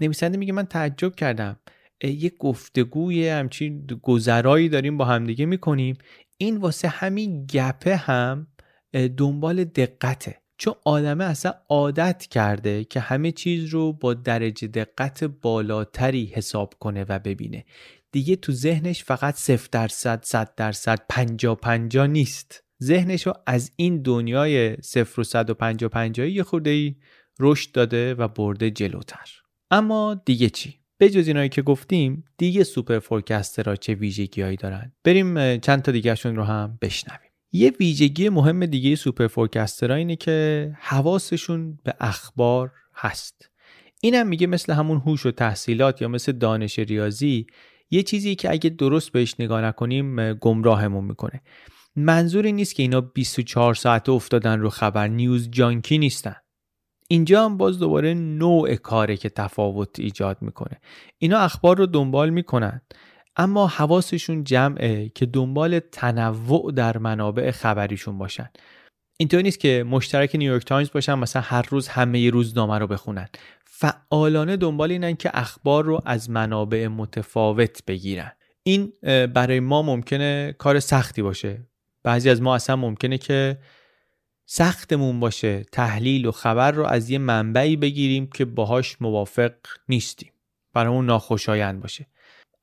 نویسنده 0.00 0.38
میگه 0.38 0.52
من 0.52 0.66
تعجب 0.66 1.14
کردم. 1.14 1.60
یه 2.02 2.32
گفتگوی 2.38 3.28
همچین 3.28 3.86
گذرایی 4.02 4.68
داریم 4.68 4.96
با 4.96 5.04
همدیگه 5.04 5.46
می‌کنیم. 5.46 5.96
این 6.38 6.56
واسه 6.56 6.88
همین 6.88 7.46
گپه 7.46 7.96
هم 7.96 8.46
دنبال 9.16 9.64
دقته. 9.64 10.40
چون 10.58 10.74
آدمه 10.84 11.24
اصلا 11.24 11.54
عادت 11.68 12.26
کرده 12.26 12.84
که 12.84 13.00
همه 13.00 13.32
چیز 13.32 13.64
رو 13.64 13.92
با 13.92 14.14
درجه 14.14 14.68
دقت 14.68 15.24
بالاتری 15.24 16.24
حساب 16.34 16.74
کنه 16.80 17.04
و 17.08 17.18
ببینه. 17.18 17.64
دیگه 18.12 18.36
تو 18.36 18.52
ذهنش 18.52 19.04
فقط 19.04 19.34
0 19.34 19.68
درصد 19.72 20.20
100 20.22 20.54
درصد 20.54 21.00
50 21.08 21.54
50 21.54 22.06
نیست. 22.06 22.64
ذهنش 22.82 23.26
رو 23.26 23.32
از 23.46 23.72
این 23.76 24.02
دنیای 24.02 24.76
0 24.82 25.20
و 25.20 25.24
100 25.24 25.73
و 25.73 25.90
50 25.90 26.09
50 26.09 26.28
یه 26.28 26.42
خورده 26.42 26.70
ای 26.70 26.96
رشد 27.40 27.72
داده 27.72 28.14
و 28.14 28.28
برده 28.28 28.70
جلوتر. 28.70 29.43
اما 29.70 30.22
دیگه 30.24 30.50
چی؟ 30.50 30.74
به 30.98 31.10
جز 31.10 31.28
اینایی 31.28 31.48
که 31.48 31.62
گفتیم 31.62 32.24
دیگه 32.38 32.64
superforecaster 32.64 32.98
ها 32.98 33.76
چه 33.76 33.94
ویژگیهایی 33.94 34.56
دارن؟ 34.56 34.92
بریم 35.04 35.58
چند 35.58 35.82
تا 35.82 35.92
دیگهشون 35.92 36.36
رو 36.36 36.44
هم 36.44 36.78
بشنویم. 36.82 37.30
یه 37.52 37.72
ویژگی 37.80 38.28
مهم 38.28 38.66
دیگه 38.66 38.96
superforecaster 38.96 39.26
ها 39.26 39.96
اینه 39.96 40.16
که 40.16 40.70
حواسشون 40.80 41.78
به 41.84 41.94
اخبار 42.00 42.72
هست. 42.94 43.50
اینم 44.00 44.26
میگه 44.26 44.46
مثل 44.46 44.72
همون 44.72 44.98
هوش 44.98 45.26
و 45.26 45.30
تحصیلات 45.30 46.02
یا 46.02 46.08
مثل 46.08 46.32
دانش 46.32 46.78
ریاضی 46.78 47.46
یه 47.90 48.02
چیزی 48.02 48.34
که 48.34 48.50
اگه 48.50 48.70
درست 48.70 49.12
بهش 49.12 49.34
نگاه 49.38 49.62
نکنیم 49.62 50.34
گمراهمون 50.34 51.04
می‌کنه. 51.04 51.42
منظوری 51.96 52.52
نیست 52.52 52.74
که 52.74 52.82
اینا 52.82 53.00
24 53.00 53.74
ساعته 53.74 54.12
افتادن 54.12 54.60
رو 54.60 54.70
خبر. 54.70 55.08
نیوز 55.08 55.50
جانکی 55.50 55.98
نیستن. 55.98 56.36
اینجا 57.08 57.44
هم 57.44 57.56
باز 57.56 57.78
دوباره 57.78 58.14
نوع 58.14 58.74
کاره 58.74 59.16
که 59.16 59.28
تفاوت 59.28 60.00
ایجاد 60.00 60.38
می‌کنه. 60.40 60.80
اینا 61.18 61.38
اخبار 61.38 61.78
رو 61.78 61.86
دنبال 61.86 62.30
می‌کنن 62.30 62.80
اما 63.36 63.66
حواسشون 63.66 64.44
جمعه 64.44 65.08
که 65.08 65.26
دنبال 65.26 65.78
تنوع 65.78 66.72
در 66.72 66.98
منابع 66.98 67.50
خبریشون 67.50 68.18
باشن. 68.18 68.50
اینطور 69.16 69.42
نیست 69.42 69.60
که 69.60 69.84
مشترک 69.88 70.34
نیویورک 70.34 70.64
تایمز 70.64 70.90
باشن 70.90 71.14
مثلا 71.14 71.42
هر 71.42 71.66
روز 71.68 71.88
همه 71.88 72.30
روزنامه 72.30 72.78
رو 72.78 72.86
بخونن. 72.86 73.28
فعالانه 73.66 74.56
دنبال 74.56 74.90
اینن 74.90 75.14
که 75.14 75.30
اخبار 75.34 75.84
رو 75.84 76.00
از 76.06 76.30
منابع 76.30 76.86
متفاوت 76.86 77.82
بگیرن. 77.86 78.32
این 78.62 78.92
برای 79.26 79.60
ما 79.60 79.82
ممکنه 79.82 80.54
کار 80.58 80.80
سختی 80.80 81.22
باشه. 81.22 81.66
بعضی 82.04 82.30
از 82.30 82.42
ما 82.42 82.54
اصلا 82.54 82.76
ممکنه 82.76 83.18
که 83.18 83.58
سختمون 84.46 85.20
باشه 85.20 85.64
تحلیل 85.72 86.26
و 86.26 86.32
خبر 86.32 86.72
رو 86.72 86.84
از 86.84 87.10
یه 87.10 87.18
منبعی 87.18 87.76
بگیریم 87.76 88.26
که 88.26 88.44
باهاش 88.44 88.96
موافق 89.00 89.52
نیستیم. 89.88 90.32
برامون 90.74 91.06
ناخوشایند 91.06 91.80
باشه. 91.80 92.06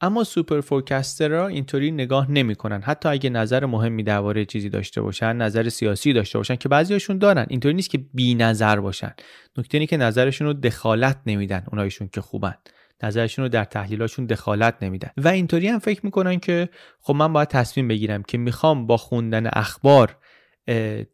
اما 0.01 0.23
superforecaster 0.23 0.61
ها 0.61 1.47
اینطوری 1.47 1.91
نگاه 1.91 2.31
نمی‌کنن. 2.31 2.81
حتی 2.81 3.09
اگه 3.09 3.29
نظر 3.29 3.65
مهمی 3.65 4.03
درباره 4.03 4.45
چیزی 4.45 4.69
داشته 4.69 5.01
باشن 5.01 5.35
نظر 5.35 5.69
سیاسی 5.69 6.13
داشته 6.13 6.37
باشن 6.37 6.55
که 6.55 6.69
بعضیاشون 6.69 7.17
دارن. 7.17 7.45
اینطوری 7.49 7.73
نیست 7.73 7.89
که 7.89 7.97
بی 8.13 8.35
نظر 8.35 8.79
باشن. 8.79 9.13
نکته 9.57 9.77
اینه 9.77 9.87
که 9.87 9.97
نظرشون 9.97 10.47
رو 10.47 10.53
دخالت 10.53 11.17
نمیدن 11.25 11.63
اونایشون 11.71 12.07
که 12.07 12.21
خوبن. 12.21 12.55
نظرشون 13.03 13.43
رو 13.43 13.49
در 13.49 13.63
تحلیلاشون 13.63 14.25
دخالت 14.25 14.75
نمیدن. 14.81 15.09
و 15.17 15.27
اینطوری 15.27 15.67
هم 15.67 15.79
فکر 15.79 16.05
می‌کنن 16.05 16.39
که 16.39 16.69
خب 16.99 17.15
من 17.15 17.33
باید 17.33 17.47
تصمیم 17.47 17.87
بگیرم 17.87 18.23
که 18.23 18.37
می‌خوام 18.37 18.87
با 18.87 18.97
خوندن 18.97 19.49
اخبار 19.53 20.17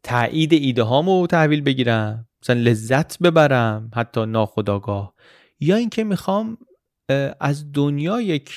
تایید 0.04 0.54
ایده 0.54 0.84
هامو 0.84 1.28
تحویل 1.28 1.62
بگیرم 1.62 2.28
مثلا 2.42 2.62
لذت 2.62 3.20
ببرم 3.20 3.92
حتی 3.96 4.26
ناخداگاه 4.26 5.14
یا 5.60 5.76
اینکه 5.76 6.04
می‌خوام 6.04 6.58
از 7.40 7.72
دنیا 7.72 8.22
یک 8.22 8.52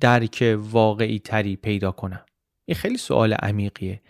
درک 0.00 0.58
واقعی 0.58 1.18
تری 1.18 1.56
پیدا 1.56 1.90
کنم. 1.90 2.24
این 2.64 2.74
خیلی 2.74 2.96
سوال 2.96 3.32
عمیقیه 3.32 4.02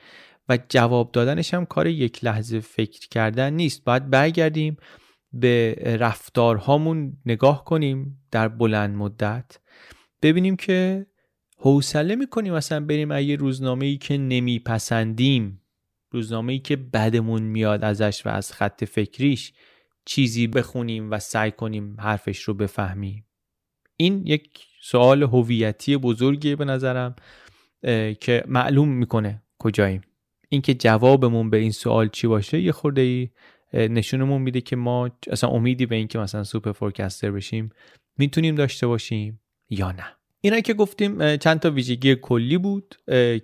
و 0.49 0.59
جواب 0.69 1.13
دادنش 1.13 1.55
هم 1.55 1.67
کار 1.67 1.87
یک 1.87 2.25
لحظه 2.25 2.61
فکر 2.61 3.09
کردن 3.09 3.53
نیست. 3.53 3.85
باید 3.85 4.11
برگردیم 4.11 4.77
به 5.33 5.75
رفتارهامون 6.01 7.17
نگاه 7.27 7.65
کنیم 7.65 8.23
در 8.31 8.49
بلند 8.49 8.97
مدت. 8.97 9.59
ببینیم 10.23 10.57
که 10.57 11.07
حوصله 11.59 12.17
می‌کنیم 12.17 12.55
مثلا 12.55 12.81
بریم 12.81 13.13
یه 13.13 13.37
روزنامه 13.37 13.87
ای 13.87 13.97
که 13.97 14.19
نمیپسندیم. 14.19 15.63
روزنامه 16.11 16.53
ای 16.53 16.59
که 16.59 16.77
بدمون 16.77 17.43
میاد 17.43 17.85
ازش 17.85 18.27
و 18.27 18.29
از 18.29 18.53
خط 18.53 18.85
فکریش 18.85 19.53
چیزی 20.05 20.47
بخونیم 20.47 21.11
و 21.11 21.19
سعی 21.19 21.51
کنیم 21.51 21.97
حرفش 22.01 22.43
رو 22.43 22.55
بفهمیم. 22.55 23.27
این 23.97 24.27
یک 24.27 24.67
سوال 24.83 25.23
هویتی 25.23 25.97
بزرگیه 25.97 26.57
به 26.57 26.65
نظرم 26.65 27.17
که 28.21 28.45
معلوم 28.47 28.89
می‌کنه 28.89 29.43
کجاییم. 29.59 30.01
اینکه 30.49 30.75
جوابمون 30.75 31.51
به 31.51 31.57
این 31.57 31.73
سوال 31.73 32.09
چی 32.09 32.27
باشه 32.27 32.61
یه 32.61 32.73
خورده 32.73 33.01
ای 33.01 33.31
نشونمون 33.73 34.43
میده 34.43 34.61
که 34.61 34.77
ما 34.77 35.11
اصلا 35.31 35.51
امیدی 35.51 35.87
به 35.87 35.97
اینکه 35.97 36.19
مثلا 36.19 36.45
superforecaster 36.45 37.31
بشیم 37.31 37.71
می‌تونیم 38.19 38.55
داشته 38.55 38.87
باشیم 38.87 39.41
یا 39.71 39.93
نه. 39.93 40.18
اینا 40.41 40.61
که 40.61 40.75
گفتیم 40.75 41.37
چند 41.37 41.61
تا 41.61 41.71
ویژگی 41.71 42.17
کلی 42.17 42.59
بود 42.59 42.95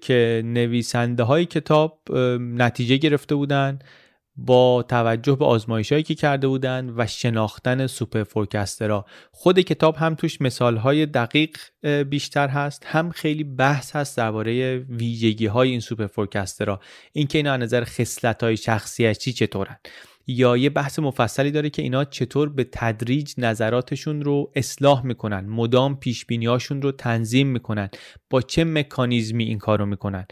که 0.01 0.43
نویسنده 0.45 1.23
های 1.23 1.47
کتاب 1.47 2.01
نتیجه 2.41 2.97
گرفته 2.97 3.35
بودن 3.35 3.79
با 4.37 4.83
توجه 4.89 5.37
به 5.37 5.45
آزمایش 5.45 5.93
هایی 5.93 6.05
که 6.05 6.15
کرده 6.15 6.49
بودن 6.49 6.95
و 6.97 7.07
شناختن 7.07 7.87
superforecaster 7.87 8.25
ها. 8.25 9.05
خود 9.31 9.61
کتاب 9.61 9.97
هم 9.97 10.15
توش 10.15 10.41
مثال 10.41 10.77
های 10.77 11.07
دقیق 11.07 11.57
بیشتر 12.09 12.49
هست 12.49 12.87
هم 12.87 13.11
خیلی 13.11 13.45
بحث 13.45 13.97
هست 13.97 14.17
درباره 14.17 14.79
ویژگی 14.79 15.47
های 15.47 15.71
این 15.71 15.81
superforecaster 15.81 16.07
ها. 16.07 16.81
اینکه 17.13 17.39
اینا 17.39 17.53
از 17.53 17.61
نظر 17.61 17.85
خصلت 17.85 18.43
های 18.43 18.57
شخصیتی 18.57 19.33
چطورن. 19.33 19.77
یا 20.27 20.57
یه 20.57 20.71
بحث 20.71 20.99
مفصلی 20.99 21.51
داره 21.51 21.71
که 21.71 21.83
اینا 21.83 22.05
چطور 22.05 22.49
به 22.49 22.65
تدریج 22.73 23.35
نظراتشون 23.39 24.23
رو 24.23 24.53
اصلاح 24.55 25.07
می‌کنن 25.07 25.47
مدام 25.47 25.97
پیش 25.97 26.27
رو 26.71 26.93
تنظیم 26.93 27.47
می‌کنن 27.47 27.89
با 28.31 28.43
چه 28.43 28.65
مکانیزمی 28.65 29.45
این 29.45 29.59
کارو 29.59 29.87
می‌کنن 29.87 30.27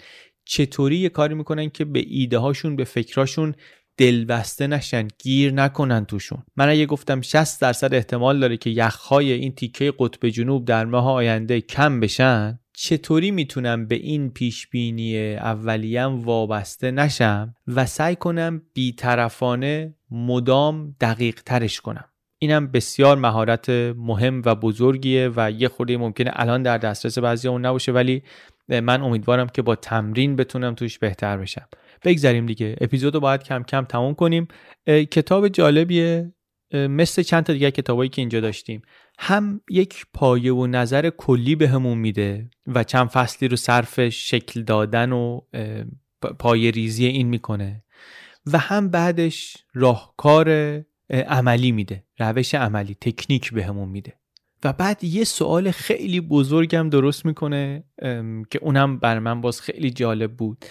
چطوری 0.44 0.96
یه 0.96 1.08
کاری 1.08 1.34
می‌کنن 1.34 1.70
که 1.70 1.84
به 1.84 2.04
ایده 2.08 2.38
هاشون 2.38 2.76
به 2.76 2.84
فکراشون 2.84 3.54
دلبسته 3.96 4.66
نشن 4.66 5.08
گیر 5.18 5.52
نکنن 5.52 6.04
توشون. 6.04 6.42
من 6.56 6.68
اگه 6.68 6.86
گفتم 6.86 7.20
60 7.20 7.60
درصد 7.60 7.94
احتمال 7.94 8.40
داره 8.40 8.56
که 8.56 8.70
یخهای 8.70 9.32
این 9.32 9.54
تیکه 9.54 9.92
قطب 9.98 10.28
جنوب 10.28 10.64
در 10.64 10.84
ماه 10.84 11.10
آینده 11.10 11.60
کم 11.60 12.00
بشن 12.00 12.58
چطوری 12.74 13.30
می‌تونم 13.30 13.86
به 13.86 13.94
این 13.94 14.30
پیش 14.30 14.68
بینی 14.68 15.34
اولیم 15.34 16.24
وابسته 16.24 16.90
نشم 16.90 17.54
و 17.66 17.86
سعی 17.86 18.16
کنم 18.16 18.62
بیطرفانه 18.74 19.94
مدام 20.10 20.96
دقیق 21.00 21.42
ترش 21.42 21.80
کنم؟ 21.80 22.04
اینم 22.38 22.66
بسیار 22.66 23.18
مهارت 23.18 23.68
مهم 23.96 24.42
و 24.44 24.54
بزرگیه 24.54 25.30
و 25.36 25.50
یه 25.50 25.68
خورده 25.68 25.96
ممکنه 25.96 26.30
الان 26.34 26.62
در 26.62 26.78
دسترس 26.78 27.18
بعضی 27.18 27.48
اون 27.48 27.66
نباشه 27.66 27.92
ولی 27.92 28.22
من 28.68 29.02
امیدوارم 29.02 29.46
که 29.46 29.62
با 29.62 29.76
تمرین 29.76 30.36
بتونم 30.36 30.74
توش 30.74 30.98
بهتر 30.98 31.36
بشم. 31.36 31.68
بگذاریم 32.04 32.46
دیگه. 32.46 32.76
اپیزود 32.80 33.14
رو 33.14 33.20
باید 33.20 33.42
کم 33.42 33.62
کم 33.62 33.84
تموم 33.84 34.14
کنیم. 34.14 34.48
کتاب 34.86 35.48
جالبیه. 35.48 36.32
مثل 36.74 37.22
چند 37.22 37.44
تا 37.44 37.52
دیگه 37.52 37.70
کتابایی 37.70 38.10
که 38.10 38.22
اینجا 38.22 38.40
داشتیم. 38.40 38.82
هم 39.18 39.60
یک 39.70 40.06
پایه 40.14 40.52
و 40.52 40.66
نظر 40.66 41.10
کلی 41.10 41.54
بهمون 41.54 41.98
میده 41.98 42.50
و 42.66 42.84
چند 42.84 43.08
فصلی 43.08 43.48
رو 43.48 43.56
صرف 43.56 44.08
شکل 44.08 44.62
دادن 44.62 45.12
و 45.12 45.40
پایه 46.38 46.70
ریزی 46.70 47.06
این 47.06 47.28
می‌کنه 47.28 47.84
و 48.46 48.58
هم 48.58 48.88
بعدش 48.88 49.56
راهکار 49.74 50.50
عملی 51.10 51.72
میده 51.72 52.04
روش 52.18 52.54
عملی 52.54 52.94
تکنیک 52.94 53.52
بهمون 53.52 53.88
میده 53.88 54.12
و 54.64 54.72
بعد 54.72 55.04
یه 55.04 55.24
سوال 55.24 55.70
خیلی 55.70 56.20
بزرگم 56.20 56.90
درست 56.90 57.26
می‌کنه 57.26 57.84
که 58.50 58.58
اونم 58.60 58.98
بر 58.98 59.18
من 59.18 59.40
باز 59.40 59.60
خیلی 59.60 59.90
جالب 59.90 60.36
بود 60.36 60.64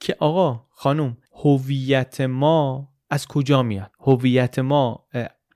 که 0.00 0.16
آقا 0.18 0.66
خانم 0.70 1.16
هویت 1.44 2.20
ما 2.20 2.88
از 3.10 3.26
کجا 3.26 3.62
میاد؟ 3.62 3.90
هویت 4.00 4.58
ما 4.58 5.06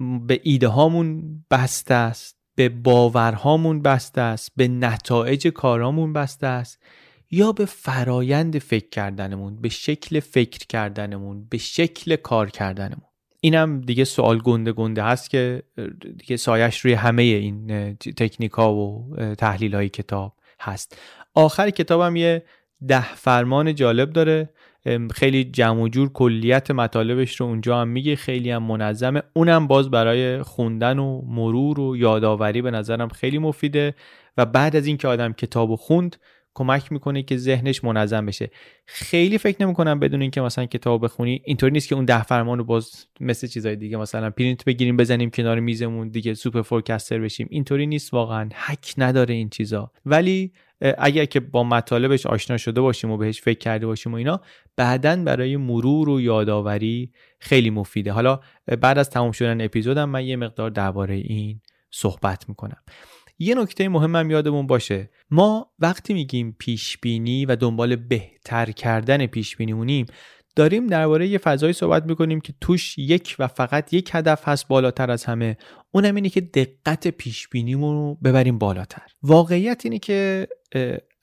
به 0.01 0.41
ایده 0.43 0.69
هامون 0.69 1.45
بسته 1.51 1.95
است 1.95 2.37
به 2.55 2.69
باورهامون 2.69 3.83
بسته 3.83 4.21
است 4.21 4.53
به 4.57 4.69
نتایج 4.69 5.49
کارامون 5.49 6.13
بسته 6.13 6.47
است 6.47 6.83
یا 7.31 7.53
به 7.53 7.65
فرایند 7.65 8.59
فکر 8.59 8.89
کردنمون 8.89 9.57
به 9.57 9.69
شکل 9.69 10.21
فکر 10.21 10.67
کردنمون 10.67 11.47
به 11.51 11.59
شکل 11.59 12.17
کار 12.17 12.51
کردنمون. 12.51 13.07
اینم 13.41 13.81
دیگه 13.81 14.05
سوال 14.05 14.39
گنده 14.39 14.73
گنده 14.73 15.03
هست 15.03 15.31
که 15.31 15.63
دیگه 16.19 16.37
سایش 16.37 16.79
روی 16.79 16.93
همه 16.93 17.23
این 17.23 17.95
تکنیک 17.97 18.53
ها 18.53 18.75
و 18.75 19.17
تحلیل 19.39 19.75
های 19.75 19.89
کتاب 19.89 20.37
هست. 20.61 20.99
آخر 21.35 21.71
کتابم 21.71 22.17
یه 22.17 22.43
ده 22.89 23.15
فرمان 23.15 23.75
جالب 23.75 24.13
داره. 24.13 24.51
خیلی 25.15 25.45
جمع 25.45 25.83
و 25.83 25.89
جور 25.89 26.13
کلیت 26.13 26.71
مطالبش 26.71 27.41
رو 27.41 27.47
اونجا 27.47 27.81
هم 27.81 27.89
میگه 27.89 28.17
خیلی 28.17 28.51
هم 28.51 28.63
منظمه. 28.63 29.23
اونم 29.33 29.67
باز 29.67 29.91
برای 29.91 30.43
خوندن 30.43 30.99
و 30.99 31.23
مرور 31.27 31.81
و 31.81 31.97
یادآوری 31.97 32.63
به 32.63 32.71
نظرم 32.71 33.09
خیلی 33.09 33.39
مفیده 33.39 33.95
و 34.37 34.47
بعد 34.47 34.77
از 34.77 34.87
اینکه 34.87 35.09
آدم 35.09 35.33
کتاب 35.33 35.75
خوند 35.75 36.17
کمک 36.55 36.93
می‌کنه 36.93 37.23
که 37.23 37.37
ذهنش 37.37 37.85
منظم 37.85 38.27
بشه. 38.27 38.51
خیلی 38.87 39.39
فکر 39.39 39.63
نمی‌کنم 39.63 40.01
بدون 40.01 40.23
اینکه 40.23 40.41
مثلا 40.41 40.67
کتاب 40.67 41.05
بخونی 41.05 41.43
اینطوری 41.45 41.73
نیست 41.73 41.89
که 41.89 41.95
اون 41.95 42.05
ده 42.05 42.23
فرمان 42.23 42.59
رو 42.59 42.65
باز 42.65 43.07
مثل 43.21 43.47
چیزای 43.47 43.77
دیگه 43.77 43.97
مثلا 43.97 44.31
پرینت 44.31 44.65
بگیریم 44.65 44.97
بزنیم 44.97 45.31
کنار 45.31 45.61
میزمون 45.61 46.09
دیگه 46.09 46.35
superforecaster 46.35 47.19
بشیم. 47.19 47.47
اینطوری 47.51 47.87
نیست 47.87 48.15
واقعا. 48.15 48.49
حک 48.67 48.95
نداره 48.99 49.35
این 49.35 49.49
چیزا. 49.49 49.91
ولی 50.07 50.53
اگر 50.99 51.25
که 51.25 51.41
با 51.41 51.65
مطالبش 51.65 52.27
آشنا 52.27 52.57
شده 52.57 52.81
باشیم 52.81 53.11
و 53.11 53.17
بهش 53.17 53.41
فکر 53.41 53.59
کرده 53.59 53.87
باشیم 53.87 54.13
و 54.13 54.17
اینا 54.17 54.41
بعدا 54.77 55.17
برای 55.17 55.57
مرور 55.57 56.09
و 56.09 56.21
یادآوری 56.21 57.13
خیلی 57.41 57.71
مفیده. 57.71 58.13
حالا 58.13 58.41
بعد 58.81 58.99
از 58.99 59.11
تمام 59.11 59.33
شدن 59.33 59.61
اپیزودم 59.61 60.09
من 60.09 60.25
یه 60.25 60.37
مقدار 60.37 60.71
درباره 60.71 61.15
این 61.15 61.61
صحبت 61.91 62.49
می‌کنم. 62.49 62.83
یه 63.39 63.55
نکته 63.55 63.89
مهمم 63.89 64.31
یادمون 64.31 64.67
باشه. 64.67 65.11
ما 65.31 65.73
وقتی 65.79 66.15
میگیم 66.15 66.57
پیش 66.59 66.99
بینی 66.99 67.47
و 67.47 67.57
دنبال 67.57 67.97
بهتر 67.97 68.71
کردن 68.71 69.27
پیش 69.27 69.57
بینیمونیم 69.57 70.07
داریم 70.57 70.87
درباره 70.87 71.29
یه 71.29 71.39
فضایی 71.39 71.73
صحبت 71.73 72.05
می‌کنیم 72.07 72.41
که 72.41 72.55
توش 72.61 72.99
یک 72.99 73.37
و 73.39 73.47
فقط 73.47 73.93
یک 73.93 74.11
هدف 74.13 74.49
هست 74.49 74.69
بالاتر 74.69 75.11
از 75.11 75.25
همه. 75.25 75.57
اونم 75.91 76.15
اینه 76.15 76.29
که 76.29 76.41
دقت 76.41 77.09
پیش 77.09 77.49
رو 77.53 78.15
ببریم 78.15 78.59
بالاتر. 78.59 79.03
واقعیت 79.23 79.81
اینه 79.85 79.99
که 79.99 80.49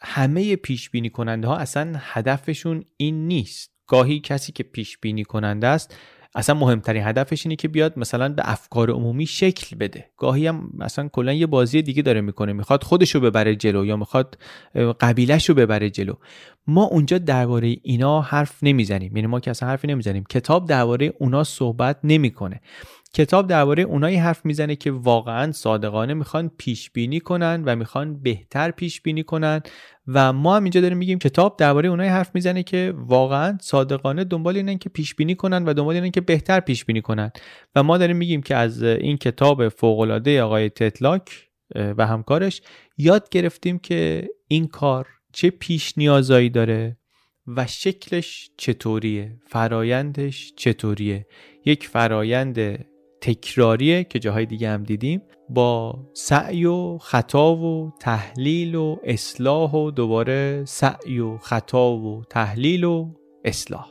همه 0.01 0.55
پیش 0.55 0.89
بینی 0.89 1.09
کننده 1.09 1.47
ها 1.47 1.57
اصلا 1.57 1.93
هدفشون 1.97 2.83
این 2.97 3.27
نیست. 3.27 3.73
گاهی 3.87 4.19
کسی 4.19 4.51
که 4.51 4.63
پیش 4.63 4.97
بینی 4.97 5.23
کننده 5.23 5.67
است 5.67 5.97
اصلا 6.35 6.55
مهمترین 6.55 7.03
هدفش 7.03 7.45
اینه 7.45 7.55
که 7.55 7.67
بیاد 7.67 7.99
مثلا 7.99 8.29
به 8.29 8.41
افکار 8.45 8.91
عمومی 8.91 9.25
شکل 9.25 9.75
بده. 9.77 10.05
گاهی 10.17 10.47
هم 10.47 10.69
مثلا 10.77 11.07
کلا 11.07 11.33
یه 11.33 11.47
بازی 11.47 11.81
دیگه 11.81 12.01
داره 12.01 12.21
می‌کنه 12.21 12.53
می‌خواد 12.53 12.83
خودشو 12.83 13.19
ببره 13.19 13.55
جلو 13.55 13.85
یا 13.85 13.97
می‌خواد 13.97 14.37
قبیلش 14.99 15.49
رو 15.49 15.55
ببره 15.55 15.89
جلو. 15.89 16.13
ما 16.67 16.83
اونجا 16.83 17.17
درباره 17.17 17.77
اینا 17.83 18.21
حرف 18.21 18.57
نمی‌زنیم. 18.61 19.15
یعنی 19.15 19.27
ما 19.27 19.39
که 19.39 19.51
اصلا 19.51 19.69
حرفی 19.69 19.87
نمی‌زنیم. 19.87 20.23
کتاب 20.29 20.67
درباره 20.67 21.13
اونا 21.19 21.43
صحبت 21.43 21.99
نمی‌کنه. 22.03 22.61
کتاب 23.15 23.47
درباره 23.47 23.83
اونایی 23.83 24.17
حرف 24.17 24.45
می‌زنه 24.45 24.75
که 24.75 24.91
واقعا 24.91 25.51
صادقانه 25.51 26.13
می‌خوان 26.13 26.51
پیش 26.57 26.91
بینی 26.91 27.19
کنن 27.19 27.63
و 27.65 27.75
می‌خوان 27.75 28.21
بهتر 28.21 28.71
پیش 28.71 29.01
بینی 29.01 29.23
کنن. 29.23 29.61
و 30.07 30.33
ما 30.33 30.55
هم 30.55 30.63
اینجا 30.63 30.81
داریم 30.81 30.97
میگیم 30.97 31.19
کتاب 31.19 31.57
درباره 31.57 31.89
اونایی 31.89 32.09
حرف 32.09 32.31
می‌زنه 32.35 32.63
که 32.63 32.93
واقعا 32.97 33.57
صادقانه 33.61 34.23
دنبال 34.23 34.55
اینن 34.57 34.77
که 34.77 34.89
پیش 34.89 35.15
بینی 35.15 35.35
کنن 35.35 35.65
و 35.65 35.73
دنبال 35.73 35.95
اینن 35.95 36.11
که 36.11 36.21
بهتر 36.21 36.59
پیش 36.59 36.85
بینی 36.85 37.01
کنن. 37.01 37.31
و 37.75 37.83
ما 37.83 37.97
داریم 37.97 38.17
میگیم 38.17 38.41
که 38.41 38.55
از 38.55 38.83
این 38.83 39.17
کتاب 39.17 39.69
فوق 39.69 39.99
العاده 39.99 40.41
آقای 40.41 40.69
تتلاک 40.69 41.49
و 41.75 42.07
همکارش 42.07 42.61
یاد 42.97 43.29
گرفتیم 43.29 43.79
که 43.79 44.29
این 44.47 44.67
کار 44.67 45.07
چه 45.33 45.49
پیش 45.49 45.97
نیازایی 45.97 46.49
داره 46.49 46.97
و 47.47 47.67
شکلش 47.67 48.49
چطوریه 48.57 49.37
فرایندش 49.47 50.53
چطوریه. 50.57 51.27
یک 51.65 51.87
فرایند 51.87 52.85
تکراریه 53.23 54.03
که 54.03 54.19
جاهای 54.19 54.45
دیگه 54.45 54.69
هم 54.69 54.83
دیدیم 54.83 55.21
با 55.49 55.99
سعی 56.13 56.65
و 56.65 56.97
خطا 56.97 57.55
و 57.55 57.93
تحلیل 57.99 58.75
و 58.75 58.97
اصلاح 59.03 59.71
و 59.71 59.91
دوباره 59.91 60.65
سعی 60.65 61.19
و 61.19 61.37
خطا 61.37 61.91
و 61.91 62.23
تحلیل 62.29 62.83
و 62.83 63.09
اصلاح. 63.45 63.87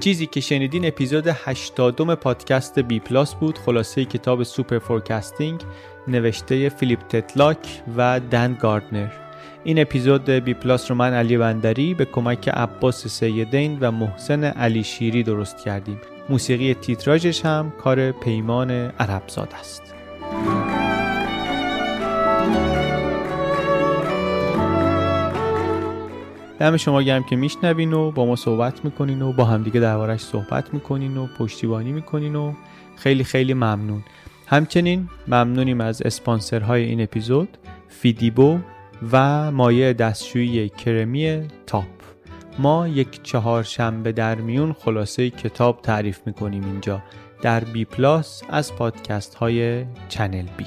چیزی 0.00 0.26
که 0.26 0.40
شنیدین 0.40 0.86
اپیزود 0.86 1.26
80 1.26 2.14
پادکست 2.14 2.78
بی 2.78 3.00
پلاس 3.00 3.34
بود. 3.34 3.58
خلاصه 3.58 4.04
کتاب 4.04 4.42
Superforecasting 4.42 5.60
نوشته 6.08 6.68
فیلیپ 6.68 7.00
تتلاک 7.08 7.82
و 7.96 8.20
دن 8.20 8.54
گاردنر. 8.60 9.21
این 9.64 9.78
اپیزود 9.78 10.30
بی 10.30 10.54
پلاس 10.54 10.90
رو 10.90 10.96
من 10.96 11.12
علی 11.12 11.38
بندری 11.38 11.94
به 11.94 12.04
کمک 12.04 12.48
عباس 12.48 13.06
سیدین 13.06 13.78
و 13.80 13.90
محسن 13.90 14.44
علی 14.44 14.84
شیری 14.84 15.22
درست 15.22 15.64
کردیم. 15.64 16.00
موسیقی 16.28 16.74
تیتراژش 16.74 17.44
هم 17.44 17.72
کار 17.78 18.12
پیمان 18.12 18.70
عربزاد 18.70 19.48
است. 19.60 19.94
دم 26.58 26.76
شما 26.76 27.02
گرم 27.02 27.22
که 27.22 27.36
میشنوین 27.36 27.92
و 27.92 28.10
با 28.10 28.26
ما 28.26 28.36
صحبت 28.36 28.84
می‌کنین 28.84 29.22
و 29.22 29.32
با 29.32 29.44
همدیگه 29.44 29.80
دربارش 29.80 30.20
صحبت 30.20 30.74
می‌کنین 30.74 31.16
و 31.16 31.26
پشتیبانی 31.38 31.92
می‌کنین 31.92 32.36
و 32.36 32.52
خیلی 32.96 33.24
خیلی 33.24 33.54
ممنون. 33.54 34.04
همچنین 34.46 35.08
ممنونیم 35.28 35.80
از 35.80 36.02
اسپانسرهای 36.02 36.82
این 36.82 37.00
اپیزود 37.02 37.48
فیدیبو 37.88 38.58
و 39.12 39.50
مایع 39.50 39.92
دستشویی 39.92 40.68
کرمی 40.68 41.48
تاپ. 41.66 41.84
ما 42.58 42.88
یک 42.88 43.22
چهارشنبه 43.22 44.12
در 44.12 44.34
میون 44.34 44.72
خلاصه 44.72 45.30
کتاب 45.30 45.80
تعریف 45.82 46.20
می‌کنیم 46.26 46.64
اینجا. 46.64 47.02
در 47.42 47.64
بی 47.64 47.84
پلاس 47.84 48.42
از 48.48 48.74
پادکست 48.74 49.34
های 49.34 49.84
چنل 50.08 50.46
بی. 50.56 50.66